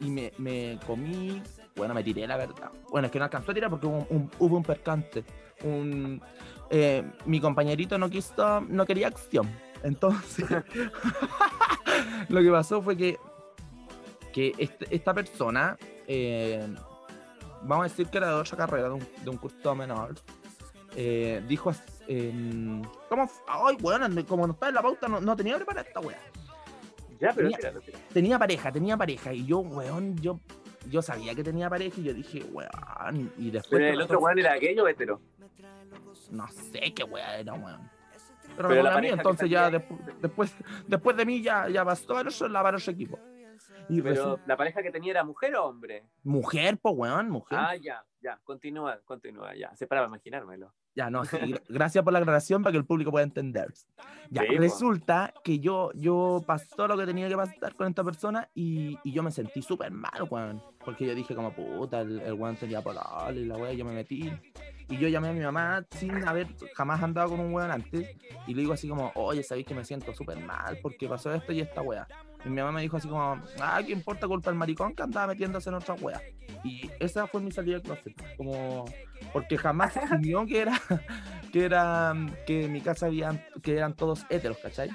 Y 0.00 0.10
me, 0.10 0.32
me 0.38 0.78
comí. 0.86 1.42
Bueno, 1.78 1.94
me 1.94 2.04
tiré 2.04 2.26
la 2.26 2.36
verdad. 2.36 2.70
Bueno, 2.90 3.06
es 3.06 3.12
que 3.12 3.18
no 3.18 3.24
alcanzó 3.24 3.52
a 3.52 3.54
tirar 3.54 3.70
porque 3.70 3.86
hubo 3.86 4.06
un, 4.10 4.30
hubo 4.38 4.56
un 4.58 4.62
percance. 4.62 5.24
Un, 5.64 6.20
eh, 6.70 7.02
mi 7.24 7.40
compañerito 7.40 7.96
no 7.96 8.10
quiso, 8.10 8.60
no 8.60 8.84
quería 8.84 9.06
acción. 9.08 9.48
Entonces, 9.82 10.44
lo 12.28 12.40
que 12.42 12.50
pasó 12.50 12.82
fue 12.82 12.96
que, 12.96 13.16
que 14.32 14.52
este- 14.58 14.94
esta 14.94 15.14
persona, 15.14 15.76
eh, 16.06 16.66
vamos 17.62 17.86
a 17.86 17.88
decir 17.88 18.08
que 18.08 18.18
era 18.18 18.28
de 18.28 18.34
otra 18.34 18.56
carrera, 18.56 18.88
de 18.88 18.94
un, 18.94 19.08
de 19.24 19.30
un 19.30 19.36
curso 19.36 19.74
menor, 19.74 20.14
eh, 20.96 21.42
dijo, 21.46 21.70
así, 21.70 21.80
em, 22.08 22.82
¿cómo? 23.08 23.30
Ay, 23.46 23.76
bueno, 23.80 24.06
como 24.26 24.46
no 24.46 24.52
está 24.54 24.68
en 24.68 24.74
la 24.74 24.82
pauta, 24.82 25.06
no, 25.08 25.20
no 25.20 25.36
tenía 25.36 25.56
preparada 25.56 25.86
esta 25.86 26.00
wea. 26.00 26.18
Ya, 27.20 27.32
pero 27.32 27.48
Tenía-. 27.50 27.72
Tenía 28.12 28.38
pareja, 28.38 28.72
tenía 28.72 28.96
pareja, 28.96 29.32
y 29.32 29.44
yo, 29.46 29.58
weón, 29.58 30.16
yo, 30.20 30.40
yo 30.88 31.02
sabía 31.02 31.34
que 31.34 31.44
tenía 31.44 31.68
pareja, 31.68 32.00
y 32.00 32.04
yo 32.04 32.14
dije, 32.14 32.44
weón, 32.44 33.32
y 33.36 33.50
después... 33.50 33.80
Pero 33.80 33.94
el 33.94 34.00
otro 34.00 34.18
weón 34.20 34.38
era 34.38 34.56
gay 34.56 34.78
o 34.78 34.88
hetero. 34.88 35.20
no 36.30 36.48
sé 36.48 36.92
qué 36.94 37.04
wea 37.04 37.38
era, 37.38 37.54
weón. 37.54 37.90
Pero, 38.56 38.68
Pero 38.70 38.82
no 38.82 38.90
a 38.90 39.00
mí, 39.00 39.08
entonces 39.08 39.48
ya 39.48 39.70
después, 39.70 40.54
después 40.86 41.16
de 41.16 41.24
mí 41.24 41.42
ya, 41.42 41.68
ya 41.68 41.84
pasó 41.84 42.16
a 42.16 42.22
otro 42.22 42.90
equipo. 42.90 43.18
Y 43.88 44.02
Pero 44.02 44.40
la 44.46 44.56
pareja 44.56 44.82
que 44.82 44.90
tenía 44.90 45.12
era 45.12 45.24
mujer 45.24 45.54
o 45.56 45.66
hombre. 45.66 46.04
mujer, 46.22 46.78
pues 46.78 46.94
weón, 46.96 47.30
mujer. 47.30 47.58
Ah, 47.58 47.76
ya, 47.76 48.04
ya. 48.20 48.38
Continúa, 48.44 49.00
continúa, 49.04 49.54
ya. 49.54 49.74
Se 49.76 49.86
para 49.86 50.04
imaginármelo. 50.04 50.74
Ya, 50.98 51.10
no, 51.10 51.24
sí, 51.24 51.36
gra- 51.36 51.62
gracias 51.68 52.02
por 52.02 52.12
la 52.12 52.18
aclaración 52.18 52.60
para 52.64 52.72
que 52.72 52.78
el 52.78 52.84
público 52.84 53.12
pueda 53.12 53.22
entender. 53.24 53.72
Ya, 54.30 54.42
Sí, 54.42 54.58
resulta 54.58 55.32
que 55.44 55.60
yo, 55.60 55.92
yo 55.94 56.42
pasó 56.44 56.88
lo 56.88 56.96
que 56.98 57.06
tenía 57.06 57.28
que 57.28 57.36
pasar 57.36 57.76
con 57.76 57.86
esta 57.86 58.02
persona 58.02 58.48
y, 58.52 58.98
y 59.04 59.12
yo 59.12 59.22
me 59.22 59.30
sentí 59.30 59.62
súper 59.62 59.92
mal, 59.92 60.24
weón. 60.28 60.60
Porque 60.84 61.06
yo 61.06 61.14
dije 61.14 61.36
como, 61.36 61.52
puta, 61.54 62.00
el, 62.00 62.18
el 62.20 62.32
weón 62.32 62.56
tenía 62.56 62.82
pololo 62.82 63.30
y 63.32 63.44
la 63.44 63.56
weá, 63.56 63.72
yo 63.74 63.84
me 63.84 63.92
metí. 63.92 64.28
Y 64.88 64.98
yo 64.98 65.06
llamé 65.06 65.28
a 65.28 65.32
mi 65.32 65.40
mamá 65.40 65.86
sin 65.92 66.26
haber 66.26 66.48
jamás 66.74 67.00
andado 67.00 67.28
con 67.28 67.38
un 67.38 67.54
weón 67.54 67.70
antes. 67.70 68.10
Y 68.48 68.54
le 68.54 68.62
digo 68.62 68.72
así 68.72 68.88
como, 68.88 69.12
oye, 69.14 69.44
sabéis 69.44 69.66
que 69.68 69.74
me 69.76 69.84
siento 69.84 70.12
súper 70.12 70.40
mal 70.40 70.78
porque 70.82 71.08
pasó 71.08 71.32
esto 71.32 71.52
y 71.52 71.60
esta 71.60 71.80
weá. 71.80 72.08
Y 72.48 72.50
mi 72.50 72.62
mamá 72.62 72.72
me 72.72 72.80
dijo 72.80 72.96
así 72.96 73.06
como, 73.06 73.38
ah, 73.60 73.80
¿qué 73.84 73.92
importa 73.92 74.26
culpa 74.26 74.48
el 74.48 74.56
maricón 74.56 74.94
que 74.94 75.02
andaba 75.02 75.26
metiéndose 75.26 75.68
en 75.68 75.74
otra 75.74 75.94
weá? 75.96 76.18
Y 76.64 76.90
esa 76.98 77.26
fue 77.26 77.42
mi 77.42 77.52
salida 77.52 77.74
del 77.74 77.82
closet. 77.82 78.36
Como, 78.38 78.86
porque 79.34 79.58
jamás 79.58 79.92
se 79.94 80.00
asumió 80.00 80.46
que 80.46 80.62
era, 80.62 80.80
que 81.52 81.64
era, 81.66 82.14
que 82.46 82.64
en 82.64 82.72
mi 82.72 82.80
casa 82.80 83.04
habían, 83.06 83.44
que 83.62 83.76
eran 83.76 83.92
todos 83.94 84.24
héteros, 84.30 84.56
¿cachai? 84.62 84.90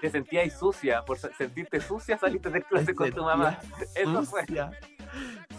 Te 0.00 0.10
sentías 0.10 0.58
sucia. 0.58 1.02
Por 1.04 1.18
se- 1.18 1.32
sentirte 1.34 1.80
sucia 1.80 2.18
saliste 2.18 2.50
del 2.50 2.64
closet 2.64 2.96
con 2.96 3.12
tu 3.12 3.22
mamá. 3.22 3.56
Eso 3.94 4.24
fue. 4.24 4.44
Sucia. 4.44 4.72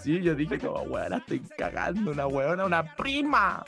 Sí, 0.02 0.22
yo 0.22 0.36
dije 0.36 0.60
como, 0.60 0.82
weón, 0.82 1.14
estoy 1.14 1.40
cagando 1.58 2.12
una 2.12 2.28
weona, 2.28 2.66
una 2.66 2.96
prima. 2.96 3.64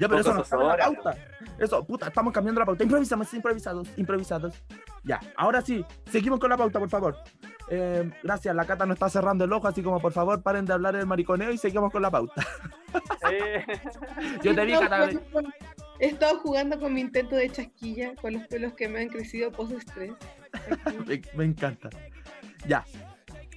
Ya, 0.00 0.08
pero 0.08 0.20
eso 0.20 0.32
no 0.34 0.62
en 0.62 0.68
la 0.68 0.76
pauta. 0.78 1.14
Eso, 1.58 1.84
puta, 1.84 2.06
estamos 2.08 2.32
cambiando 2.32 2.58
la 2.60 2.64
pauta. 2.66 2.82
Improvisamos, 2.82 3.32
improvisados, 3.34 3.88
improvisados. 3.98 4.54
Ya, 5.04 5.20
ahora 5.36 5.60
sí, 5.60 5.84
seguimos 6.10 6.40
con 6.40 6.48
la 6.48 6.56
pauta, 6.56 6.78
por 6.78 6.88
favor. 6.88 7.16
Eh, 7.68 8.10
gracias, 8.22 8.54
la 8.56 8.64
Cata 8.64 8.86
nos 8.86 8.94
está 8.96 9.10
cerrando 9.10 9.44
el 9.44 9.52
ojo, 9.52 9.68
así 9.68 9.82
como 9.82 10.00
por 10.00 10.12
favor 10.12 10.42
paren 10.42 10.64
de 10.64 10.72
hablar 10.72 10.96
del 10.96 11.06
mariconeo 11.06 11.50
y 11.52 11.58
seguimos 11.58 11.92
con 11.92 12.02
la 12.02 12.10
pauta. 12.10 12.44
Eh, 13.30 13.64
Yo 14.42 14.54
te 14.54 14.64
vi, 14.64 14.72
Cata. 14.72 14.96
jugando 15.06 15.22
con- 15.30 15.54
He 16.00 16.06
estado 16.06 16.38
jugando 16.40 16.80
con 16.80 16.94
mi 16.94 17.02
intento 17.02 17.36
de 17.36 17.50
chasquilla, 17.50 18.14
con 18.16 18.32
los 18.32 18.46
pelos 18.48 18.72
que 18.72 18.88
me 18.88 19.00
han 19.00 19.08
crecido 19.08 19.52
post-estrés. 19.52 20.12
Me 21.34 21.44
encanta. 21.44 21.90
Ya. 22.66 22.84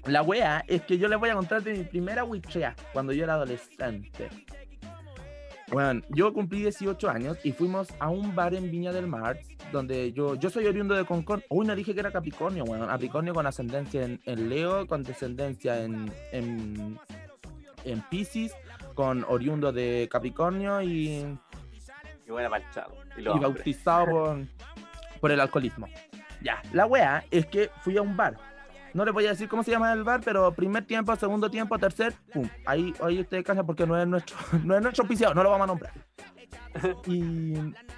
La 0.06 0.22
wea 0.22 0.64
es 0.68 0.82
que 0.82 0.98
yo 0.98 1.08
les 1.08 1.18
voy 1.18 1.30
a 1.30 1.36
contar 1.36 1.64
de 1.64 1.74
mi 1.74 1.84
primera 1.86 2.26
witchea 2.26 2.76
cuando 2.92 3.14
yo 3.14 3.24
era 3.24 3.36
adolescente. 3.36 4.30
Bueno, 5.72 6.02
yo 6.10 6.34
cumplí 6.34 6.60
18 6.62 7.10
años 7.10 7.38
y 7.44 7.52
fuimos 7.52 7.88
a 8.00 8.10
un 8.10 8.36
bar 8.36 8.54
en 8.54 8.70
Viña 8.70 8.92
del 8.92 9.08
Mar, 9.08 9.40
donde 9.72 10.12
yo, 10.12 10.36
yo 10.36 10.50
soy 10.50 10.68
oriundo 10.68 10.94
de 10.94 11.06
Concón. 11.06 11.44
Uy, 11.50 11.66
no 11.66 11.76
dije 11.76 11.94
que 11.94 12.00
era 12.00 12.12
Capricornio, 12.12 12.66
bueno, 12.66 12.88
Capricornio 12.88 13.34
con 13.34 13.48
ascendencia 13.48 14.04
en, 14.04 14.20
en 14.26 14.50
Leo, 14.50 14.86
con 14.88 15.04
descendencia 15.04 15.84
en, 15.84 16.12
en, 16.32 17.00
en 17.86 18.02
Pisces, 18.10 18.56
con 18.94 19.26
oriundo 19.28 19.72
de 19.72 20.08
Capricornio 20.12 20.82
y, 20.82 21.26
y 22.26 23.40
bautizado 23.40 24.06
por, 24.06 24.38
por 25.20 25.32
el 25.32 25.40
alcoholismo. 25.40 25.88
Ya, 26.42 26.62
la 26.74 26.86
wea 26.86 27.24
es 27.32 27.46
que 27.46 27.70
fui 27.82 27.98
a 27.98 28.02
un 28.02 28.18
bar. 28.18 28.36
No 28.94 29.06
les 29.06 29.14
voy 29.14 29.26
a 29.26 29.30
decir 29.30 29.50
cómo 29.50 29.64
se 29.64 29.72
llama 29.72 29.92
el 29.92 30.04
bar, 30.04 30.22
pero 30.24 30.52
primer 30.54 30.86
tiempo, 30.86 31.16
segundo 31.16 31.50
tiempo, 31.50 31.78
tercer, 31.80 32.14
pum. 32.32 32.48
Ahí, 32.66 32.94
ahí 33.02 33.20
ustedes 33.20 33.44
cachan 33.44 33.66
porque 33.66 33.88
no 33.88 34.00
es 34.00 34.08
nuestro, 34.08 34.38
no 34.64 34.76
es 34.76 34.82
nuestro 34.82 35.04
auspiciado, 35.04 35.34
no 35.34 35.44
lo 35.44 35.50
vamos 35.50 35.66
a 35.66 35.68
nombrar. 35.68 35.94
Y, 37.06 37.54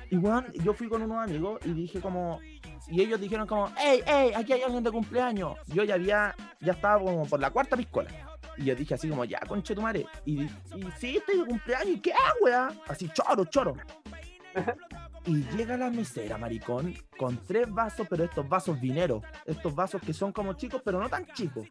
y 0.10 0.18
bueno, 0.18 0.43
yo 0.54 0.74
fui 0.74 0.88
con 0.88 1.02
unos 1.02 1.24
amigos 1.24 1.60
y 1.66 1.74
dije 1.74 2.00
como, 2.02 2.39
y 2.88 3.02
ellos 3.02 3.20
dijeron 3.20 3.48
como, 3.48 3.72
hey, 3.78 4.02
hey, 4.06 4.32
aquí 4.36 4.54
hay 4.54 4.62
alguien 4.62 4.84
de 4.84 4.91
cumpleaños. 4.91 5.58
Yo 5.68 5.84
ya 5.84 5.96
había, 5.96 6.36
ya 6.62 6.74
estaba 6.74 7.04
como 7.04 7.26
por 7.26 7.39
la 7.39 7.50
cuarta 7.52 7.76
piscola. 7.76 8.10
Y 8.58 8.66
yo 8.66 8.76
dije 8.76 8.93
así 8.93 9.10
como, 9.10 9.26
ya, 9.26 9.39
conche 9.48 9.76
tu 9.76 9.82
madre. 9.82 10.06
Y, 10.26 10.43
y 10.43 10.91
sí, 10.98 11.18
estoy 11.18 11.39
de 11.39 11.46
cumpleaños, 11.46 11.96
¿y 11.96 12.00
qué 12.00 12.14
weá? 12.41 12.72
Así, 12.88 13.10
choro, 13.10 13.46
choro. 13.46 13.76
Y 15.26 15.43
llega 15.55 15.76
la 15.76 15.89
mesera, 15.89 16.38
maricón, 16.38 16.93
con 17.17 17.38
tres 17.45 17.71
vasos, 17.71 18.07
pero 18.09 18.23
estos 18.23 18.47
vasos 18.47 18.80
vineros. 18.80 19.23
Estos 19.45 19.73
vasos 19.73 20.01
que 20.01 20.13
son 20.13 20.32
como 20.32 20.53
chicos, 20.53 20.82
pero 20.86 20.99
no 20.99 21.09
tan 21.09 21.26
chicos. 21.28 21.67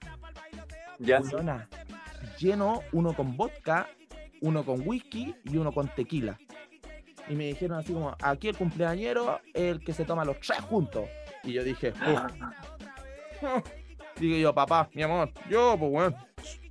Ya, 0.98 1.20
lleno, 2.38 2.82
uno 2.92 3.14
con 3.14 3.36
vodka, 3.36 3.88
uno 4.40 4.64
con 4.64 4.86
whisky 4.86 5.34
y 5.44 5.56
uno 5.56 5.72
con 5.72 5.88
tequila. 5.88 6.38
Y 7.28 7.34
me 7.34 7.46
dijeron 7.46 7.78
así 7.78 7.92
como, 7.92 8.16
aquí 8.20 8.48
el 8.48 8.56
cumpleañero 8.56 9.40
el 9.54 9.82
que 9.82 9.92
se 9.92 10.04
toma 10.04 10.24
los 10.24 10.40
tres 10.40 10.60
juntos. 10.60 11.08
Y 11.42 11.52
yo 11.52 11.64
dije, 11.64 11.92
"Uf". 11.92 12.22
Digo 14.20 14.36
yo, 14.36 14.54
papá, 14.54 14.88
mi 14.94 15.02
amor, 15.02 15.32
yo, 15.50 15.76
pues 15.78 15.90
bueno, 15.90 16.16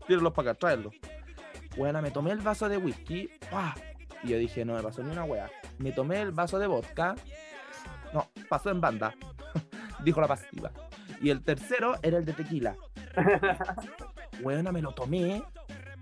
tíralos 0.08 0.34
para 0.34 0.52
acá, 0.52 0.60
tráelos. 0.60 0.94
Buena, 1.76 2.02
me 2.02 2.12
tomé 2.12 2.32
el 2.32 2.40
vaso 2.40 2.70
de 2.70 2.78
whisky, 2.78 3.30
¡pah! 3.52 3.76
y 4.24 4.30
yo 4.30 4.38
dije, 4.38 4.64
no 4.64 4.76
me 4.76 4.82
pasó 4.82 5.04
ni 5.04 5.12
una 5.12 5.26
wea. 5.26 5.50
Me 5.84 5.92
tomé 5.92 6.22
el 6.22 6.32
vaso 6.32 6.58
de 6.60 6.66
vodka, 6.68 7.14
no, 8.14 8.30
pasó 8.48 8.70
en 8.70 8.80
banda, 8.80 9.14
dijo 10.04 10.22
la 10.22 10.28
pasiva. 10.30 10.72
Y 11.22 11.30
el 11.30 11.44
tercero 11.44 11.96
era 12.02 12.18
el 12.18 12.24
de 12.26 12.32
tequila. 12.32 12.76
Weona, 14.42 14.72
me 14.72 14.82
lo 14.82 14.94
tomé 14.94 15.44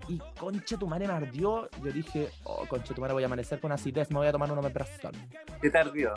y 0.08 0.18
conche 0.38 0.76
tu 0.76 0.86
madre 0.86 1.08
me 1.08 1.14
ardió. 1.14 1.68
Yo 1.82 1.90
dije, 1.92 2.28
oh, 2.44 2.64
conche 2.68 2.94
tu 2.94 3.00
madre, 3.00 3.14
voy 3.14 3.24
a 3.24 3.26
amanecer 3.26 3.58
con 3.60 3.72
acidez, 3.72 4.08
me 4.10 4.18
voy 4.18 4.28
a 4.28 4.32
tomar 4.32 4.52
un 4.52 4.58
omeprazol. 4.58 5.12
Qué 5.60 5.68
tardío. 5.68 6.14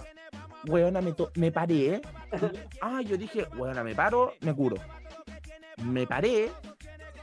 Weona, 0.67 1.01
me, 1.01 1.15
me 1.35 1.51
paré. 1.51 1.73
y- 1.73 2.01
ah, 2.81 3.01
yo 3.01 3.17
dije, 3.17 3.47
weona, 3.57 3.83
me 3.83 3.95
paro, 3.95 4.33
me 4.41 4.53
curo. 4.53 4.75
Me 5.83 6.05
paré, 6.05 6.51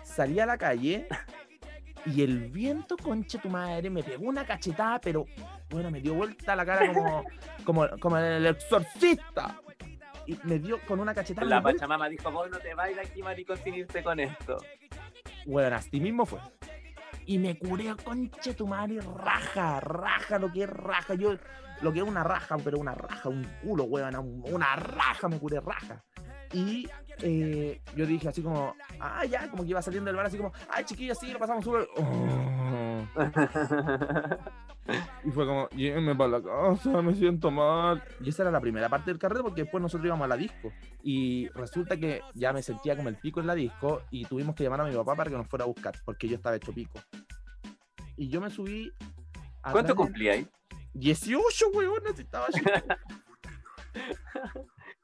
salí 0.02 0.40
a 0.40 0.46
la 0.46 0.58
calle 0.58 1.06
y 2.04 2.22
el 2.22 2.50
viento, 2.50 2.96
conche 2.96 3.38
tu 3.38 3.48
madre, 3.48 3.88
me 3.90 4.02
pegó 4.02 4.28
una 4.28 4.44
cachetada, 4.44 5.00
pero, 5.00 5.24
bueno, 5.72 5.90
me 5.90 6.00
dio 6.00 6.14
vuelta 6.14 6.54
la 6.54 6.64
cara 6.64 6.92
como, 6.92 7.24
como, 7.64 7.88
como 7.98 8.16
el 8.18 8.46
exorcista. 8.46 9.58
Y 10.26 10.38
me 10.44 10.58
dio 10.58 10.78
con 10.86 11.00
una 11.00 11.12
cachetada. 11.14 11.46
La 11.48 11.62
Pachamama 11.62 12.08
dijo, 12.08 12.30
vos 12.30 12.48
no 12.50 12.58
te 12.58 12.68
de 12.74 13.00
aquí, 13.00 13.22
maricón, 13.22 13.58
sin 13.64 13.74
irte 13.74 14.02
con 14.04 14.20
esto. 14.20 14.58
Bueno, 15.46 15.74
así 15.74 16.00
mismo 16.00 16.24
fue. 16.26 16.38
Y 17.26 17.38
me 17.38 17.58
curé, 17.58 17.94
conche 18.04 18.54
tu 18.54 18.66
madre, 18.66 19.00
raja, 19.00 19.80
raja, 19.80 20.38
lo 20.38 20.52
que 20.52 20.64
es 20.64 20.70
raja. 20.70 21.14
Yo, 21.14 21.34
lo 21.80 21.92
que 21.92 21.98
es 22.00 22.04
una 22.04 22.22
raja, 22.22 22.56
pero 22.58 22.78
una 22.78 22.94
raja, 22.94 23.28
un 23.28 23.44
culo, 23.62 23.84
weón, 23.84 24.14
un- 24.16 24.44
una 24.52 24.76
raja, 24.76 25.28
me 25.28 25.38
curé 25.38 25.60
raja. 25.60 26.04
Y 26.52 26.88
eh, 27.20 27.80
yo 27.96 28.06
dije 28.06 28.28
así 28.28 28.42
como, 28.42 28.76
ah, 29.00 29.24
ya, 29.24 29.48
como 29.50 29.62
que 29.64 29.70
iba 29.70 29.82
saliendo 29.82 30.08
del 30.08 30.16
bar, 30.16 30.26
así 30.26 30.36
como, 30.36 30.52
ay, 30.70 30.84
chiquillos, 30.84 31.18
sí, 31.18 31.32
lo 31.32 31.38
pasamos 31.38 31.64
súper. 31.64 31.88
Oh. 31.96 32.61
Y 35.24 35.30
fue 35.30 35.46
como, 35.46 35.68
llévenme 35.70 36.14
para 36.16 36.38
la 36.38 36.42
casa, 36.42 37.02
me 37.02 37.14
siento 37.14 37.50
mal. 37.50 38.02
Y 38.20 38.30
esa 38.30 38.42
era 38.42 38.50
la 38.50 38.60
primera 38.60 38.88
parte 38.88 39.10
del 39.10 39.18
carrete 39.18 39.42
porque 39.42 39.62
después 39.62 39.80
nosotros 39.80 40.06
íbamos 40.06 40.24
a 40.24 40.28
la 40.28 40.36
disco. 40.36 40.72
Y 41.02 41.48
resulta 41.50 41.96
que 41.96 42.22
ya 42.34 42.52
me 42.52 42.62
sentía 42.62 42.96
como 42.96 43.08
el 43.08 43.16
pico 43.16 43.40
en 43.40 43.46
la 43.46 43.54
disco 43.54 44.02
y 44.10 44.24
tuvimos 44.24 44.56
que 44.56 44.64
llamar 44.64 44.80
a 44.80 44.84
mi 44.84 44.94
papá 44.94 45.14
para 45.14 45.30
que 45.30 45.36
nos 45.36 45.46
fuera 45.46 45.64
a 45.64 45.68
buscar 45.68 45.94
porque 46.04 46.28
yo 46.28 46.36
estaba 46.36 46.56
hecho 46.56 46.72
pico. 46.72 47.00
Y 48.16 48.28
yo 48.28 48.40
me 48.40 48.50
subí. 48.50 48.92
¿Cuánto 49.70 49.94
cumplí 49.94 50.28
ahí? 50.28 50.48
18, 50.94 51.68
weón, 51.74 52.02
necesitaba 52.02 52.48
chico. 52.48 52.70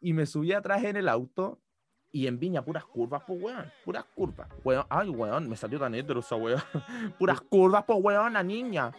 Y 0.00 0.12
me 0.12 0.26
subí 0.26 0.52
atrás 0.52 0.84
en 0.84 0.96
el 0.96 1.08
auto 1.08 1.60
y 2.12 2.26
en 2.26 2.38
Viña, 2.38 2.62
puras 2.62 2.84
curvas, 2.84 3.22
pues, 3.26 3.40
weón. 3.42 3.70
Puras 3.84 4.04
curvas. 4.14 4.48
Weón, 4.64 4.86
ay, 4.88 5.08
weón, 5.10 5.48
me 5.48 5.56
salió 5.56 5.78
tan 5.78 5.94
hétero 5.94 6.20
esa 6.20 6.36
weón. 6.36 6.62
puras 7.18 7.40
curvas, 7.42 7.84
pues, 7.84 7.98
weón, 8.02 8.32
la 8.32 8.42
niña. 8.42 8.92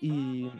Y, 0.00 0.50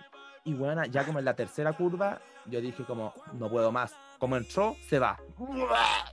y 0.44 0.54
weón, 0.54 0.82
ya 0.90 1.04
como 1.06 1.18
en 1.20 1.24
la 1.24 1.34
tercera 1.34 1.72
curva, 1.72 2.20
yo 2.46 2.60
dije 2.60 2.84
como, 2.84 3.12
no 3.34 3.48
puedo 3.48 3.70
más. 3.70 3.94
Como 4.18 4.36
entró, 4.36 4.76
se 4.88 4.98
va. 5.00 5.18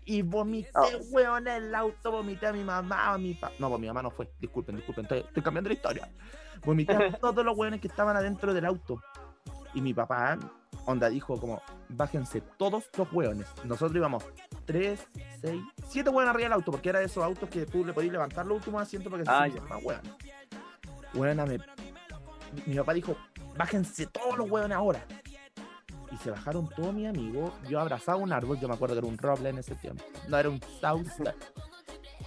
Y 0.06 0.22
vomité, 0.24 0.72
Oh. 0.76 0.88
weón, 1.12 1.48
en 1.48 1.64
el 1.66 1.76
auto, 1.76 2.12
vomité 2.12 2.48
a 2.48 2.54
mi 2.54 2.64
mamá, 2.64 3.14
a 3.14 3.18
mi 3.18 3.34
papá. 3.36 3.54
No, 3.60 3.70
pues 3.70 3.82
mi 3.82 3.88
mamá 3.88 4.02
no 4.02 4.10
fue. 4.10 4.32
Disculpen, 4.40 4.76
disculpen, 4.78 5.06
estoy, 5.06 5.20
estoy 5.20 5.44
cambiando 5.44 5.70
la 5.70 5.74
historia. 5.76 6.12
Vomité 6.66 6.94
a 6.94 7.12
todos 7.20 7.46
los 7.46 7.56
weones 7.58 7.80
que 7.82 7.88
estaban 7.88 8.16
adentro 8.18 8.54
del 8.54 8.66
auto. 8.66 9.02
Y 9.74 9.82
mi 9.82 9.94
papá, 9.94 10.38
onda, 10.86 11.10
dijo 11.10 11.40
como, 11.40 11.62
bájense 11.90 12.42
todos 12.58 12.90
los 12.98 13.12
hueones. 13.14 13.48
Nosotros 13.64 13.96
íbamos 13.96 14.26
3, 14.66 15.08
6, 15.42 15.62
7 15.88 16.10
hueones 16.10 16.30
arriba 16.30 16.46
del 16.50 16.54
auto, 16.54 16.72
porque 16.72 16.90
era 16.90 17.00
de 17.00 17.06
esos 17.06 17.24
autos 17.24 17.50
que 17.50 17.66
tú 17.66 17.86
le 17.86 17.94
podías 17.94 18.12
levantar 18.12 18.46
los 18.46 18.58
últimos 18.58 18.82
asientos 18.82 19.10
porque 19.10 19.26
se 19.26 19.32
Ah, 19.32 19.48
más 19.70 19.84
hueones. 19.84 20.12
Hueona, 21.14 21.46
me... 21.46 21.60
Mi 22.66 22.76
papá 22.76 22.94
dijo, 22.94 23.16
bájense 23.58 24.08
todos 24.08 24.38
los 24.38 24.50
hueones 24.50 24.76
ahora. 24.76 25.06
Y 26.12 26.18
se 26.18 26.32
bajaron 26.32 26.68
todos 26.70 26.94
mis 26.94 27.08
amigos. 27.08 27.52
Yo 27.70 27.80
abrazaba 27.80 28.18
un 28.18 28.34
árbol, 28.34 28.60
yo 28.60 28.68
me 28.68 28.74
acuerdo 28.74 28.96
que 28.96 29.00
era 29.00 29.08
un 29.08 29.18
roble 29.18 29.50
en 29.50 29.60
ese 29.60 29.76
tiempo. 29.76 30.04
No 30.28 30.38
era 30.38 30.50
un 30.50 30.60
sauce. 30.82 31.24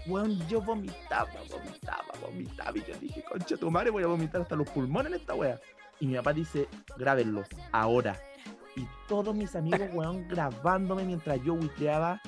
Weón, 0.06 0.38
yo 0.48 0.60
vomitaba, 0.60 1.30
vomitaba, 1.50 2.04
vomitaba. 2.20 2.78
Y 2.78 2.84
yo 2.84 2.96
dije, 2.98 3.24
concha 3.24 3.56
tu 3.56 3.70
madre, 3.70 3.90
voy 3.90 4.04
a 4.04 4.06
vomitar 4.06 4.40
hasta 4.42 4.54
los 4.56 4.68
pulmones 4.70 5.12
en 5.12 5.20
esta 5.20 5.34
wea. 5.34 5.60
Y 6.02 6.06
mi 6.08 6.16
papá 6.16 6.32
dice, 6.32 6.68
grábenlos, 6.96 7.46
ahora. 7.70 8.20
Y 8.74 8.88
todos 9.06 9.36
mis 9.36 9.54
amigos, 9.54 9.88
weón, 9.94 10.26
grabándome 10.26 11.04
mientras 11.04 11.40
yo 11.44 11.54
huiteaba. 11.54 12.20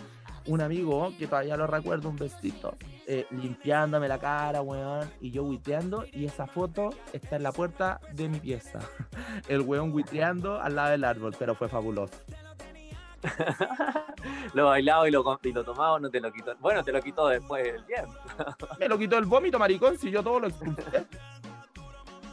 Un 0.47 0.61
amigo, 0.61 1.12
que 1.18 1.27
todavía 1.27 1.57
lo 1.57 1.66
recuerdo, 1.66 2.09
un 2.09 2.16
besito, 2.16 2.77
eh, 3.09 3.27
limpiándome 3.31 4.07
la 4.07 4.18
cara, 4.20 4.62
weón, 4.62 5.11
y 5.20 5.33
yo 5.33 5.43
huiteando. 5.43 6.05
Y 6.12 6.25
esa 6.25 6.47
foto 6.47 6.91
está 7.12 7.35
en 7.35 7.43
la 7.43 7.51
puerta 7.51 7.99
de 8.12 8.29
mi 8.29 8.39
pieza. 8.39 8.79
El 9.49 9.62
weón 9.62 9.93
huiteando 9.93 10.61
al 10.61 10.77
lado 10.77 10.91
del 10.93 11.03
árbol, 11.03 11.35
pero 11.37 11.57
fue 11.57 11.68
fabuloso. 11.68 12.14
lo 14.55 14.66
bailado 14.66 15.09
y 15.09 15.11
lo, 15.11 15.41
y 15.43 15.53
lo 15.53 15.64
tomado 15.64 15.99
no 15.99 16.11
te 16.11 16.20
lo 16.20 16.31
quitó. 16.31 16.55
Bueno, 16.61 16.85
te 16.85 16.93
lo 16.93 17.03
quitó 17.03 17.27
después 17.27 17.64
del 17.64 17.85
tiempo. 17.87 18.14
Me 18.79 18.87
lo 18.87 18.97
quitó 18.97 19.18
el 19.18 19.25
vómito, 19.25 19.59
maricón, 19.59 19.99
si 19.99 20.12
yo 20.12 20.22
todo 20.22 20.39
lo 20.39 20.47
expulsé. 20.47 21.07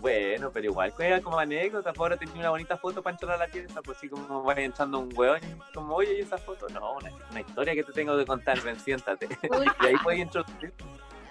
Bueno, 0.01 0.51
pero 0.51 0.65
igual 0.65 0.91
juega 0.91 1.21
como 1.21 1.37
anécdota. 1.37 1.93
Ahora 1.95 2.17
tenía 2.17 2.39
una 2.39 2.49
bonita 2.49 2.75
foto 2.75 3.03
para 3.03 3.13
entrar 3.13 3.35
a 3.35 3.37
la 3.37 3.47
pieza, 3.47 3.81
pues 3.81 3.97
así 3.97 4.09
como 4.09 4.43
vaya 4.43 4.63
entrando 4.63 4.99
un 4.99 5.09
hueón 5.15 5.39
y 5.43 5.73
como, 5.73 5.95
oye, 5.95 6.17
¿y 6.17 6.21
esa 6.21 6.37
foto? 6.37 6.67
No, 6.69 6.95
una, 6.97 7.11
una 7.29 7.41
historia 7.41 7.75
que 7.75 7.83
te 7.83 7.93
tengo 7.93 8.17
que 8.17 8.25
contar, 8.25 8.59
ven, 8.61 8.79
siéntate. 8.79 9.27
Uy, 9.27 9.67
y 9.81 9.85
ahí 9.85 9.95
puedes 10.03 10.21
introducir 10.21 10.73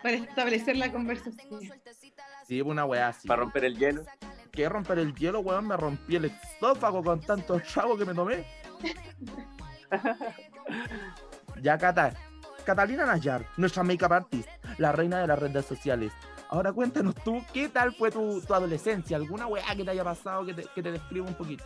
para 0.03 0.17
establecer 0.17 0.77
la 0.77 0.91
conversación. 0.91 1.61
Sí, 2.47 2.61
una 2.61 2.85
weá 2.85 3.09
así. 3.09 3.29
para 3.29 3.43
romper 3.43 3.65
el 3.65 3.77
hielo. 3.77 4.05
que 4.51 4.69
romper 4.69 4.99
el 4.99 5.15
hielo, 5.15 5.41
weón, 5.41 5.67
me 5.67 5.77
rompí 5.77 6.17
el 6.17 6.27
estófago 6.27 7.03
con 7.03 7.21
tanto 7.21 7.61
chavo 7.61 7.97
que 7.97 8.05
me 8.05 8.15
tomé. 8.15 8.47
ya, 11.61 11.77
Cata. 11.77 12.15
Catalina 12.65 13.07
Nayar, 13.07 13.47
nuestra 13.57 13.83
makeup 13.83 14.13
artist, 14.13 14.49
la 14.79 14.93
reina 14.93 15.19
de 15.19 15.27
las 15.27 15.39
redes 15.39 15.65
sociales. 15.65 16.13
Ahora 16.53 16.73
cuéntanos 16.73 17.15
tú, 17.15 17.45
¿qué 17.55 17.69
tal 17.69 17.95
fue 17.95 18.11
tu, 18.11 18.41
tu 18.41 18.53
adolescencia? 18.53 19.17
¿Alguna 19.17 19.47
weá 19.47 19.73
que 19.77 19.85
te 19.85 19.91
haya 19.93 20.03
pasado 20.03 20.45
que 20.45 20.53
te, 20.53 20.65
que 20.75 20.83
te 20.83 20.91
describa 20.91 21.29
un 21.29 21.35
poquito? 21.35 21.63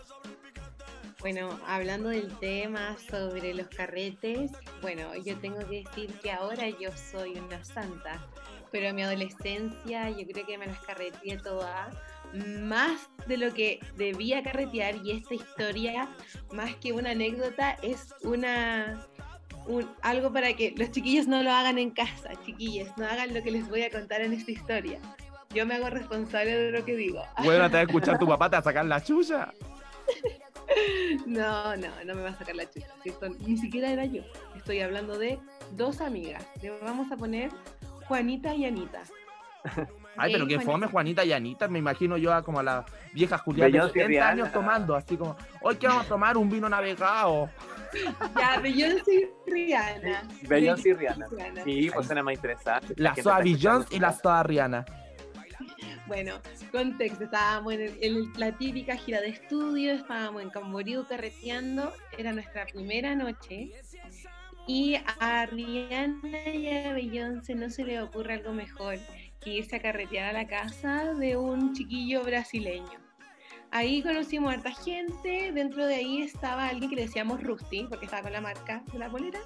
Bueno, 1.20 1.58
hablando 1.66 2.10
del 2.10 2.30
tema 2.38 2.94
sobre 3.10 3.54
los 3.54 3.66
carretes, 3.68 4.50
bueno, 4.82 5.14
yo 5.24 5.38
tengo 5.38 5.58
que 5.60 5.84
decir 5.84 6.12
que 6.20 6.30
ahora 6.30 6.68
yo 6.68 6.90
soy 6.92 7.38
una 7.38 7.64
santa, 7.64 8.20
pero 8.70 8.88
en 8.88 8.96
mi 8.96 9.02
adolescencia 9.04 10.10
yo 10.10 10.26
creo 10.26 10.44
que 10.44 10.58
me 10.58 10.66
las 10.66 10.80
carreteé 10.80 11.38
todas, 11.38 11.96
más 12.34 13.08
de 13.26 13.38
lo 13.38 13.54
que 13.54 13.80
debía 13.96 14.42
carretear 14.42 14.96
y 14.96 15.12
esta 15.12 15.32
historia, 15.32 16.10
más 16.52 16.76
que 16.76 16.92
una 16.92 17.12
anécdota, 17.12 17.70
es 17.80 18.12
una 18.22 19.06
un- 19.66 19.88
algo 20.02 20.32
para 20.32 20.52
que 20.54 20.74
los 20.76 20.90
chiquillos 20.90 21.26
no 21.26 21.42
lo 21.42 21.50
hagan 21.52 21.78
en 21.78 21.90
casa, 21.90 22.30
chiquillos, 22.44 22.88
no 22.96 23.06
hagan 23.06 23.32
lo 23.34 23.42
que 23.42 23.50
les 23.50 23.68
voy 23.68 23.82
a 23.82 23.90
contar 23.90 24.20
en 24.22 24.32
esta 24.32 24.50
historia. 24.50 24.98
Yo 25.54 25.64
me 25.66 25.74
hago 25.74 25.88
responsable 25.90 26.56
de 26.56 26.70
lo 26.72 26.84
que 26.84 26.96
digo. 26.96 27.22
Bueno, 27.44 27.68
te 27.70 27.74
va 27.76 27.80
a 27.80 27.82
escuchar 27.84 28.18
tu 28.18 28.26
papá, 28.26 28.50
te 28.50 28.56
va 28.56 28.60
a 28.60 28.62
sacar 28.64 28.84
la 28.84 29.02
chucha. 29.02 29.52
No, 31.26 31.76
no, 31.76 31.88
no 32.04 32.14
me 32.14 32.22
va 32.22 32.30
a 32.30 32.38
sacar 32.38 32.56
la 32.56 32.68
chucha. 32.70 32.86
ni 33.40 33.56
siquiera 33.58 33.90
era 33.90 34.04
yo. 34.04 34.22
Estoy 34.56 34.80
hablando 34.80 35.18
de 35.18 35.38
dos 35.72 36.00
amigas. 36.00 36.44
Le 36.62 36.70
vamos 36.80 37.10
a 37.12 37.16
poner 37.16 37.50
Juanita 38.08 38.54
y 38.54 38.64
Anita. 38.64 39.02
Ay, 40.16 40.32
pero 40.32 40.44
Juanita. 40.46 40.64
fome 40.70 40.86
Juanita 40.86 41.24
y 41.24 41.32
Anita, 41.32 41.66
me 41.68 41.78
imagino 41.80 42.16
yo 42.16 42.32
a 42.32 42.42
como 42.42 42.60
a 42.60 42.62
la 42.62 42.84
vieja 43.12 43.36
Julián 43.38 43.66
de 43.72 43.78
Beyoncé 43.78 43.98
y 43.98 44.02
70 44.02 44.28
años 44.28 44.52
tomando, 44.52 44.94
así 44.94 45.16
como, 45.16 45.36
hoy 45.60 45.76
que 45.76 45.88
vamos 45.88 46.04
a 46.06 46.08
tomar 46.08 46.36
un 46.36 46.48
vino 46.50 46.68
navegado. 46.68 47.50
Ya, 48.38 48.58
Beyoncé 48.60 49.14
y 49.46 49.50
Rihanna. 49.50 50.28
Beyoncé 50.48 50.88
y 50.90 50.94
Rihanna. 50.94 51.26
Sí, 51.64 51.90
pues 51.92 52.06
suena 52.06 52.22
más 52.22 52.34
interesante. 52.34 52.94
La 52.96 53.10
está 53.10 53.38
escuchando 53.38 53.58
Jones 53.62 53.86
y 53.92 53.98
la 54.00 54.12
Soa 54.12 54.42
Rihanna. 54.42 54.84
Bueno, 56.06 56.34
contexto, 56.70 57.24
estábamos 57.24 57.72
en, 57.74 57.80
el- 57.80 57.98
en 58.02 58.32
la 58.36 58.52
típica 58.58 58.94
gira 58.96 59.20
de 59.20 59.28
estudio, 59.28 59.92
estábamos 59.94 60.42
en 60.42 60.50
Camboriú 60.50 61.06
carreteando, 61.06 61.92
era 62.18 62.32
nuestra 62.32 62.66
primera 62.66 63.14
noche. 63.14 63.70
Y 64.66 64.96
a 65.20 65.46
Rihanna 65.46 66.48
y 66.54 66.68
a 66.68 66.92
Beyoncé 66.92 67.54
no 67.54 67.70
se 67.70 67.84
le 67.84 68.00
ocurre 68.02 68.34
algo 68.34 68.52
mejor 68.52 68.96
que 69.40 69.50
irse 69.50 69.76
a 69.76 69.80
carretear 69.80 70.30
a 70.30 70.32
la 70.32 70.46
casa 70.46 71.12
de 71.14 71.36
un 71.36 71.74
chiquillo 71.74 72.22
brasileño. 72.24 73.03
Ahí 73.74 74.04
conocimos 74.04 74.52
a 74.52 74.54
harta 74.54 74.70
gente, 74.70 75.50
dentro 75.50 75.84
de 75.84 75.96
ahí 75.96 76.22
estaba 76.22 76.68
alguien 76.68 76.88
que 76.88 76.94
le 76.94 77.02
decíamos 77.06 77.42
Rusty, 77.42 77.86
porque 77.88 78.04
estaba 78.04 78.22
con 78.22 78.32
la 78.32 78.40
marca 78.40 78.84
de 78.92 79.00
la 79.00 79.08
bolera, 79.08 79.40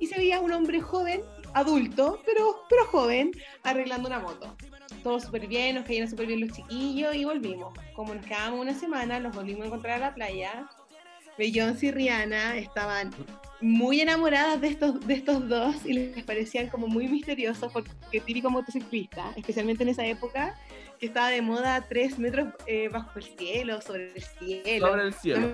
y 0.00 0.08
se 0.08 0.16
veía 0.16 0.40
un 0.40 0.50
hombre 0.50 0.80
joven, 0.80 1.22
adulto, 1.54 2.20
pero, 2.26 2.64
pero 2.68 2.84
joven, 2.86 3.30
arreglando 3.62 4.08
una 4.08 4.18
moto. 4.18 4.56
Todo 5.04 5.20
súper 5.20 5.46
bien, 5.46 5.76
nos 5.76 5.84
cayeron 5.84 6.10
súper 6.10 6.26
bien 6.26 6.40
los 6.40 6.50
chiquillos 6.50 7.14
y 7.14 7.24
volvimos. 7.24 7.72
Como 7.94 8.16
nos 8.16 8.26
quedábamos 8.26 8.62
una 8.62 8.74
semana, 8.74 9.20
los 9.20 9.32
volvimos 9.32 9.62
a 9.62 9.66
encontrar 9.66 10.02
a 10.02 10.08
la 10.08 10.14
playa. 10.14 10.68
Beyoncé 11.38 11.86
y 11.86 11.90
Rihanna 11.92 12.56
estaban 12.56 13.12
muy 13.60 14.00
enamoradas 14.00 14.60
de 14.60 14.68
estos, 14.68 15.06
de 15.06 15.14
estos 15.14 15.48
dos 15.48 15.86
y 15.86 15.92
les 15.92 16.24
parecían 16.24 16.68
como 16.68 16.88
muy 16.88 17.06
misteriosos 17.06 17.72
porque 17.72 17.92
típico 18.26 18.50
motociclista, 18.50 19.32
especialmente 19.36 19.84
en 19.84 19.90
esa 19.90 20.04
época, 20.04 20.56
que 20.98 21.06
estaba 21.06 21.28
de 21.28 21.42
moda 21.42 21.86
tres 21.88 22.18
metros 22.18 22.48
eh, 22.66 22.88
bajo 22.88 23.18
el 23.18 23.24
cielo, 23.24 23.80
sobre 23.80 24.12
el 24.14 24.22
cielo. 24.22 24.88
Sobre 24.88 25.06
el 25.06 25.14
cielo. 25.14 25.52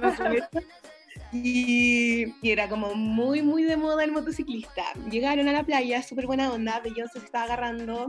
Y, 1.33 2.27
y 2.43 2.51
era 2.51 2.69
como 2.69 2.95
muy, 2.95 3.43
muy 3.43 3.65
de 3.65 3.77
moda 3.77 4.05
el 4.05 4.13
motociclista. 4.13 4.85
Llegaron 5.11 5.49
a 5.49 5.53
la 5.53 5.65
playa, 5.65 6.03
súper 6.03 6.27
buena 6.27 6.53
onda. 6.53 6.81
Beyoncé 6.81 7.19
se 7.19 7.27
estaba 7.27 7.45
agarrando 7.45 8.09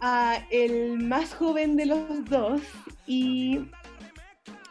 a 0.00 0.38
el 0.50 0.98
más 0.98 1.34
joven 1.34 1.76
de 1.76 1.86
los 1.86 2.24
dos 2.26 2.60
y 3.06 3.60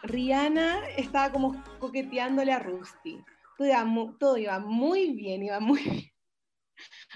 Rihanna 0.03 0.87
estaba 0.97 1.31
como 1.31 1.63
coqueteándole 1.79 2.51
a 2.51 2.59
Rusty. 2.59 3.19
Todo 3.57 3.67
iba, 3.67 3.85
todo 4.19 4.37
iba 4.37 4.59
muy 4.59 5.13
bien, 5.13 5.43
iba 5.43 5.59
muy 5.59 5.81
bien. 5.81 6.12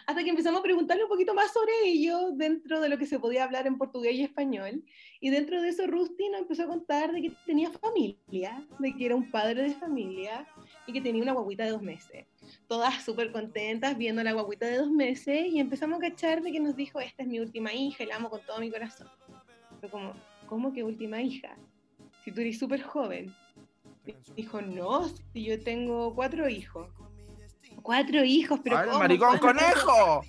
Hasta 0.06 0.24
que 0.24 0.30
empezamos 0.30 0.60
a 0.60 0.64
preguntarle 0.64 1.04
un 1.04 1.10
poquito 1.10 1.34
más 1.34 1.52
sobre 1.52 1.72
ellos 1.86 2.38
dentro 2.38 2.80
de 2.82 2.90
lo 2.90 2.98
que 2.98 3.06
se 3.06 3.20
podía 3.20 3.44
hablar 3.44 3.68
en 3.68 3.78
portugués 3.78 4.16
y 4.16 4.24
español. 4.24 4.84
Y 5.20 5.30
dentro 5.30 5.62
de 5.62 5.70
eso 5.70 5.88
Rusty 5.88 6.30
nos 6.30 6.42
empezó 6.42 6.64
a 6.64 6.68
contar 6.68 7.12
de 7.12 7.22
que 7.22 7.32
tenía 7.46 7.72
familia, 7.72 8.66
de 8.80 8.96
que 8.96 9.06
era 9.06 9.16
un 9.16 9.32
padre 9.32 9.64
de 9.64 9.74
familia 9.76 10.48
y 10.86 10.94
que 10.94 11.02
tenía 11.02 11.24
una 11.24 11.34
guaguita 11.34 11.66
de 11.66 11.72
dos 11.72 11.82
meses. 11.82 12.26
Todas 12.68 13.04
súper 13.04 13.32
contentas 13.32 13.98
viendo 13.98 14.24
la 14.24 14.34
guaguita 14.34 14.68
de 14.68 14.78
dos 14.78 14.92
meses 14.92 15.48
y 15.48 15.60
empezamos 15.60 16.00
a 16.00 16.10
cachar 16.10 16.42
de 16.42 16.52
que 16.52 16.60
nos 16.60 16.76
dijo, 16.76 17.00
esta 17.00 17.24
es 17.24 17.30
mi 17.30 17.40
última 17.40 17.74
hija 17.74 18.04
y 18.04 18.08
la 18.08 18.18
amo 18.18 18.30
con 18.30 18.42
todo 18.46 18.60
mi 18.60 18.70
corazón. 18.70 19.08
Pero 19.82 19.92
como, 19.92 20.14
¿cómo 20.48 20.74
que 20.74 20.84
última 20.84 21.22
hija? 21.22 21.58
Si 22.24 22.32
tú 22.32 22.42
eres 22.42 22.60
súper 22.60 22.82
joven. 22.82 23.34
Dijo, 24.36 24.62
no, 24.62 25.10
si 25.34 25.44
yo 25.44 25.62
tengo 25.62 26.16
cuatro 26.16 26.48
hijos. 26.48 26.90
Cuatro 27.88 28.22
hijos, 28.22 28.60
pero 28.62 28.80
¡Ay, 28.80 28.88
¿cómo? 28.88 29.00
maricón 29.00 29.38
conejo! 29.38 30.22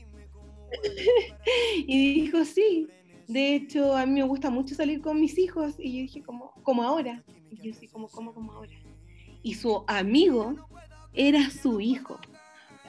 Y 1.89 2.15
dijo, 2.15 2.45
sí. 2.45 2.87
De 3.27 3.57
hecho, 3.57 3.97
a 3.97 4.07
mí 4.07 4.13
me 4.13 4.23
gusta 4.23 4.49
mucho 4.49 4.77
salir 4.77 5.01
con 5.01 5.21
mis 5.21 5.37
hijos. 5.39 5.75
Y 5.77 5.97
yo 5.97 6.03
dije, 6.03 6.23
como, 6.23 6.53
como 6.63 6.85
ahora. 6.85 7.25
Y 7.51 7.61
yo 7.61 7.75
sí, 7.75 7.89
como, 7.89 8.07
como, 8.11 8.33
como 8.33 8.53
ahora. 8.53 8.79
Y 9.43 9.55
su 9.55 9.83
amigo 9.89 10.55
era 11.13 11.51
su 11.51 11.81
hijo. 11.81 12.21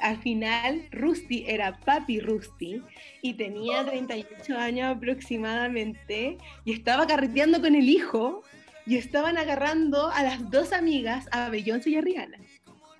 Al 0.02 0.18
final, 0.18 0.88
Rusty 0.92 1.46
era 1.48 1.80
papi 1.80 2.20
Rusty 2.20 2.84
y 3.24 3.34
tenía 3.34 3.84
38 3.84 4.56
años 4.56 4.96
aproximadamente 4.96 6.38
y 6.64 6.74
estaba 6.74 7.08
carreteando 7.08 7.60
con 7.60 7.74
el 7.74 7.90
hijo 7.90 8.44
y 8.86 8.98
estaban 8.98 9.40
agarrando 9.40 10.12
a 10.12 10.22
las 10.22 10.52
dos 10.52 10.74
amigas, 10.74 11.28
a 11.32 11.50
Beyoncé 11.50 11.90
y 11.90 11.96
a 11.96 12.02
Rihanna, 12.02 12.38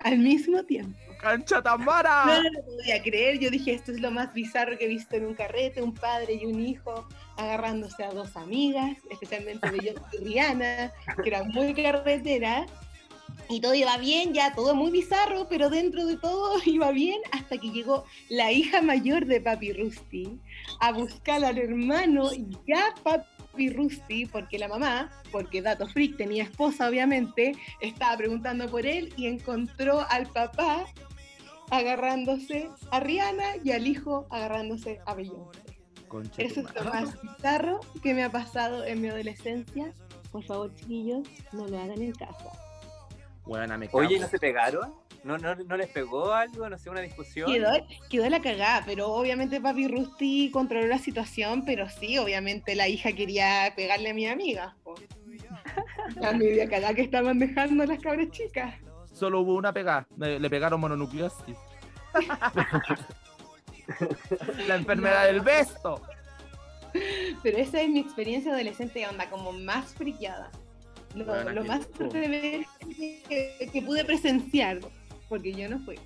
al 0.00 0.18
mismo 0.18 0.64
tiempo. 0.64 0.98
¡Cancha 1.20 1.56
No, 1.56 1.62
Tamara! 1.62 2.24
no 2.26 2.42
lo 2.42 2.64
podía 2.64 3.02
creer. 3.02 3.38
Yo 3.38 3.50
dije, 3.50 3.74
esto 3.74 3.92
es 3.92 4.00
lo 4.00 4.10
más 4.10 4.32
bizarro 4.32 4.76
que 4.78 4.86
he 4.86 4.88
visto 4.88 5.16
en 5.16 5.26
un 5.26 5.34
carrete, 5.34 5.82
un 5.82 5.94
padre 5.94 6.34
y 6.34 6.46
un 6.46 6.60
hijo 6.60 7.06
agarrándose 7.36 8.02
a 8.04 8.10
dos 8.10 8.36
amigas, 8.36 8.96
especialmente 9.10 9.70
de 9.70 9.94
y 10.12 10.24
Rihanna, 10.24 10.92
que 11.22 11.28
eran 11.28 11.48
muy 11.48 11.74
carreteras. 11.74 12.70
Y 13.48 13.60
todo 13.60 13.74
iba 13.74 13.96
bien, 13.98 14.32
ya 14.32 14.54
todo 14.54 14.74
muy 14.74 14.90
bizarro, 14.90 15.48
pero 15.48 15.70
dentro 15.70 16.06
de 16.06 16.16
todo 16.16 16.54
iba 16.64 16.90
bien 16.92 17.20
hasta 17.32 17.58
que 17.58 17.70
llegó 17.70 18.04
la 18.28 18.52
hija 18.52 18.80
mayor 18.80 19.26
de 19.26 19.40
Papi 19.40 19.72
Rusty 19.72 20.40
a 20.80 20.92
buscar 20.92 21.44
al 21.44 21.58
hermano 21.58 22.30
ya 22.66 22.94
Papi 23.02 23.70
Rusty, 23.70 24.26
porque 24.26 24.58
la 24.58 24.68
mamá, 24.68 25.10
porque 25.32 25.62
Dato 25.62 25.88
Freak 25.88 26.16
tenía 26.16 26.44
esposa 26.44 26.88
obviamente, 26.88 27.52
estaba 27.80 28.16
preguntando 28.16 28.68
por 28.68 28.86
él 28.86 29.12
y 29.16 29.26
encontró 29.26 30.06
al 30.08 30.26
papá 30.28 30.86
agarrándose 31.70 32.68
a 32.90 33.00
Rihanna 33.00 33.56
y 33.62 33.72
al 33.72 33.86
hijo 33.86 34.26
agarrándose 34.30 35.00
a 35.06 35.14
Beyoncé. 35.14 35.60
Concha 36.08 36.42
Eso 36.42 36.60
es 36.60 36.74
lo 36.74 36.84
más 36.84 37.20
bizarro 37.22 37.80
que 38.02 38.14
me 38.14 38.24
ha 38.24 38.30
pasado 38.30 38.84
en 38.84 39.00
mi 39.00 39.08
adolescencia. 39.08 39.92
Por 40.32 40.44
favor, 40.44 40.74
chiquillos, 40.74 41.28
no 41.52 41.66
lo 41.66 41.78
hagan 41.78 42.02
en 42.02 42.12
casa. 42.12 42.50
Me. 43.78 43.88
Oye, 43.92 44.18
¿no 44.20 44.28
se 44.28 44.38
pegaron? 44.38 44.94
¿No, 45.24 45.36
no, 45.36 45.54
¿No 45.54 45.76
les 45.76 45.88
pegó 45.88 46.32
algo? 46.32 46.68
No 46.68 46.78
sé, 46.78 46.88
una 46.88 47.00
discusión. 47.00 47.52
Quedó, 47.52 47.68
quedó 48.08 48.28
la 48.30 48.40
cagada, 48.40 48.84
pero 48.86 49.08
obviamente 49.08 49.60
papi 49.60 49.88
Rusty 49.88 50.50
controló 50.52 50.86
la 50.86 50.98
situación, 50.98 51.64
pero 51.64 51.88
sí, 51.88 52.16
obviamente 52.16 52.74
la 52.74 52.88
hija 52.88 53.12
quería 53.12 53.72
pegarle 53.74 54.10
a 54.10 54.14
mi 54.14 54.26
amiga. 54.26 54.76
po. 54.84 54.94
La 56.20 56.32
media 56.32 56.68
cagada 56.68 56.94
que 56.94 57.02
estaban 57.02 57.38
dejando 57.38 57.84
las 57.84 58.00
cabras 58.00 58.30
chicas. 58.30 58.74
Solo 59.20 59.40
hubo 59.40 59.54
una 59.54 59.70
pegada. 59.70 60.06
Le, 60.16 60.40
le 60.40 60.48
pegaron 60.48 60.80
mononucleosis. 60.80 61.58
la 64.66 64.76
enfermedad 64.76 65.26
del 65.26 65.42
besto. 65.42 66.00
Pero 67.42 67.58
esa 67.58 67.82
es 67.82 67.90
mi 67.90 68.00
experiencia 68.00 68.54
adolescente, 68.54 69.06
onda, 69.06 69.28
como 69.28 69.52
más 69.52 69.92
friqueada. 69.92 70.50
Lo, 71.14 71.26
Buena, 71.26 71.52
lo 71.52 71.64
más 71.64 71.80
rico. 71.80 71.92
fuerte 71.96 72.18
de 72.18 72.28
ver 72.28 72.64
que, 73.28 73.70
que 73.70 73.82
pude 73.82 74.06
presenciar, 74.06 74.78
porque 75.28 75.52
yo 75.52 75.68
no 75.68 75.78
fui. 75.80 75.98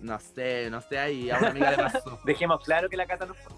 No 0.00 0.20
sé, 0.20 0.68
no 0.68 0.82
sé 0.82 0.98
ahí. 0.98 1.30
A 1.30 1.38
una 1.38 1.48
amiga 1.48 1.70
le 1.70 1.78
pasó. 1.78 2.20
Dejemos 2.26 2.62
claro 2.64 2.90
que 2.90 2.98
la 2.98 3.06
cata 3.06 3.24
no 3.24 3.32
fue. 3.32 3.56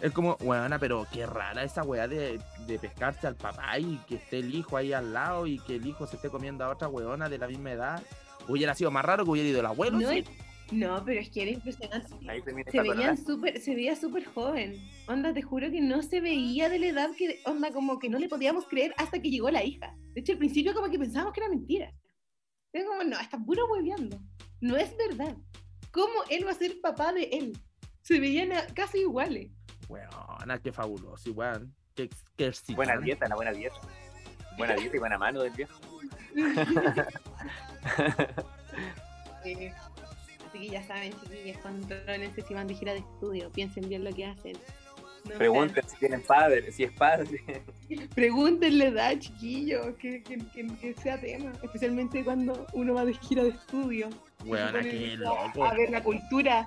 Es 0.00 0.12
como, 0.12 0.36
weona, 0.40 0.78
pero 0.78 1.06
qué 1.12 1.26
rara 1.26 1.64
esa 1.64 1.82
weá 1.82 2.06
de, 2.06 2.40
de 2.66 2.78
pescarse 2.78 3.26
al 3.26 3.34
papá 3.34 3.78
y 3.80 3.96
que 4.08 4.14
esté 4.16 4.38
el 4.38 4.54
hijo 4.54 4.76
ahí 4.76 4.92
al 4.92 5.12
lado 5.12 5.46
y 5.46 5.58
que 5.58 5.76
el 5.76 5.86
hijo 5.86 6.06
se 6.06 6.16
esté 6.16 6.30
comiendo 6.30 6.64
a 6.64 6.70
otra 6.70 6.86
weona 6.88 7.28
de 7.28 7.38
la 7.38 7.48
misma 7.48 7.72
edad. 7.72 8.02
Hubiera 8.46 8.74
sido 8.74 8.92
más 8.92 9.04
raro 9.04 9.24
que 9.24 9.30
hubiera 9.30 9.48
ido 9.48 9.60
el 9.60 9.66
abuelo. 9.66 9.98
No, 9.98 10.08
sí. 10.08 10.24
no, 10.70 11.04
pero 11.04 11.20
es 11.20 11.30
que 11.30 11.42
era 11.42 11.50
impresionante. 11.50 12.14
Se 12.70 12.80
veían 12.80 13.16
súper, 13.16 13.60
se 13.60 13.74
veía 13.74 13.96
súper 13.96 14.24
joven. 14.26 14.76
Onda, 15.08 15.34
te 15.34 15.42
juro 15.42 15.68
que 15.70 15.80
no 15.80 16.00
se 16.02 16.20
veía 16.20 16.68
de 16.68 16.78
la 16.78 16.86
edad 16.86 17.10
que, 17.16 17.40
onda, 17.44 17.72
como 17.72 17.98
que 17.98 18.08
no 18.08 18.20
le 18.20 18.28
podíamos 18.28 18.66
creer 18.66 18.94
hasta 18.98 19.20
que 19.20 19.30
llegó 19.30 19.50
la 19.50 19.64
hija. 19.64 19.96
De 20.14 20.20
hecho, 20.20 20.32
al 20.32 20.38
principio 20.38 20.74
como 20.74 20.88
que 20.90 20.98
pensábamos 20.98 21.34
que 21.34 21.40
era 21.40 21.50
mentira. 21.50 21.92
Era 22.72 22.86
como, 22.86 23.02
no, 23.02 23.18
está 23.18 23.36
puro 23.36 23.66
hueveando. 23.66 24.20
No 24.60 24.76
es 24.76 24.96
verdad. 24.96 25.36
¿Cómo 25.90 26.22
él 26.30 26.46
va 26.46 26.52
a 26.52 26.54
ser 26.54 26.80
papá 26.80 27.12
de 27.12 27.24
él? 27.24 27.58
Se 28.02 28.20
veían 28.20 28.50
casi 28.74 28.98
iguales. 29.00 29.50
Weona, 29.88 30.58
qué 30.58 30.72
fabuloso, 30.72 31.28
igual. 31.28 31.68
Qué, 31.94 32.08
qué. 32.36 32.52
Buena 32.74 32.96
dieta, 32.98 33.28
la 33.28 33.34
buena 33.36 33.52
dieta. 33.52 33.76
Buena 34.56 34.74
dieta 34.74 34.96
y 34.96 34.98
buena 34.98 35.18
mano 35.18 35.42
del 35.42 35.52
viejo. 35.52 35.78
Eh, 39.44 39.72
Así 40.48 40.58
que 40.60 40.68
ya 40.70 40.82
saben, 40.82 41.12
chiquillos, 41.20 41.58
contrólense 41.58 42.40
si 42.42 42.54
van 42.54 42.66
de 42.66 42.74
gira 42.74 42.92
de 42.94 43.00
estudio, 43.00 43.50
piensen 43.52 43.86
bien 43.88 44.02
lo 44.02 44.12
que 44.14 44.24
hacen. 44.24 44.56
No 45.24 45.34
Pregunten 45.36 45.86
si 45.86 45.96
tienen 45.98 46.22
padre, 46.22 46.72
si 46.72 46.84
es 46.84 46.92
padre. 46.92 47.42
Pregúntenle 48.14 48.86
edad, 48.86 49.18
chiquillo, 49.18 49.94
que, 49.98 50.22
que, 50.22 50.38
que- 50.38 50.66
que 50.78 50.94
sea 50.94 51.20
tema, 51.20 51.52
especialmente 51.62 52.24
cuando 52.24 52.66
uno 52.72 52.94
va 52.94 53.04
de 53.04 53.12
gira 53.14 53.42
de 53.42 53.50
estudio. 53.50 54.08
Que 54.82 55.16
loco. 55.18 55.64
A 55.64 55.74
ver 55.74 55.90
la 55.90 56.02
cultura. 56.02 56.66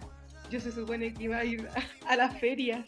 Yo 0.52 0.60
se 0.60 0.72
supone 0.72 1.14
que 1.14 1.24
iba 1.24 1.38
a 1.38 1.46
ir 1.46 1.68
a, 2.06 2.12
a 2.12 2.16
la 2.18 2.30
feria. 2.30 2.84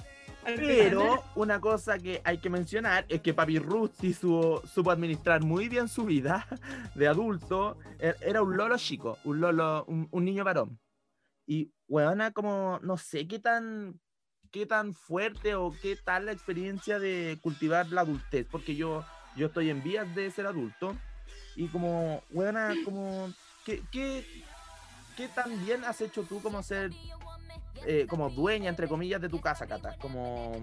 Pero 0.45 1.23
una 1.35 1.59
cosa 1.59 1.97
que 1.97 2.21
hay 2.23 2.37
que 2.39 2.49
mencionar 2.49 3.05
es 3.09 3.21
que 3.21 3.33
Papi 3.33 3.59
Rusty 3.59 4.13
supo, 4.13 4.61
supo 4.67 4.91
administrar 4.91 5.41
muy 5.41 5.69
bien 5.69 5.87
su 5.87 6.05
vida 6.05 6.47
de 6.95 7.07
adulto. 7.07 7.77
Er- 7.99 8.17
Era 8.21 8.41
un 8.41 8.55
lolo 8.57 8.77
chico, 8.77 9.17
un 9.23 9.39
lolo, 9.39 9.85
un, 9.87 10.07
un 10.11 10.25
niño 10.25 10.43
varón. 10.43 10.79
Y 11.45 11.71
weona, 11.87 12.31
como 12.31 12.79
no 12.83 12.97
sé 12.97 13.27
qué 13.27 13.39
tan 13.39 13.99
qué 14.51 14.65
tan 14.67 14.93
fuerte 14.93 15.55
o 15.55 15.73
qué 15.81 15.95
tal 15.95 16.27
la 16.27 16.31
experiencia 16.31 16.99
de 16.99 17.39
cultivar 17.41 17.87
la 17.87 18.01
adultez, 18.01 18.45
porque 18.51 18.75
yo, 18.75 19.03
yo 19.35 19.47
estoy 19.47 19.71
en 19.71 19.81
vías 19.81 20.13
de 20.13 20.29
ser 20.29 20.45
adulto. 20.45 20.95
Y 21.55 21.67
como, 21.69 22.21
weona, 22.29 22.75
como, 22.85 23.33
¿qué, 23.65 23.81
qué, 23.91 24.23
qué 25.17 25.27
tan 25.27 25.65
bien 25.65 25.83
has 25.85 26.01
hecho 26.01 26.21
tú 26.23 26.39
como 26.39 26.61
ser 26.61 26.91
eh, 27.85 28.05
como 28.07 28.29
dueña, 28.29 28.69
entre 28.69 28.87
comillas, 28.87 29.21
de 29.21 29.29
tu 29.29 29.39
casa, 29.39 29.67
Cata. 29.67 29.95
Como, 29.99 30.53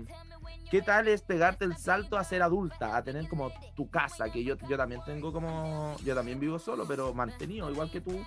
¿qué 0.70 0.82
tal 0.82 1.08
es 1.08 1.22
pegarte 1.22 1.64
el 1.64 1.76
salto 1.76 2.16
a 2.16 2.24
ser 2.24 2.42
adulta, 2.42 2.96
a 2.96 3.02
tener 3.02 3.28
como 3.28 3.52
tu 3.74 3.88
casa? 3.88 4.30
Que 4.30 4.44
yo, 4.44 4.56
yo 4.68 4.76
también 4.76 5.00
tengo 5.04 5.32
como, 5.32 5.96
yo 6.04 6.14
también 6.14 6.40
vivo 6.40 6.58
solo, 6.58 6.86
pero 6.86 7.12
mantenido, 7.14 7.70
igual 7.70 7.90
que 7.90 8.00
tú. 8.00 8.24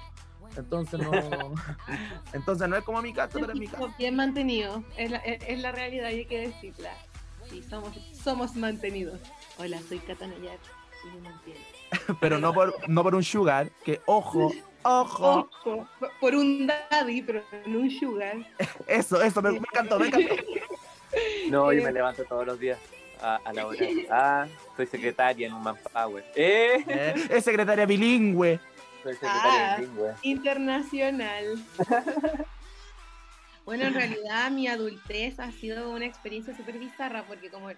Entonces 0.55 0.99
no, 0.99 1.11
entonces 2.33 2.69
no 2.69 2.75
es 2.75 2.83
como 2.83 3.01
mi 3.01 3.13
casa, 3.13 3.39
pero 3.39 3.53
es 3.53 3.59
mi 3.59 3.67
casa. 3.67 3.95
Bien 3.97 4.15
mantenido, 4.15 4.83
es 4.97 5.09
la, 5.09 5.17
es, 5.17 5.43
es 5.47 5.59
la 5.59 5.71
realidad 5.71 6.09
y 6.09 6.19
hay 6.19 6.25
que 6.25 6.47
decirla. 6.47 6.91
Sí, 7.49 7.63
somos, 7.67 7.91
somos 8.13 8.55
mantenidos. 8.55 9.19
Hola, 9.57 9.79
soy 9.87 9.99
Cata 9.99 10.27
Nayar 10.27 10.57
y 11.03 11.15
me 11.15 11.29
mantiene. 11.29 11.59
Pero 12.19 12.39
no 12.39 12.53
por, 12.53 12.73
no 12.89 13.03
por 13.03 13.15
un 13.15 13.23
sugar, 13.23 13.71
que 13.83 14.01
ojo, 14.05 14.51
ojo, 14.83 15.49
Ojo, 15.63 15.87
por 16.19 16.35
un 16.35 16.67
daddy, 16.67 17.21
pero 17.21 17.43
no 17.65 17.79
un 17.79 17.91
sugar. 17.91 18.37
eso, 18.87 19.21
eso, 19.21 19.41
me, 19.41 19.51
me 19.51 19.57
encantó, 19.57 19.99
me 19.99 20.07
encantó. 20.07 20.35
No, 21.49 21.71
yo 21.71 21.81
Eh. 21.81 21.83
me 21.83 21.91
levanto 21.91 22.23
todos 22.25 22.45
los 22.47 22.59
días 22.59 22.79
a, 23.21 23.35
a 23.45 23.53
la 23.53 23.67
hora. 23.67 23.85
Ah, 24.09 24.47
soy 24.75 24.87
secretaria 24.87 25.45
en 25.47 25.53
un 25.53 25.61
Manpower. 25.63 26.23
¡Eh! 26.35 26.83
Eh, 26.87 27.13
es 27.29 27.43
secretaria 27.43 27.85
bilingüe. 27.85 28.59
Soy 29.03 29.13
secretaria 29.13 29.73
Ah. 29.73 29.77
bilingüe. 29.77 30.13
Internacional. 30.23 31.63
Bueno, 33.65 33.85
en 33.85 33.93
realidad 33.93 34.51
mi 34.51 34.67
adultez 34.67 35.39
ha 35.39 35.49
sido 35.53 35.89
una 35.91 36.05
experiencia 36.05 36.53
súper 36.55 36.77
bizarra 36.79 37.23
porque 37.23 37.49
como, 37.49 37.69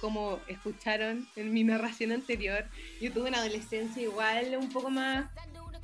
como 0.00 0.38
escucharon 0.46 1.26
en 1.34 1.52
mi 1.52 1.64
narración 1.64 2.12
anterior, 2.12 2.64
yo 3.00 3.12
tuve 3.12 3.30
una 3.30 3.38
adolescencia 3.38 4.00
igual 4.00 4.56
un 4.56 4.68
poco 4.70 4.90
más, 4.90 5.26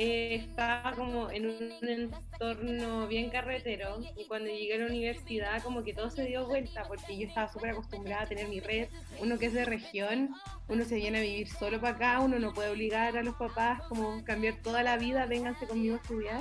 estaba 0.01 0.93
como 0.97 1.31
en 1.31 1.47
un 1.47 1.89
entorno 1.89 3.07
bien 3.07 3.29
carretero 3.29 4.01
y 4.17 4.25
cuando 4.27 4.49
llegué 4.49 4.75
a 4.75 4.79
la 4.79 4.87
universidad 4.87 5.63
como 5.63 5.85
que 5.85 5.93
todo 5.93 6.11
se 6.11 6.25
dio 6.25 6.47
vuelta 6.47 6.85
porque 6.89 7.19
yo 7.19 7.27
estaba 7.27 7.53
súper 7.53 7.71
acostumbrada 7.71 8.23
a 8.23 8.27
tener 8.27 8.49
mi 8.49 8.61
red, 8.61 8.89
uno 9.21 9.39
que 9.39 9.47
es 9.47 9.53
de 9.53 9.67
región, 9.67 10.31
uno 10.69 10.85
se 10.85 10.95
viene 10.95 11.19
a 11.19 11.23
vivir 11.23 11.49
solo 11.49 11.81
para 11.81 11.97
acá, 11.97 12.21
uno 12.21 12.39
no 12.39 12.55
puede 12.55 12.71
obligar 12.71 13.19
a 13.19 13.23
los 13.23 13.35
papás 13.35 13.83
como 13.89 14.25
cambiar 14.25 14.55
toda 14.63 14.83
la 14.83 14.97
vida, 14.97 15.27
vénganse 15.27 15.67
conmigo 15.67 15.97
a 15.97 15.99
estudiar 15.99 16.41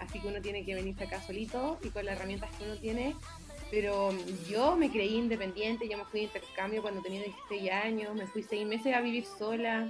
así 0.00 0.18
que 0.18 0.28
uno 0.28 0.40
tiene 0.40 0.64
que 0.64 0.74
venirse 0.74 1.04
acá 1.04 1.22
solito 1.22 1.78
y 1.82 1.90
con 1.90 2.04
las 2.04 2.16
herramientas 2.16 2.50
que 2.56 2.64
uno 2.64 2.76
tiene. 2.76 3.14
Pero 3.70 4.10
yo 4.48 4.76
me 4.76 4.90
creí 4.90 5.16
independiente, 5.16 5.88
yo 5.88 5.96
me 5.96 6.04
fui 6.04 6.20
de 6.20 6.26
intercambio 6.26 6.82
cuando 6.82 7.02
tenía 7.02 7.22
16 7.22 7.70
años, 7.70 8.14
me 8.14 8.26
fui 8.26 8.42
seis 8.42 8.66
meses 8.66 8.94
a 8.94 9.00
vivir 9.00 9.24
sola 9.24 9.88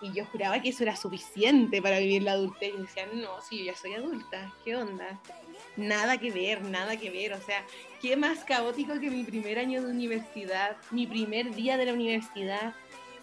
y 0.00 0.12
yo 0.12 0.24
juraba 0.26 0.60
que 0.60 0.70
eso 0.70 0.82
era 0.82 0.96
suficiente 0.96 1.80
para 1.80 1.98
vivir 1.98 2.22
la 2.22 2.32
adultez. 2.32 2.72
Y 2.76 2.82
decía, 2.82 3.06
no, 3.12 3.40
si 3.40 3.58
yo 3.58 3.64
ya 3.66 3.76
soy 3.76 3.94
adulta, 3.94 4.52
¿qué 4.64 4.76
onda? 4.76 5.20
Nada 5.76 6.18
que 6.18 6.30
ver, 6.30 6.62
nada 6.62 6.96
que 6.96 7.10
ver. 7.10 7.32
O 7.32 7.40
sea, 7.40 7.64
qué 8.00 8.16
más 8.16 8.44
caótico 8.44 8.98
que 9.00 9.10
mi 9.10 9.24
primer 9.24 9.58
año 9.58 9.82
de 9.82 9.90
universidad, 9.90 10.76
mi 10.90 11.06
primer 11.06 11.54
día 11.54 11.76
de 11.76 11.86
la 11.86 11.92
universidad, 11.92 12.74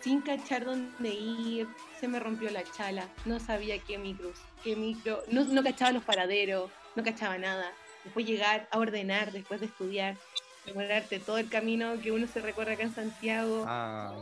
sin 0.01 0.21
cachar 0.21 0.65
dónde 0.65 1.09
ir, 1.09 1.67
se 1.99 2.07
me 2.07 2.19
rompió 2.19 2.49
la 2.51 2.63
chala, 2.63 3.07
no 3.25 3.39
sabía 3.39 3.79
qué 3.79 3.97
micros, 3.97 4.37
qué 4.63 4.75
micro, 4.75 5.23
no, 5.31 5.45
no 5.45 5.63
cachaba 5.63 5.93
los 5.93 6.03
paraderos, 6.03 6.69
no 6.95 7.03
cachaba 7.03 7.37
nada. 7.37 7.71
Después 8.03 8.25
llegar 8.25 8.67
a 8.71 8.79
ordenar 8.79 9.31
después 9.31 9.61
de 9.61 9.67
estudiar, 9.67 10.17
demorarte 10.65 11.19
todo 11.19 11.37
el 11.37 11.47
camino 11.47 11.99
que 12.01 12.11
uno 12.11 12.27
se 12.27 12.41
recorre 12.41 12.73
acá 12.73 12.83
en 12.83 12.93
Santiago, 12.93 13.63
Ah, 13.65 14.13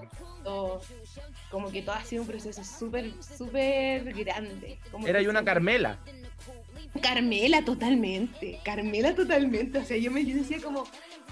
todo- 0.44 0.82
como 1.50 1.72
que 1.72 1.82
todo 1.82 1.96
ha 1.96 2.04
sido 2.04 2.22
un 2.24 2.28
proceso 2.28 2.64
súper, 2.64 3.12
súper 3.22 4.14
grande. 4.14 4.80
Como 4.92 5.08
era 5.08 5.20
que 5.20 5.26
y 5.26 5.28
una 5.28 5.44
Carmela. 5.44 6.00
Carmela 7.02 7.64
totalmente, 7.64 8.60
Carmela 8.64 9.16
totalmente. 9.16 9.80
O 9.80 9.86
sea, 9.86 9.98
yo 9.98 10.12
me 10.12 10.26
yo 10.26 10.36
decía 10.36 10.60
como, 10.62 10.84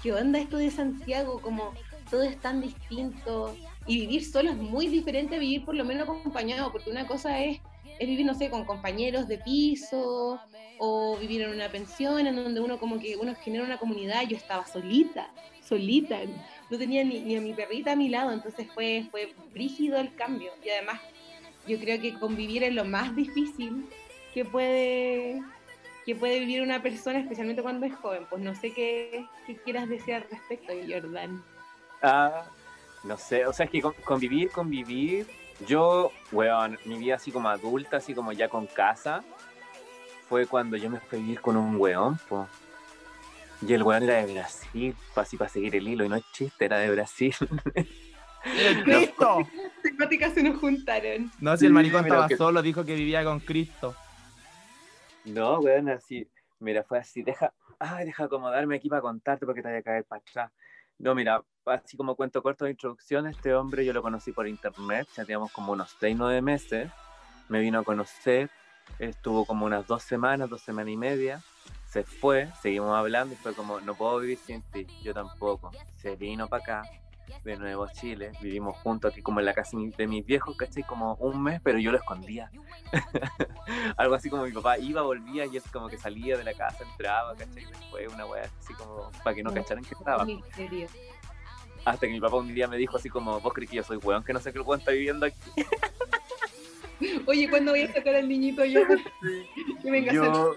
¿qué 0.02 0.12
onda 0.12 0.38
esto 0.38 0.56
de 0.56 0.70
Santiago? 0.70 1.40
Como 1.40 1.74
todo 2.10 2.22
es 2.22 2.38
tan 2.40 2.60
distinto. 2.60 3.56
Y 3.86 4.00
vivir 4.00 4.24
solo 4.24 4.50
es 4.50 4.56
muy 4.56 4.86
diferente 4.88 5.36
a 5.36 5.38
vivir 5.38 5.64
por 5.64 5.74
lo 5.74 5.84
menos 5.84 6.04
acompañado, 6.08 6.70
porque 6.72 6.90
una 6.90 7.06
cosa 7.06 7.42
es, 7.44 7.60
es 7.98 8.08
vivir, 8.08 8.24
no 8.26 8.34
sé, 8.34 8.48
con 8.50 8.64
compañeros 8.64 9.28
de 9.28 9.38
piso 9.38 10.40
o 10.78 11.16
vivir 11.18 11.42
en 11.42 11.50
una 11.50 11.68
pensión 11.68 12.26
en 12.26 12.36
donde 12.36 12.60
uno 12.60 12.78
como 12.78 12.98
que 12.98 13.16
uno 13.16 13.34
genera 13.42 13.64
una 13.64 13.78
comunidad. 13.78 14.22
Yo 14.26 14.36
estaba 14.36 14.66
solita, 14.66 15.30
solita, 15.70 16.18
no 16.68 16.76
tenía 16.76 17.02
ni, 17.02 17.34
a 17.34 17.40
mi 17.40 17.54
perrita 17.54 17.92
a 17.92 17.96
mi 17.96 18.10
lado, 18.10 18.32
entonces 18.32 18.66
fue, 18.74 19.06
fue 19.10 19.32
brígido 19.54 19.98
el 19.98 20.14
cambio. 20.14 20.52
Y 20.62 20.68
además, 20.68 21.00
yo 21.66 21.78
creo 21.78 21.98
que 21.98 22.12
convivir 22.18 22.62
es 22.64 22.74
lo 22.74 22.84
más 22.84 23.16
difícil 23.16 23.86
que 24.34 24.44
puede 24.44 25.40
que 26.04 26.14
puede 26.16 26.40
vivir 26.40 26.62
una 26.62 26.82
persona, 26.82 27.18
especialmente 27.20 27.62
cuando 27.62 27.86
es 27.86 27.94
joven. 27.94 28.26
Pues 28.28 28.42
no 28.42 28.54
sé 28.54 28.72
qué, 28.72 29.26
qué 29.46 29.56
quieras 29.56 29.88
decir 29.88 30.14
al 30.14 30.26
respecto, 30.30 30.72
Jordan. 30.88 31.42
Ah, 32.02 32.44
no 33.04 33.16
sé, 33.16 33.46
o 33.46 33.52
sea, 33.52 33.66
es 33.66 33.70
que 33.72 33.80
con- 33.82 33.94
convivir, 34.04 34.50
convivir. 34.50 35.26
Yo, 35.66 36.10
weón, 36.32 36.78
mi 36.86 36.96
vida 36.96 37.16
así 37.16 37.30
como 37.30 37.48
adulta, 37.50 37.98
así 37.98 38.14
como 38.14 38.32
ya 38.32 38.48
con 38.48 38.66
casa, 38.66 39.22
fue 40.28 40.46
cuando 40.46 40.76
yo 40.78 40.88
me 40.88 41.00
fui 41.00 41.18
a 41.18 41.22
vivir 41.22 41.40
con 41.40 41.56
un 41.56 41.76
weón, 41.76 42.18
po. 42.28 42.48
Y 43.66 43.72
el 43.74 43.82
weón 43.82 44.02
era 44.04 44.24
de 44.24 44.32
Brasil, 44.32 44.96
así 45.16 45.36
para 45.36 45.50
seguir 45.50 45.76
el 45.76 45.86
hilo, 45.86 46.04
y 46.04 46.08
no 46.08 46.16
es 46.16 46.24
chiste, 46.32 46.64
era 46.64 46.78
de 46.78 46.90
Brasil. 46.90 47.34
¡El 48.44 48.82
Cristo! 48.84 49.38
Temáticas 49.82 50.32
se 50.32 50.42
nos 50.42 50.58
juntaron. 50.58 51.30
No, 51.40 51.56
si 51.56 51.66
el 51.66 51.72
maricón 51.72 52.04
estaba 52.04 52.26
que- 52.26 52.36
solo, 52.36 52.62
dijo 52.62 52.84
que 52.84 52.94
vivía 52.94 53.22
con 53.22 53.40
Cristo. 53.40 53.94
No, 55.26 55.58
weón, 55.60 55.90
así, 55.90 56.26
mira, 56.58 56.82
fue 56.84 56.98
así, 56.98 57.22
deja, 57.22 57.52
ay, 57.78 58.06
deja 58.06 58.24
acomodarme 58.24 58.76
aquí 58.76 58.88
para 58.88 59.02
contarte 59.02 59.44
porque 59.44 59.60
te 59.62 59.68
voy 59.68 59.76
a 59.78 59.82
caer 59.82 60.04
para 60.04 60.22
atrás. 60.26 60.50
No, 60.98 61.14
mira, 61.14 61.42
así 61.66 61.96
como 61.96 62.14
cuento 62.14 62.42
corto 62.42 62.64
de 62.64 62.70
introducción, 62.72 63.26
este 63.26 63.54
hombre 63.54 63.84
yo 63.84 63.92
lo 63.92 64.02
conocí 64.02 64.32
por 64.32 64.48
internet, 64.48 65.06
ya 65.16 65.24
teníamos 65.24 65.52
como 65.52 65.72
unos 65.72 65.94
6, 66.00 66.16
9 66.18 66.40
meses, 66.42 66.90
me 67.48 67.60
vino 67.60 67.80
a 67.80 67.84
conocer, 67.84 68.48
estuvo 68.98 69.44
como 69.44 69.66
unas 69.66 69.86
dos 69.86 70.02
semanas, 70.02 70.48
dos 70.48 70.62
semanas 70.62 70.92
y 70.92 70.96
media, 70.96 71.42
se 71.90 72.04
fue, 72.04 72.48
seguimos 72.62 72.96
hablando 72.96 73.34
y 73.34 73.36
fue 73.36 73.52
como, 73.52 73.80
no 73.80 73.94
puedo 73.96 74.18
vivir 74.20 74.38
sin 74.38 74.62
ti, 74.62 74.86
yo 75.02 75.12
tampoco. 75.12 75.72
Se 75.96 76.14
vino 76.14 76.46
para 76.46 76.62
acá, 76.62 76.82
de 77.44 77.56
nuevo 77.56 77.84
a 77.84 77.92
Chile, 77.92 78.30
vivimos 78.40 78.76
juntos 78.78 79.12
aquí 79.12 79.22
como 79.22 79.40
en 79.40 79.46
la 79.46 79.54
casa 79.54 79.76
de 79.76 80.06
mis 80.06 80.24
viejos, 80.24 80.56
¿cachai? 80.56 80.84
Como 80.84 81.14
un 81.16 81.42
mes, 81.42 81.60
pero 81.64 81.78
yo 81.80 81.90
lo 81.90 81.98
escondía. 81.98 82.48
Algo 83.96 84.14
así 84.14 84.30
como 84.30 84.44
mi 84.44 84.52
papá 84.52 84.78
iba, 84.78 85.02
volvía 85.02 85.46
y 85.46 85.56
él 85.56 85.62
como 85.72 85.88
que 85.88 85.98
salía 85.98 86.36
de 86.38 86.44
la 86.44 86.54
casa, 86.54 86.84
entraba, 86.84 87.34
¿cachai? 87.34 87.64
Después 87.64 88.12
una 88.12 88.24
weá 88.24 88.48
así 88.60 88.72
como 88.74 89.10
para 89.24 89.34
que 89.34 89.42
no 89.42 89.52
cacharan 89.52 89.84
que 89.84 89.94
estaba. 89.94 90.24
Hasta 91.84 92.06
que 92.06 92.12
mi 92.12 92.20
papá 92.20 92.36
un 92.36 92.54
día 92.54 92.68
me 92.68 92.76
dijo 92.76 92.98
así 92.98 93.08
como, 93.08 93.40
vos 93.40 93.52
crees 93.52 93.70
que 93.70 93.76
yo 93.78 93.82
soy 93.82 93.96
weón, 93.96 94.22
que 94.22 94.32
no 94.32 94.38
sé 94.38 94.52
qué 94.52 94.58
el 94.58 94.64
weón 94.64 94.78
está 94.80 94.92
viviendo 94.92 95.26
aquí. 95.26 95.40
Oye, 97.26 97.48
¿cuándo 97.48 97.72
voy 97.72 97.82
a 97.82 97.92
sacar 97.92 98.14
al 98.14 98.28
niñito 98.28 98.64
yo? 98.64 98.82
que 99.82 99.90
venga 99.90 100.12
a 100.12 100.14
hacer- 100.14 100.32
Yo, 100.32 100.54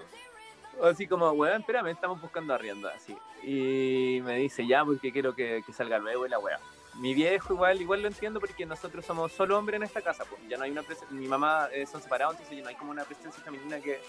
así 0.82 1.06
como, 1.06 1.30
weón, 1.32 1.60
espérame, 1.60 1.88
estamos 1.88 2.20
buscando 2.20 2.54
arriendo, 2.54 2.88
así. 2.88 3.16
Y 3.42 4.20
me 4.22 4.36
dice, 4.36 4.66
ya, 4.66 4.84
porque 4.84 5.12
quiero 5.12 5.34
que, 5.34 5.62
que 5.64 5.72
salga 5.72 5.98
luego 5.98 6.26
y 6.26 6.30
la 6.30 6.38
weá. 6.38 6.58
Mi 6.94 7.12
viejo 7.12 7.54
igual, 7.54 7.80
igual 7.80 8.02
lo 8.02 8.08
entiendo 8.08 8.38
porque 8.40 8.64
nosotros 8.64 9.04
somos 9.04 9.32
solo 9.32 9.58
hombres 9.58 9.78
en 9.78 9.82
esta 9.82 10.00
casa, 10.00 10.24
pues 10.24 10.40
ya 10.48 10.56
no 10.56 10.62
hay 10.64 10.70
una 10.70 10.82
presen- 10.82 11.08
mi 11.10 11.26
mamá 11.26 11.68
eh, 11.72 11.86
son 11.86 12.00
separados, 12.00 12.34
entonces 12.34 12.56
ya 12.56 12.62
no 12.62 12.68
hay 12.68 12.76
como 12.76 12.92
una 12.92 13.02
presencia 13.04 13.42
femenina 13.42 13.80
que, 13.80 14.00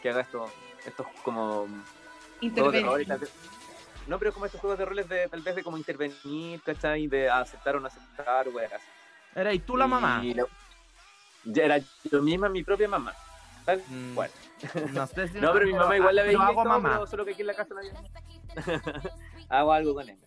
que 0.00 0.08
haga 0.08 0.22
esto, 0.22 0.50
estos 0.86 1.06
como 1.22 1.66
Intervenir. 2.40 2.86
No, 4.06 4.18
pero 4.18 4.32
como 4.32 4.46
estos 4.46 4.60
juegos 4.60 4.78
de 4.78 4.84
roles 4.84 5.08
de 5.08 5.28
tal 5.28 5.42
vez 5.42 5.54
de 5.54 5.62
como 5.62 5.76
intervenir, 5.76 6.60
¿cachai? 6.62 7.06
De 7.06 7.30
aceptar 7.30 7.76
o 7.76 7.80
no 7.80 7.86
aceptar, 7.86 8.48
weas. 8.48 8.72
Era 9.34 9.52
y 9.52 9.58
tú 9.60 9.76
la 9.76 9.86
mamá. 9.86 10.20
Y 10.24 10.34
ya 11.44 11.64
era 11.64 11.78
yo 12.10 12.22
misma 12.22 12.48
mi 12.48 12.64
propia 12.64 12.88
mamá. 12.88 13.12
Mm, 13.88 14.14
cual. 14.14 14.30
No, 14.92 15.06
sé 15.06 15.28
si- 15.28 15.38
No, 15.40 15.52
pero 15.52 15.66
mi 15.66 15.72
mamá 15.72 15.96
igual 15.96 16.16
la 16.16 16.22
veía. 16.22 16.38
Hago 16.46 16.64
mamá. 16.64 16.90
pero 16.94 17.06
solo 17.06 17.24
que 17.24 17.32
aquí 17.32 17.40
en 17.42 17.46
la 17.48 17.54
casa 17.54 17.74
la. 17.74 17.82
Hago 19.48 19.72
algo 19.72 19.94
con 19.94 20.08
M. 20.08 20.18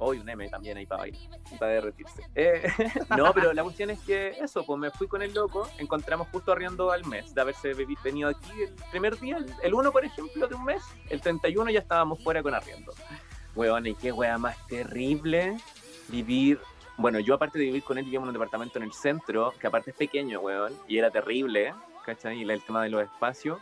Hoy 0.00 0.18
un 0.20 0.28
M 0.28 0.48
también 0.48 0.76
ahí 0.76 0.86
para 0.86 1.00
bailar, 1.02 1.20
para 1.58 1.72
derretirse. 1.72 2.22
Eh, 2.36 2.70
no, 3.16 3.32
pero 3.34 3.52
la 3.52 3.64
cuestión 3.64 3.90
es 3.90 3.98
que 4.00 4.28
eso, 4.40 4.64
pues 4.64 4.78
me 4.78 4.92
fui 4.92 5.08
con 5.08 5.22
el 5.22 5.34
loco, 5.34 5.68
encontramos 5.78 6.28
justo 6.28 6.52
arriendo 6.52 6.92
al 6.92 7.04
mes 7.04 7.34
de 7.34 7.40
haberse 7.40 7.72
venido 8.04 8.28
aquí 8.28 8.62
el 8.62 8.72
primer 8.92 9.18
día, 9.18 9.38
el- 9.38 9.52
el 9.60 9.74
1 9.74 9.90
por 9.90 10.04
ejemplo 10.04 10.46
de 10.46 10.54
un 10.54 10.64
mes, 10.64 10.82
el 11.10 11.20
31 11.20 11.70
ya 11.72 11.80
estábamos 11.80 12.22
fuera 12.22 12.44
con 12.44 12.54
arriendo. 12.54 12.92
Weón, 13.56 13.86
y 13.88 13.94
qué 13.96 14.12
wea 14.12 14.38
más 14.38 14.56
terrible 14.68 15.56
vivir. 16.08 16.60
Bueno, 16.96 17.18
yo 17.18 17.34
aparte 17.34 17.58
de 17.58 17.64
vivir 17.64 17.82
con 17.82 17.98
él, 17.98 18.04
vivíamos 18.04 18.26
en 18.26 18.28
un 18.28 18.34
departamento 18.34 18.78
en 18.78 18.84
el 18.84 18.92
centro, 18.92 19.52
que 19.58 19.66
aparte 19.66 19.90
es 19.90 19.96
pequeño, 19.96 20.38
weón, 20.40 20.74
y 20.86 20.98
era 20.98 21.10
terrible, 21.10 21.74
¿cachai? 22.08 22.42
Y 22.42 22.50
el 22.50 22.62
tema 22.62 22.82
de 22.82 22.88
los 22.88 23.02
espacios. 23.02 23.60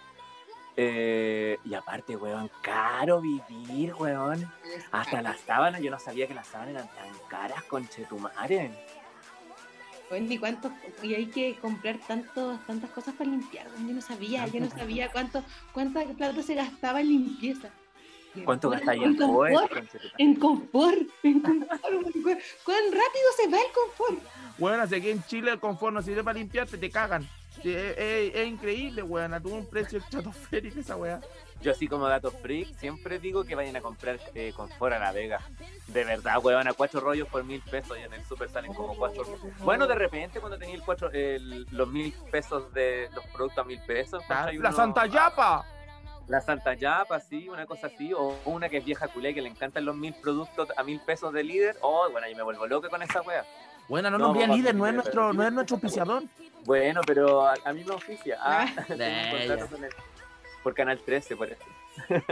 Eh, 0.77 1.59
y 1.65 1.75
aparte, 1.75 2.17
weón, 2.17 2.51
caro 2.63 3.21
vivir, 3.21 3.95
weón. 3.95 4.49
Hasta 4.93 5.21
las 5.21 5.41
sábanas, 5.41 5.81
yo 5.81 5.91
no 5.91 5.99
sabía 5.99 6.29
que 6.29 6.35
las 6.35 6.47
sábanas 6.47 6.75
eran 6.75 6.89
tan 6.89 7.29
caras, 7.29 7.63
conchetumare. 7.65 8.71
Bueno, 10.09 10.33
¿y 10.33 10.39
cuánto? 10.39 10.71
Y 11.03 11.15
hay 11.15 11.27
que 11.27 11.57
comprar 11.57 11.99
tanto, 12.07 12.59
tantas 12.67 12.91
cosas 12.91 13.15
para 13.15 13.31
limpiar. 13.31 13.67
Yo 13.67 13.95
no 13.95 14.01
sabía, 14.01 14.47
yo 14.47 14.61
no 14.61 14.71
sabía 14.71 15.11
cuánto, 15.11 15.43
cuánta 15.73 16.05
plata 16.05 16.43
se 16.43 16.55
gastaba 16.55 17.01
en 17.01 17.09
limpieza. 17.09 17.71
¿Cuánto 18.45 18.69
gastáis 18.69 19.03
en 19.03 19.17
confort? 19.17 19.73
En 20.19 20.35
confort, 20.37 21.09
en 21.23 21.41
confort. 21.41 22.17
weón. 22.23 22.39
¿Cuán 22.65 22.85
rápido 22.93 23.29
se 23.37 23.49
va 23.49 23.59
el 23.59 23.73
confort? 23.73 24.23
Bueno, 24.59 24.83
así 24.83 25.01
que 25.01 25.11
en 25.11 25.25
Chile 25.25 25.51
el 25.51 25.59
confort 25.59 25.95
no 25.95 26.03
sirve 26.03 26.23
para 26.23 26.39
limpiarte, 26.39 26.79
te 26.79 26.91
cagan. 26.91 27.27
Sí, 27.63 27.75
es, 27.75 27.97
es- 27.99 28.35
es 28.35 28.47
increíble, 28.49 29.03
weón. 29.03 29.41
Tuvo 29.43 29.55
un 29.57 29.67
precio 29.67 29.99
estratosférico 29.99 30.81
esa 30.81 30.97
weá. 30.97 31.21
Yo 31.63 31.73
así 31.73 31.89
como 31.89 32.07
dato 32.07 32.31
freak, 32.31 32.77
siempre 32.79 33.19
digo 33.19 33.43
que 33.45 33.55
vayan 33.55 33.75
a 33.77 33.81
comprar 33.81 34.19
eh, 34.35 34.53
confort 34.55 34.93
a 34.95 34.99
la 34.99 35.11
Vega. 35.13 35.41
De 35.87 36.05
verdad, 36.05 36.37
weón, 36.43 36.69
a 36.69 36.75
cuatro 36.75 37.01
rollos 37.01 37.27
por 37.29 37.43
mil 37.45 37.63
pesos 37.63 37.97
y 37.99 38.03
en 38.03 38.13
el 38.13 38.23
super 38.25 38.51
salen 38.51 38.75
como 38.75 38.95
cuatro 38.95 39.25
Bueno, 39.61 39.87
de 39.87 39.95
repente 39.95 40.39
cuando 40.39 40.59
tenía 40.59 40.75
el 40.75 40.83
cuatro, 40.83 41.11
el- 41.13 41.67
los 41.71 41.89
mil 41.89 42.13
pesos 42.31 42.73
de 42.75 43.09
los 43.15 43.25
productos 43.29 43.65
a 43.65 43.67
mil 43.67 43.81
pesos. 43.87 44.23
La, 44.29 44.37
¿cachai? 44.37 44.59
la 44.59 44.69
Uno- 44.69 44.77
Santa 44.77 45.07
Yapa. 45.07 45.65
La 46.29 46.41
Santa 46.41 46.75
Yapa, 46.75 47.21
sí, 47.21 47.49
una 47.49 47.67
cosa 47.67 47.87
así, 47.87 48.13
o 48.13 48.37
una 48.47 48.69
que 48.69 48.79
es 48.79 48.85
vieja 48.85 49.07
culé 49.09 49.33
que 49.33 49.41
le 49.41 49.49
encantan 49.49 49.85
los 49.85 49.97
mil 49.97 50.13
productos 50.15 50.69
a 50.77 50.83
mil 50.83 51.01
pesos 51.01 51.33
de 51.33 51.43
líder. 51.45 51.77
Oh, 51.81 52.09
bueno, 52.11 52.29
yo 52.29 52.37
me 52.37 52.43
vuelvo 52.43 52.67
loco 52.67 52.89
con 52.91 53.01
esa 53.01 53.23
wea. 53.23 53.45
Bueno, 53.89 54.11
no 54.11 54.19
No, 54.19 54.35
papá, 54.35 54.47
líder, 54.49 54.75
no 54.75 54.87
es 54.89 54.95
nuestro, 54.95 55.33
no 55.33 55.47
es 55.47 55.53
nuestro 55.53 55.77
auspiciador. 55.77 56.25
Bueno, 56.67 57.01
pero 57.07 57.47
a, 57.47 57.55
a 57.64 57.73
mí 57.73 57.85
me 57.85 57.93
oficia. 57.95 58.37
Ah, 58.41 58.67
Ah. 58.77 58.85
contrato 58.89 59.69
con. 59.69 59.87
Por 60.62 60.75
Canal 60.75 60.99
13, 60.99 61.37
por 61.37 61.49
eso. 61.49 61.62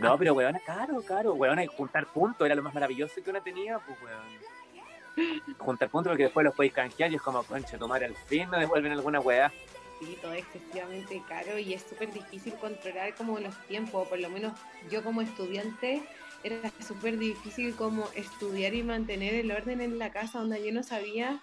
no, 0.00 0.18
pero 0.18 0.34
weón, 0.34 0.58
caro, 0.66 1.00
caro. 1.02 1.34
Weón, 1.34 1.64
juntar 1.68 2.06
puntos, 2.06 2.44
era 2.44 2.56
lo 2.56 2.62
más 2.62 2.74
maravilloso 2.74 3.22
que 3.22 3.30
uno 3.30 3.40
tenía, 3.40 3.78
pues 3.78 3.96
weón. 4.02 5.56
Juntar 5.58 5.88
puntos 5.88 6.10
porque 6.10 6.24
después 6.24 6.42
los 6.44 6.54
podéis 6.54 6.72
canjear 6.72 7.12
y 7.12 7.16
es 7.16 7.22
como, 7.22 7.44
conche, 7.44 7.78
tomar 7.78 8.02
al 8.02 8.16
fin, 8.16 8.50
me 8.50 8.58
devuelven 8.58 8.92
alguna 8.92 9.20
weá. 9.20 9.52
Sí, 10.00 10.18
todo 10.20 10.32
es 10.32 10.40
excesivamente 10.40 11.22
caro 11.28 11.56
y 11.58 11.74
es 11.74 11.82
súper 11.82 12.12
difícil 12.12 12.54
controlar 12.54 13.14
como 13.14 13.38
los 13.38 13.56
tiempos, 13.68 14.08
por 14.08 14.18
lo 14.18 14.28
menos 14.28 14.52
yo 14.90 15.04
como 15.04 15.20
estudiante 15.22 16.02
era 16.42 16.56
súper 16.84 17.18
difícil 17.18 17.76
como 17.76 18.08
estudiar 18.16 18.74
y 18.74 18.82
mantener 18.82 19.34
el 19.34 19.52
orden 19.52 19.80
en 19.80 20.00
la 20.00 20.10
casa, 20.10 20.40
donde 20.40 20.64
yo 20.66 20.72
no 20.72 20.82
sabía 20.82 21.40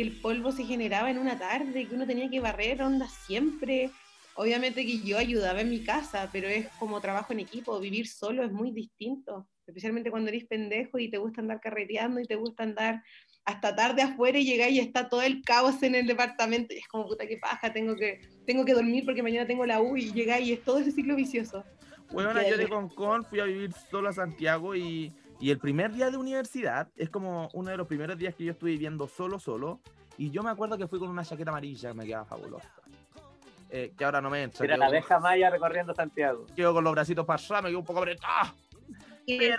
que 0.00 0.06
el 0.06 0.20
polvo 0.22 0.50
se 0.50 0.64
generaba 0.64 1.10
en 1.10 1.18
una 1.18 1.38
tarde, 1.38 1.86
que 1.86 1.94
uno 1.94 2.06
tenía 2.06 2.30
que 2.30 2.40
barrer 2.40 2.80
onda 2.80 3.06
siempre. 3.06 3.90
Obviamente 4.34 4.86
que 4.86 5.00
yo 5.00 5.18
ayudaba 5.18 5.60
en 5.60 5.68
mi 5.68 5.84
casa, 5.84 6.30
pero 6.32 6.48
es 6.48 6.68
como 6.78 7.02
trabajo 7.02 7.34
en 7.34 7.40
equipo, 7.40 7.78
vivir 7.78 8.08
solo 8.08 8.42
es 8.42 8.50
muy 8.50 8.70
distinto, 8.70 9.46
especialmente 9.66 10.10
cuando 10.10 10.30
eres 10.30 10.46
pendejo 10.46 10.98
y 10.98 11.10
te 11.10 11.18
gusta 11.18 11.42
andar 11.42 11.60
carreteando 11.60 12.18
y 12.18 12.24
te 12.24 12.36
gusta 12.36 12.62
andar 12.62 13.02
hasta 13.44 13.76
tarde 13.76 14.00
afuera 14.00 14.38
y 14.38 14.46
llegáis 14.46 14.76
y 14.76 14.80
está 14.80 15.10
todo 15.10 15.20
el 15.20 15.42
caos 15.42 15.82
en 15.82 15.94
el 15.94 16.06
departamento 16.06 16.72
y 16.72 16.78
es 16.78 16.88
como 16.88 17.06
puta 17.06 17.26
que 17.26 17.36
paja, 17.36 17.70
tengo 17.70 17.94
que, 17.94 18.20
tengo 18.46 18.64
que 18.64 18.72
dormir 18.72 19.04
porque 19.04 19.22
mañana 19.22 19.46
tengo 19.46 19.66
la 19.66 19.82
U 19.82 19.98
y 19.98 20.12
llegáis 20.12 20.46
y 20.46 20.54
es 20.54 20.64
todo 20.64 20.78
ese 20.78 20.92
ciclo 20.92 21.14
vicioso. 21.14 21.62
Weona, 22.10 22.48
yo 22.48 22.56
de 22.56 22.68
Concon 22.68 23.24
fui 23.24 23.40
a 23.40 23.44
vivir 23.44 23.70
solo 23.90 24.08
a 24.08 24.12
Santiago 24.14 24.74
y, 24.74 25.12
y 25.40 25.50
el 25.50 25.58
primer 25.58 25.92
día 25.92 26.10
de 26.10 26.16
universidad 26.16 26.88
es 26.96 27.08
como 27.10 27.48
uno 27.54 27.70
de 27.70 27.76
los 27.76 27.86
primeros 27.86 28.16
días 28.18 28.34
que 28.34 28.44
yo 28.44 28.52
estuve 28.52 28.72
viviendo 28.72 29.08
solo, 29.08 29.38
solo. 29.38 29.80
Y 30.18 30.30
yo 30.30 30.42
me 30.42 30.50
acuerdo 30.50 30.76
que 30.76 30.86
fui 30.86 30.98
con 30.98 31.08
una 31.08 31.24
chaqueta 31.24 31.50
amarilla 31.50 31.90
que 31.90 31.94
me 31.94 32.04
quedaba 32.04 32.26
fabulosa. 32.26 32.68
Eh, 33.70 33.92
que 33.96 34.04
ahora 34.04 34.20
no 34.20 34.28
me 34.30 34.42
entra. 34.42 34.64
Era 34.66 34.76
la 34.76 34.86
con- 34.86 34.94
abeja 34.96 35.18
maya 35.20 35.48
recorriendo 35.48 35.94
Santiago. 35.94 36.44
Quedo 36.54 36.74
con 36.74 36.84
los 36.84 36.92
bracitos 36.92 37.24
para 37.24 37.42
atrás, 37.42 37.62
me 37.62 37.68
quedo 37.70 37.78
un 37.78 37.84
poco 37.86 38.00
apretado. 38.00 38.52
Que 39.26 39.54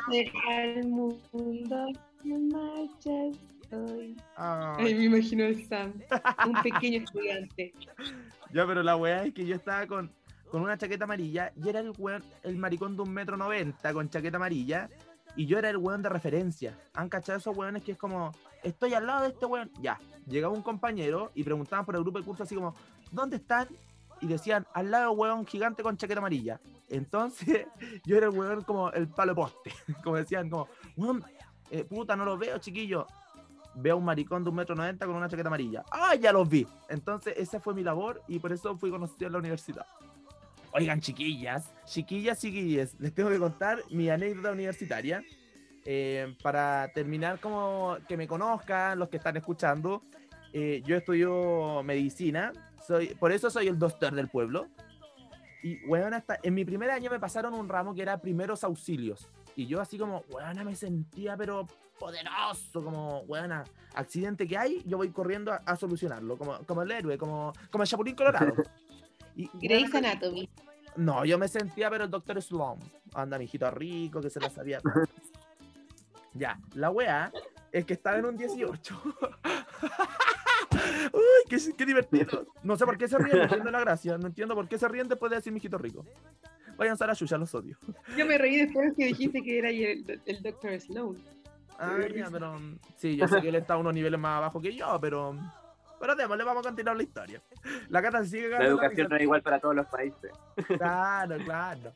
el 0.50 0.88
mundo. 0.88 1.88
Ay, 3.74 4.16
Ay, 4.38 4.96
me 4.96 5.04
imagino 5.06 5.46
el 5.46 5.66
Sam, 5.68 5.94
un 6.46 6.62
pequeño 6.62 7.00
estudiante. 7.04 7.74
Ya, 8.54 8.68
pero 8.68 8.84
la 8.84 8.98
weá 8.98 9.24
es 9.24 9.34
que 9.34 9.46
yo 9.46 9.56
estaba 9.56 9.88
con, 9.88 10.12
con 10.50 10.62
una 10.62 10.78
chaqueta 10.78 11.06
amarilla 11.06 11.54
y 11.56 11.70
era 11.70 11.80
el 11.80 11.94
weón, 11.98 12.22
el 12.44 12.58
maricón 12.58 12.98
de 12.98 13.04
un 13.04 13.14
metro 13.14 13.38
noventa 13.38 13.94
con 13.94 14.10
chaqueta 14.10 14.36
amarilla 14.36 14.90
y 15.36 15.46
yo 15.46 15.58
era 15.58 15.70
el 15.70 15.78
weón 15.78 16.02
de 16.02 16.10
referencia. 16.10 16.78
¿Han 16.94 17.10
cachado 17.10 17.38
esos 17.38 17.56
weones 17.56 17.84
que 17.84 17.94
es 17.94 17.98
como, 17.98 18.32
estoy 18.64 18.94
al 18.94 19.08
lado 19.08 19.24
de 19.24 19.30
este 19.30 19.46
weón? 19.46 19.72
Ya, 19.82 20.00
llegaba 20.28 20.54
un 20.54 20.62
compañero 20.62 21.32
y 21.36 21.44
preguntaban 21.44 21.86
por 21.86 21.96
el 21.96 22.02
grupo 22.02 22.20
de 22.20 22.26
curso 22.26 22.44
así 22.44 22.56
como, 22.56 22.76
¿dónde 23.12 23.38
están? 23.38 23.68
Y 24.20 24.28
decían, 24.28 24.68
al 24.74 24.92
lado 24.92 25.12
weón 25.14 25.46
gigante 25.46 25.84
con 25.84 25.98
chaqueta 25.98 26.20
amarilla. 26.20 26.60
Entonces, 26.90 27.68
yo 28.06 28.18
era 28.18 28.28
el 28.28 28.38
weón 28.38 28.64
como 28.64 28.92
el 28.92 29.08
palo 29.08 29.34
poste. 29.36 29.72
Como 30.04 30.18
decían, 30.18 30.50
como, 30.50 30.68
weón, 30.96 31.24
eh, 31.70 31.84
puta, 31.84 32.16
no 32.16 32.26
lo 32.26 32.38
veo, 32.38 32.58
chiquillo. 32.58 33.08
Veo 33.74 33.96
a 33.96 33.98
un 33.98 34.04
maricón 34.04 34.44
de 34.44 34.50
un 34.50 34.56
metro 34.58 34.76
noventa 34.76 35.06
con 35.06 35.16
una 35.16 35.30
chaqueta 35.30 35.48
amarilla. 35.48 35.86
¡Ah, 35.90 36.14
ya 36.16 36.34
los 36.34 36.48
vi! 36.50 36.68
Entonces, 36.90 37.34
esa 37.38 37.62
fue 37.62 37.74
mi 37.74 37.84
labor 37.84 38.22
y 38.28 38.38
por 38.40 38.52
eso 38.52 38.78
fui 38.78 38.92
conocido 38.92 39.28
en 39.28 39.34
la 39.34 39.40
universidad. 39.40 39.86
Oigan, 40.74 41.02
chiquillas, 41.02 41.74
chiquillas, 41.86 42.40
chiquillas, 42.40 42.96
les 43.00 43.14
tengo 43.14 43.30
que 43.30 43.40
contar 43.40 43.80
mi 43.90 44.10
anécdota 44.10 44.52
universitaria. 44.52 45.24
Eh, 45.84 46.36
para 46.44 46.90
terminar, 46.94 47.40
como 47.40 47.98
que 48.08 48.16
me 48.16 48.28
conozcan, 48.28 49.00
los 49.00 49.10
que 49.10 49.18
están 49.18 49.36
escuchando, 49.36 50.04
eh, 50.54 50.82
yo 50.86 50.96
estudio 50.96 51.82
medicina, 51.84 52.54
soy, 52.86 53.16
por 53.16 53.32
eso 53.32 53.50
soy 53.50 53.68
el 53.68 53.80
doctor 53.80 54.14
del 54.14 54.30
pueblo. 54.30 54.68
Y, 55.64 55.84
weón, 55.86 56.14
hasta 56.14 56.40
en 56.42 56.54
mi 56.54 56.66
primer 56.66 56.90
año 56.90 57.12
me 57.12 57.20
pasaron 57.20 57.54
un 57.54 57.68
ramo 57.68 57.94
que 57.94 58.02
era 58.02 58.20
primeros 58.20 58.64
auxilios. 58.64 59.28
Y 59.56 59.68
yo 59.68 59.82
así 59.82 59.98
como, 59.98 60.24
weona, 60.30 60.64
me 60.64 60.76
sentía 60.76 61.36
pero 61.36 61.68
poderoso, 62.00 62.84
como, 62.84 63.20
weona, 63.22 63.64
accidente 63.94 64.48
que 64.48 64.58
hay, 64.58 64.82
yo 64.86 64.98
voy 64.98 65.10
corriendo 65.10 65.52
a, 65.52 65.58
a 65.58 65.76
solucionarlo, 65.76 66.38
como, 66.38 66.60
como 66.60 66.82
el 66.82 66.92
héroe, 66.92 67.18
como, 67.18 67.54
como 67.70 67.84
el 67.84 67.90
Chapulín 67.90 68.16
Colorado. 68.16 68.54
Y, 69.36 69.50
Grey's 69.54 69.94
Anatomy. 69.94 70.50
no, 70.96 71.26
yo 71.26 71.38
me 71.38 71.48
sentía 71.48 71.90
pero 71.90 72.06
el 72.06 72.10
doctor 72.10 72.42
Slum. 72.42 72.80
Anda, 73.14 73.38
mijito 73.38 73.70
rico, 73.72 74.22
que 74.22 74.30
se 74.30 74.40
la 74.40 74.50
sabía. 74.50 74.80
ya, 76.34 76.60
la 76.74 76.90
weá 76.90 77.32
es 77.72 77.86
que 77.86 77.94
estaba 77.94 78.18
en 78.18 78.26
un 78.26 78.38
18. 78.38 79.02
Uy, 81.14 81.22
qué, 81.50 81.58
qué 81.78 81.86
divertido. 81.86 82.48
No 82.64 82.78
sé 82.78 82.86
por 82.86 82.98
qué 82.98 83.08
se 83.08 83.18
ríen, 83.18 83.38
no 83.38 83.44
entiendo 83.44 83.72
la 83.72 83.80
gracia. 83.82 84.18
No 84.18 84.28
entiendo 84.28 84.56
por 84.56 84.68
qué 84.68 84.78
se 84.78 84.88
ríen 84.88 85.08
después 85.08 85.30
de 85.30 85.38
decir 85.38 85.52
mijito 85.52 85.78
rico. 85.78 86.06
Vayan 86.78 86.98
a 87.00 87.14
Yuya, 87.14 87.38
los 87.38 87.54
odio. 87.54 87.78
Yo 88.18 88.26
me 88.26 88.38
reí 88.38 88.58
después 88.58 88.94
que 88.98 89.06
dijiste 89.06 89.44
que 89.44 89.60
era 89.60 89.70
el, 89.70 90.22
el 90.26 90.42
Dr. 90.42 90.80
Sloan. 90.80 91.18
Ah, 91.78 91.98
ya, 92.16 92.30
pero. 92.32 92.60
Sí, 92.96 93.18
yo 93.18 93.28
sé 93.28 93.42
que 93.42 93.50
él 93.50 93.56
está 93.56 93.74
a 93.74 93.78
unos 93.78 93.94
niveles 93.94 94.20
más 94.20 94.38
abajo 94.38 94.62
que 94.62 94.74
yo, 94.74 94.98
pero. 95.02 95.36
Pero 96.02 96.16
démosle, 96.16 96.44
vamos 96.44 96.66
a 96.66 96.70
continuar 96.70 96.98
la 96.98 97.04
historia. 97.04 97.42
La 97.90 98.02
cata 98.02 98.24
se 98.24 98.30
sigue 98.32 98.50
La 98.50 98.58
ganando. 98.58 98.82
educación 98.82 99.08
no 99.08 99.16
es 99.16 99.22
igual 99.22 99.42
para 99.44 99.60
todos 99.60 99.76
los 99.76 99.86
países. 99.86 100.32
Claro, 100.66 101.38
claro. 101.46 101.94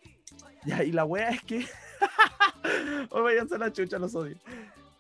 Ya, 0.63 0.83
y 0.83 0.91
la 0.91 1.05
wea 1.05 1.29
es 1.31 1.41
que. 1.41 1.65
Hoy 3.09 3.21
vayan 3.23 3.47
a 3.51 3.57
la 3.57 3.73
chucha, 3.73 3.97
los 3.97 4.13
odio. 4.13 4.37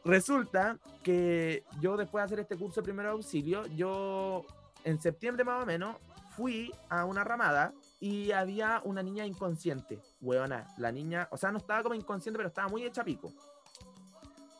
Resulta 0.03 0.77
que 1.03 1.63
yo 1.79 1.97
después 1.97 2.21
de 2.21 2.25
hacer 2.25 2.39
este 2.39 2.57
curso 2.57 2.81
de 2.81 2.85
primer 2.85 3.05
auxilio, 3.05 3.65
yo 3.67 4.43
en 4.83 4.99
septiembre 4.99 5.43
más 5.43 5.61
o 5.61 5.65
menos 5.65 5.97
fui 6.35 6.71
a 6.89 7.05
una 7.05 7.23
ramada 7.23 7.73
y 7.99 8.31
había 8.31 8.81
una 8.83 9.01
niña 9.03 9.25
inconsciente. 9.25 9.99
Weona, 10.21 10.67
la 10.77 10.91
niña, 10.91 11.27
o 11.31 11.37
sea, 11.37 11.51
no 11.51 11.59
estaba 11.59 11.81
como 11.83 11.95
inconsciente, 11.95 12.37
pero 12.37 12.49
estaba 12.49 12.67
muy 12.69 12.83
hecha 12.83 13.03
pico. 13.03 13.31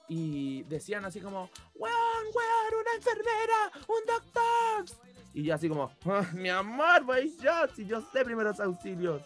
Y 0.07 0.63
decían 0.63 1.03
así 1.05 1.19
como, 1.19 1.49
weón, 1.73 1.95
weón, 2.33 2.81
una 2.81 2.93
enfermera, 2.95 3.71
un 3.87 4.05
doctor. 4.05 4.97
Y 5.33 5.43
yo 5.43 5.55
así 5.55 5.67
como, 5.67 5.91
"Ah, 6.05 6.25
mi 6.33 6.49
amor, 6.49 7.03
voy 7.03 7.35
yo, 7.41 7.51
si 7.75 7.85
yo 7.85 8.01
sé 8.13 8.23
primeros 8.23 8.59
auxilios. 8.59 9.21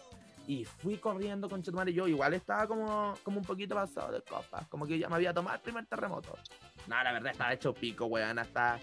Y 0.46 0.64
fui 0.64 0.96
corriendo 0.96 1.48
con 1.48 1.62
Chetumare. 1.62 1.92
Yo 1.92 2.08
igual 2.08 2.34
estaba 2.34 2.66
como, 2.66 3.14
como 3.22 3.38
un 3.38 3.44
poquito 3.44 3.76
pasado 3.76 4.10
de 4.10 4.20
copas. 4.22 4.66
Como 4.66 4.84
que 4.84 4.98
ya 4.98 5.08
me 5.08 5.14
había 5.14 5.32
tomado 5.32 5.54
el 5.56 5.62
primer 5.62 5.86
terremoto. 5.86 6.36
No, 6.88 7.00
la 7.04 7.12
verdad 7.12 7.30
estaba 7.32 7.52
hecho 7.52 7.72
pico, 7.72 8.06
weón. 8.06 8.38
Hasta. 8.38 8.80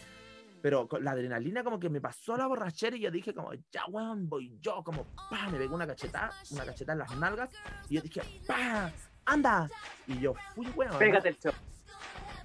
Pero 0.61 0.87
la 1.01 1.11
adrenalina 1.11 1.63
como 1.63 1.77
que 1.79 1.89
me 1.89 1.99
pasó 1.99 2.37
la 2.37 2.47
borrachera 2.47 2.95
y 2.95 3.01
yo 3.01 3.11
dije 3.11 3.33
como, 3.33 3.51
ya 3.69 3.85
weón, 3.89 4.29
voy 4.29 4.57
yo. 4.61 4.81
Como, 4.83 5.03
pa, 5.29 5.49
me 5.49 5.57
pegó 5.57 5.75
una 5.75 5.85
cachetada, 5.87 6.31
una 6.51 6.63
cachetada 6.63 6.93
en 6.93 6.99
las 6.99 7.17
nalgas. 7.17 7.49
Y 7.89 7.95
yo 7.95 8.01
dije, 8.01 8.21
pa, 8.47 8.89
anda. 9.25 9.67
Y 10.07 10.19
yo 10.21 10.35
fui, 10.55 10.67
weón. 10.67 10.97
Pégate 10.97 11.29
el 11.29 11.37
show. 11.37 11.51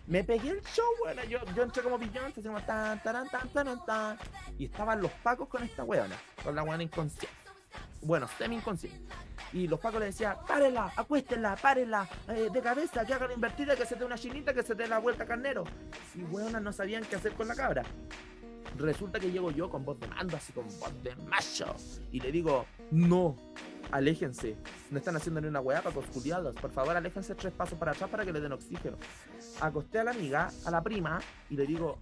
Me 0.07 0.24
pegué 0.24 0.50
el 0.50 0.62
show, 0.62 0.84
weón. 1.05 1.28
Yo, 1.28 1.38
yo 1.55 1.62
entré 1.62 1.82
como 1.82 1.98
Beyoncé, 1.98 2.40
así 2.40 2.42
como 2.42 2.61
tan, 2.62 3.03
tan, 3.03 3.28
tan, 3.28 3.48
tan, 3.48 3.84
tan. 3.84 4.18
Y 4.59 4.66
estaban 4.66 5.00
los 5.00 5.11
pacos 5.22 5.48
con 5.48 5.62
esta 5.62 5.84
weona, 5.84 6.16
con 6.42 6.55
la 6.55 6.62
weona 6.62 6.82
inconsciente. 6.82 7.28
Bueno, 8.03 8.26
semi 8.36 8.57
inconsciente. 8.57 9.00
Y 9.53 9.68
los 9.68 9.78
pacos 9.78 10.00
le 10.00 10.07
decían, 10.07 10.36
párenla, 10.46 10.92
acuéstenla, 10.96 11.57
párenla, 11.57 12.09
eh, 12.28 12.48
de 12.53 12.61
cabeza, 12.61 13.05
que 13.05 13.14
haga 13.14 13.28
la 13.28 13.34
invertida, 13.34 13.76
que 13.76 13.86
se 13.86 13.94
dé 13.94 14.05
una 14.05 14.16
chinita, 14.16 14.53
que 14.53 14.62
se 14.62 14.74
dé 14.74 14.88
la 14.88 14.98
vuelta 14.98 15.24
carnero. 15.24 15.64
Y 16.14 16.22
weonas 16.24 16.62
no 16.62 16.72
sabían 16.72 17.05
qué 17.05 17.16
hacer 17.16 17.32
con 17.34 17.48
la 17.48 17.55
cabra. 17.55 17.84
Resulta 18.76 19.20
que 19.20 19.30
llego 19.30 19.50
yo 19.50 19.68
con 19.70 19.84
voz 19.84 19.98
de 20.00 20.06
mando, 20.08 20.36
así 20.36 20.52
con 20.52 20.64
voz 20.64 21.02
de 21.02 21.14
macho. 21.16 21.74
Y 22.10 22.20
le 22.20 22.32
digo, 22.32 22.66
no, 22.90 23.36
aléjense. 23.90 24.56
No 24.90 24.98
están 24.98 25.16
haciendo 25.16 25.40
ni 25.40 25.48
una 25.48 25.60
weá 25.60 25.82
para 25.82 25.94
culiados. 26.06 26.54
Por 26.54 26.70
favor, 26.70 26.96
aléjense 26.96 27.34
tres 27.34 27.52
pasos 27.52 27.78
para 27.78 27.92
atrás 27.92 28.10
para 28.10 28.24
que 28.24 28.32
le 28.32 28.40
den 28.40 28.52
oxígeno. 28.52 28.96
Acosté 29.60 30.00
a 30.00 30.04
la 30.04 30.10
amiga, 30.12 30.50
a 30.64 30.70
la 30.70 30.82
prima, 30.82 31.20
y 31.50 31.56
le 31.56 31.66
digo, 31.66 31.98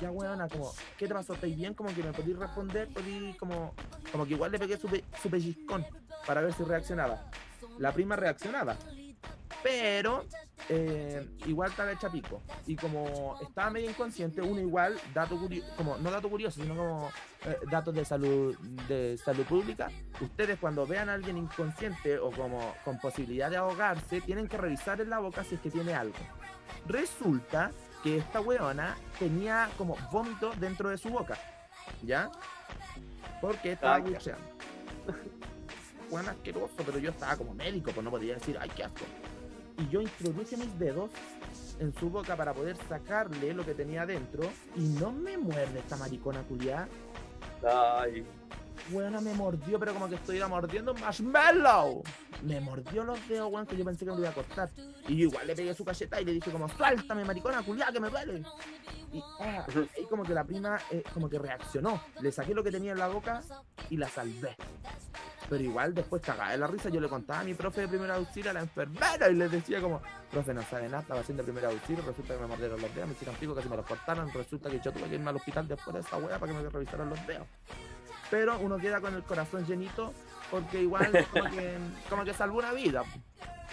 ya 0.00 0.10
weona, 0.10 0.48
como, 0.48 0.72
¿qué 0.98 1.08
te 1.08 1.14
pasó? 1.14 1.34
¿Estáis 1.34 1.56
bien? 1.56 1.74
Como 1.74 1.94
que 1.94 2.02
me 2.02 2.12
podéis 2.12 2.38
responder, 2.38 2.88
podéis 2.88 3.36
como, 3.36 3.74
como 4.10 4.26
que 4.26 4.34
igual 4.34 4.52
le 4.52 4.58
pegué 4.58 4.76
su, 4.76 4.88
su 5.22 5.30
pellizcón 5.30 5.84
para 6.26 6.40
ver 6.40 6.52
si 6.52 6.62
reaccionaba. 6.62 7.30
La 7.78 7.92
prima 7.92 8.16
reaccionaba. 8.16 8.76
Pero 9.62 10.24
eh, 10.68 11.26
igual 11.46 11.70
estaba 11.70 11.92
hecha 11.92 12.10
pico. 12.10 12.42
Y 12.66 12.76
como 12.76 13.36
estaba 13.42 13.70
medio 13.70 13.90
inconsciente, 13.90 14.40
uno 14.40 14.60
igual, 14.60 14.98
dato 15.14 15.36
curioso, 15.36 15.68
como 15.76 15.96
no 15.98 16.10
dato 16.10 16.28
curioso, 16.30 16.60
sino 16.62 16.76
como 16.76 17.10
eh, 17.44 17.56
datos 17.70 17.94
de 17.94 18.04
salud, 18.04 18.56
de 18.88 19.18
salud 19.18 19.44
pública, 19.44 19.90
ustedes 20.20 20.58
cuando 20.58 20.86
vean 20.86 21.08
a 21.08 21.14
alguien 21.14 21.36
inconsciente 21.38 22.18
o 22.18 22.30
como 22.30 22.74
con 22.84 22.98
posibilidad 22.98 23.50
de 23.50 23.56
ahogarse, 23.56 24.20
tienen 24.20 24.48
que 24.48 24.56
revisar 24.56 25.00
en 25.00 25.10
la 25.10 25.18
boca 25.18 25.44
si 25.44 25.56
es 25.56 25.60
que 25.60 25.70
tiene 25.70 25.94
algo. 25.94 26.14
Resulta 26.86 27.70
que 28.02 28.18
esta 28.18 28.40
weona 28.40 28.96
tenía 29.18 29.68
como 29.78 29.96
vómito 30.10 30.52
dentro 30.58 30.88
de 30.90 30.98
su 30.98 31.08
boca, 31.10 31.36
¿ya? 32.02 32.30
Porque 33.40 33.72
estaba 33.72 33.96
Ah, 33.96 33.98
ya. 33.98 34.04
buceando. 34.14 34.44
Weón 36.10 36.28
asqueroso, 36.28 36.74
pero 36.84 36.98
yo 36.98 37.10
estaba 37.10 37.36
como 37.36 37.54
médico, 37.54 37.90
pues 37.92 38.04
no 38.04 38.10
podía 38.10 38.34
decir, 38.34 38.56
ay, 38.60 38.70
qué 38.76 38.84
asco. 38.84 39.04
Y 39.78 39.88
yo 39.88 40.00
introduje 40.00 40.56
mis 40.56 40.78
dedos 40.78 41.10
en 41.78 41.92
su 41.94 42.10
boca 42.10 42.36
para 42.36 42.52
poder 42.54 42.76
sacarle 42.88 43.54
lo 43.54 43.64
que 43.64 43.74
tenía 43.74 44.02
adentro 44.02 44.44
y 44.76 44.80
no 44.80 45.10
me 45.12 45.36
muerde 45.36 45.80
esta 45.80 45.96
maricona 45.96 46.42
culiada. 46.42 46.88
Ay, 47.64 48.24
Weona 48.90 49.20
me 49.20 49.32
mordió, 49.34 49.78
pero 49.78 49.92
como 49.92 50.08
que 50.08 50.16
estuviera 50.16 50.48
mordiendo 50.48 50.92
un 50.92 51.00
marshmallow. 51.00 52.02
Me 52.42 52.60
mordió 52.60 53.04
los 53.04 53.28
dedos, 53.28 53.52
weón, 53.52 53.66
que 53.66 53.76
yo 53.76 53.84
pensé 53.84 54.04
que 54.04 54.10
me 54.10 54.16
lo 54.16 54.22
iba 54.22 54.30
a 54.30 54.34
cortar. 54.34 54.70
Y 55.08 55.16
yo 55.16 55.28
igual 55.28 55.46
le 55.46 55.54
pegué 55.54 55.74
su 55.74 55.84
cacheta 55.84 56.20
y 56.20 56.24
le 56.24 56.32
dije 56.32 56.50
como, 56.50 56.68
suéltame, 56.68 57.24
maricona, 57.24 57.62
culiada, 57.62 57.92
que 57.92 58.00
me 58.00 58.10
duele. 58.10 58.42
Y, 59.12 59.22
ah, 59.40 59.66
y 60.00 60.04
como 60.06 60.24
que 60.24 60.34
la 60.34 60.44
prima, 60.44 60.78
eh, 60.90 61.02
como 61.14 61.28
que 61.28 61.38
reaccionó. 61.38 62.02
Le 62.20 62.32
saqué 62.32 62.54
lo 62.54 62.64
que 62.64 62.70
tenía 62.70 62.92
en 62.92 62.98
la 62.98 63.08
boca 63.08 63.42
y 63.90 63.96
la 63.96 64.08
salvé. 64.08 64.56
Pero 65.48 65.62
igual 65.62 65.94
después 65.94 66.22
cagada 66.22 66.52
de 66.52 66.58
la 66.58 66.66
risa, 66.66 66.88
yo 66.88 67.00
le 67.00 67.08
contaba 67.08 67.40
a 67.40 67.44
mi 67.44 67.54
profe 67.54 67.82
de 67.82 67.88
primer 67.88 68.10
auxilio, 68.10 68.50
a 68.50 68.54
la 68.54 68.60
enfermera, 68.60 69.28
y 69.28 69.34
le 69.34 69.48
decía 69.48 69.80
como, 69.80 70.00
profe, 70.30 70.54
no 70.54 70.62
sabe 70.62 70.86
nada, 70.86 71.00
estaba 71.00 71.20
haciendo 71.20 71.42
primer 71.42 71.64
auxilio, 71.66 72.02
resulta 72.06 72.34
que 72.34 72.40
me 72.40 72.46
mordieron 72.46 72.80
los 72.80 72.94
dedos, 72.94 73.08
me 73.08 73.14
hicieron 73.14 73.36
pico, 73.36 73.54
casi 73.54 73.68
me 73.68 73.76
los 73.76 73.86
cortaron, 73.86 74.32
resulta 74.32 74.70
que 74.70 74.80
yo 74.80 74.92
tuve 74.92 75.08
que 75.08 75.16
irme 75.16 75.30
al 75.30 75.36
hospital 75.36 75.68
después 75.68 75.94
de 75.94 76.00
esa 76.00 76.16
wea 76.16 76.38
para 76.38 76.52
que 76.52 76.58
me 76.58 76.68
revisaran 76.68 77.10
los 77.10 77.26
dedos. 77.26 77.46
Pero 78.30 78.58
uno 78.60 78.78
queda 78.78 79.00
con 79.00 79.14
el 79.14 79.22
corazón 79.24 79.66
llenito, 79.66 80.12
porque 80.50 80.80
igual 80.80 81.10
como 81.32 81.50
que, 81.50 81.76
como 82.08 82.24
que 82.24 82.32
salvó 82.32 82.58
una 82.58 82.72
vida. 82.72 83.04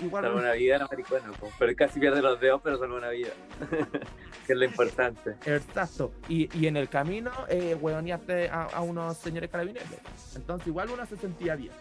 Igual 0.02 0.24
salva 0.24 0.40
una 0.40 0.52
vida 0.54 0.78
la 0.78 0.88
maricona, 0.88 1.32
po. 1.34 1.52
pero 1.60 1.76
casi 1.76 2.00
pierde 2.00 2.22
los 2.22 2.40
dedos, 2.40 2.62
pero 2.64 2.78
salva 2.78 2.96
una 2.96 3.10
vida. 3.10 3.30
que 4.48 4.54
es 4.54 4.58
lo 4.60 4.66
importante. 4.66 5.36
Exacto. 5.46 6.12
Y, 6.28 6.50
y 6.58 6.68
en 6.68 6.78
el 6.78 6.90
camino, 6.90 7.32
eh, 7.50 7.76
hueoneaste 7.80 8.50
a, 8.50 8.64
a 8.64 8.82
unos 8.82 9.18
señores 9.18 9.50
carabineros. 9.50 9.90
Entonces, 10.36 10.68
igual 10.68 10.90
uno 10.90 11.06
se 11.06 11.18
sentía 11.18 11.56
bien. 11.56 11.74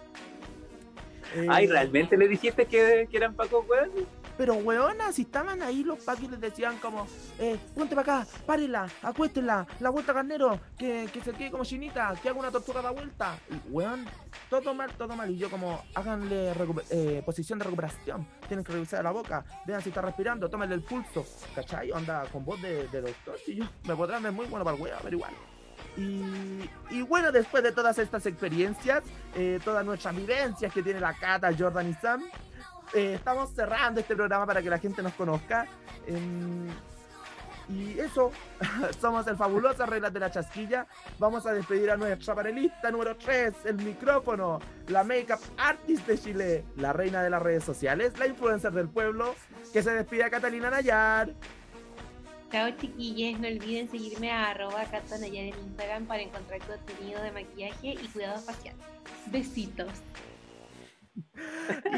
Eh, 1.34 1.46
Ay, 1.48 1.66
¿realmente 1.66 2.16
le 2.16 2.26
dijiste 2.26 2.66
que, 2.66 3.06
que 3.10 3.16
eran 3.16 3.34
Paco 3.34 3.64
weón? 3.68 3.90
Pero, 4.38 4.54
weona, 4.54 5.12
si 5.12 5.22
estaban 5.22 5.60
ahí 5.62 5.82
los 5.82 5.98
paquis 6.04 6.30
les 6.30 6.40
decían 6.40 6.78
como, 6.78 7.06
eh, 7.40 7.58
ponte 7.74 7.96
para 7.96 8.20
acá, 8.20 8.30
párela, 8.46 8.88
acuéstela, 9.02 9.66
la 9.80 9.90
vuelta 9.90 10.14
carnero, 10.14 10.60
que, 10.78 11.10
que 11.12 11.20
se 11.20 11.32
quede 11.32 11.50
como 11.50 11.64
chinita, 11.64 12.14
que 12.22 12.28
haga 12.28 12.38
una 12.38 12.52
tortuga 12.52 12.80
da 12.80 12.90
vuelta. 12.92 13.36
Y, 13.50 13.68
weón, 13.70 14.06
todo 14.48 14.72
mal, 14.74 14.92
todo 14.92 15.16
mal. 15.16 15.28
Y 15.28 15.36
yo 15.36 15.50
como, 15.50 15.82
háganle 15.94 16.52
eh, 16.90 17.22
posición 17.26 17.58
de 17.58 17.64
recuperación, 17.64 18.28
tienen 18.46 18.64
que 18.64 18.72
revisar 18.72 19.02
la 19.02 19.10
boca, 19.10 19.44
vean 19.66 19.82
si 19.82 19.88
está 19.88 20.02
respirando, 20.02 20.48
tómenle 20.48 20.76
el 20.76 20.82
pulso, 20.82 21.26
¿cachai? 21.54 21.90
Onda 21.90 22.24
con 22.32 22.44
voz 22.44 22.62
de, 22.62 22.86
de 22.88 23.00
doctor. 23.00 23.36
Y 23.46 23.56
yo, 23.56 23.64
me 23.88 23.96
podrán 23.96 24.22
ver 24.22 24.32
muy 24.32 24.46
bueno 24.46 24.64
para 24.64 24.76
el 24.76 24.82
weón, 24.82 24.98
pero 25.02 25.16
igual. 25.16 25.34
Y, 25.96 26.22
y 26.90 27.02
bueno, 27.02 27.32
después 27.32 27.62
de 27.62 27.72
todas 27.72 27.98
estas 27.98 28.24
experiencias, 28.26 29.02
eh, 29.34 29.58
todas 29.64 29.84
nuestras 29.84 30.14
vivencias 30.14 30.72
que 30.72 30.82
tiene 30.82 31.00
la 31.00 31.12
Cata, 31.14 31.50
Jordan 31.56 31.90
y 31.90 31.94
Sam, 31.94 32.22
eh, 32.94 33.14
estamos 33.14 33.50
cerrando 33.50 34.00
este 34.00 34.16
programa 34.16 34.46
para 34.46 34.62
que 34.62 34.70
la 34.70 34.78
gente 34.78 35.02
nos 35.02 35.12
conozca. 35.14 35.66
Em, 36.06 36.68
y 37.68 37.98
eso, 37.98 38.32
somos 39.00 39.26
el 39.26 39.36
fabuloso 39.36 39.84
Reglas 39.84 40.12
de 40.12 40.20
la 40.20 40.30
Chasquilla. 40.30 40.86
Vamos 41.18 41.46
a 41.46 41.52
despedir 41.52 41.90
a 41.90 41.96
nuestra 41.96 42.34
panelista 42.34 42.90
número 42.90 43.16
3, 43.16 43.54
el 43.66 43.76
micrófono, 43.76 44.58
la 44.88 45.04
makeup 45.04 45.40
artist 45.58 46.06
de 46.06 46.18
Chile, 46.18 46.64
la 46.76 46.92
reina 46.92 47.22
de 47.22 47.30
las 47.30 47.42
redes 47.42 47.64
sociales, 47.64 48.18
la 48.18 48.26
influencer 48.26 48.72
del 48.72 48.88
pueblo, 48.88 49.34
que 49.72 49.82
se 49.82 49.90
despide 49.90 50.24
a 50.24 50.30
Catalina 50.30 50.70
Nayar. 50.70 51.34
Chao 52.50 52.70
chiquillos, 52.80 53.38
no 53.40 53.48
olviden 53.48 53.90
seguirme 53.90 54.30
a 54.30 54.50
arroba 54.50 54.82
catanayar 54.86 55.54
en 55.54 55.58
Instagram 55.66 56.06
para 56.06 56.22
encontrar 56.22 56.60
contenido 56.60 57.22
de 57.22 57.32
maquillaje 57.32 57.88
y 57.88 58.08
cuidado 58.08 58.40
facial. 58.40 58.74
Besitos. 59.26 59.90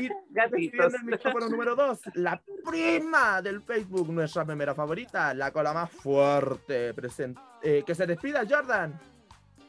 Y 0.01 0.07
el 0.35 1.05
micrófono 1.05 1.49
número 1.49 1.75
2, 1.77 2.01
la 2.14 2.41
prima 2.64 3.41
del 3.43 3.61
Facebook, 3.62 4.09
nuestra 4.12 4.45
primera 4.45 4.75
favorita, 4.75 5.33
la 5.35 5.51
cola 5.53 5.73
más 5.73 5.91
fuerte. 5.91 6.95
present- 6.95 7.39
eh, 7.62 7.83
que 7.87 7.95
se 7.95 8.07
despida, 8.07 8.43
Jordan. 8.49 8.99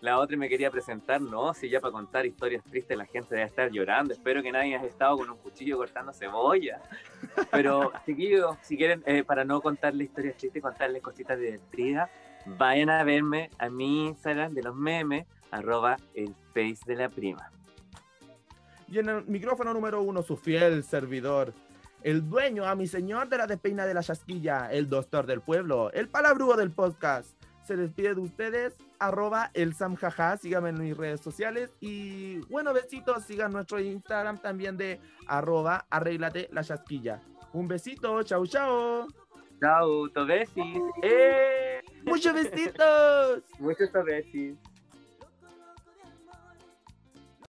La 0.01 0.17
otra 0.17 0.35
me 0.35 0.49
quería 0.49 0.71
presentar, 0.71 1.21
no, 1.21 1.53
si 1.53 1.69
ya 1.69 1.79
para 1.79 1.91
contar 1.91 2.25
historias 2.25 2.63
tristes 2.63 2.97
la 2.97 3.05
gente 3.05 3.35
debe 3.35 3.47
estar 3.47 3.69
llorando. 3.69 4.13
Espero 4.13 4.41
que 4.41 4.51
nadie 4.51 4.75
haya 4.75 4.87
estado 4.87 5.17
con 5.17 5.29
un 5.29 5.37
cuchillo 5.37 5.77
cortando 5.77 6.11
cebolla. 6.11 6.81
Pero, 7.51 7.91
chiquillos, 8.05 8.57
si 8.63 8.77
quieren, 8.77 9.03
eh, 9.05 9.23
para 9.23 9.45
no 9.45 9.61
contarles 9.61 10.07
historias 10.07 10.37
tristes, 10.37 10.59
contarles 10.63 11.03
cositas 11.03 11.37
divertidas, 11.37 12.09
vayan 12.47 12.89
a 12.89 13.03
verme 13.03 13.51
a 13.59 13.69
mi 13.69 14.07
Instagram 14.07 14.55
de 14.55 14.63
los 14.63 14.75
memes, 14.75 15.27
arroba 15.51 15.97
el 16.15 16.33
face 16.51 16.79
de 16.87 16.95
la 16.95 17.07
prima. 17.09 17.51
Y 18.91 18.99
en 18.99 19.07
el 19.07 19.25
micrófono 19.25 19.73
número 19.73 20.01
uno, 20.01 20.21
su 20.21 20.35
fiel 20.35 20.83
servidor, 20.83 21.53
el 22.03 22.29
dueño 22.29 22.65
a 22.65 22.75
mi 22.75 22.87
señor 22.87 23.29
de 23.29 23.37
la 23.37 23.47
despeina 23.47 23.85
de 23.85 23.93
la 23.93 24.03
chasquilla, 24.03 24.69
el 24.69 24.89
doctor 24.89 25.25
del 25.25 25.39
pueblo, 25.39 25.93
el 25.93 26.09
palabrúo 26.09 26.57
del 26.57 26.71
podcast. 26.71 27.41
Se 27.63 27.77
despide 27.77 28.15
de 28.15 28.19
ustedes, 28.19 28.75
arroba 28.99 29.49
el 29.53 29.73
samjaja, 29.73 30.35
síganme 30.35 30.69
en 30.71 30.81
mis 30.81 30.97
redes 30.97 31.21
sociales 31.21 31.71
y 31.79 32.39
bueno, 32.49 32.73
besitos, 32.73 33.23
sigan 33.23 33.53
nuestro 33.53 33.79
Instagram 33.79 34.39
también 34.39 34.75
de 34.75 34.99
arroba 35.25 35.85
arréglate 35.89 36.49
la 36.51 36.61
chasquilla. 36.61 37.21
Un 37.53 37.69
besito, 37.69 38.21
chau 38.23 38.45
chau. 38.45 39.07
Chao, 39.61 40.09
tobesis. 40.09 40.81
¡Eh! 41.01 41.79
¡Muchos 42.03 42.33
besitos! 42.33 43.43
Muchos 43.57 43.89
tobesis. 43.91 44.57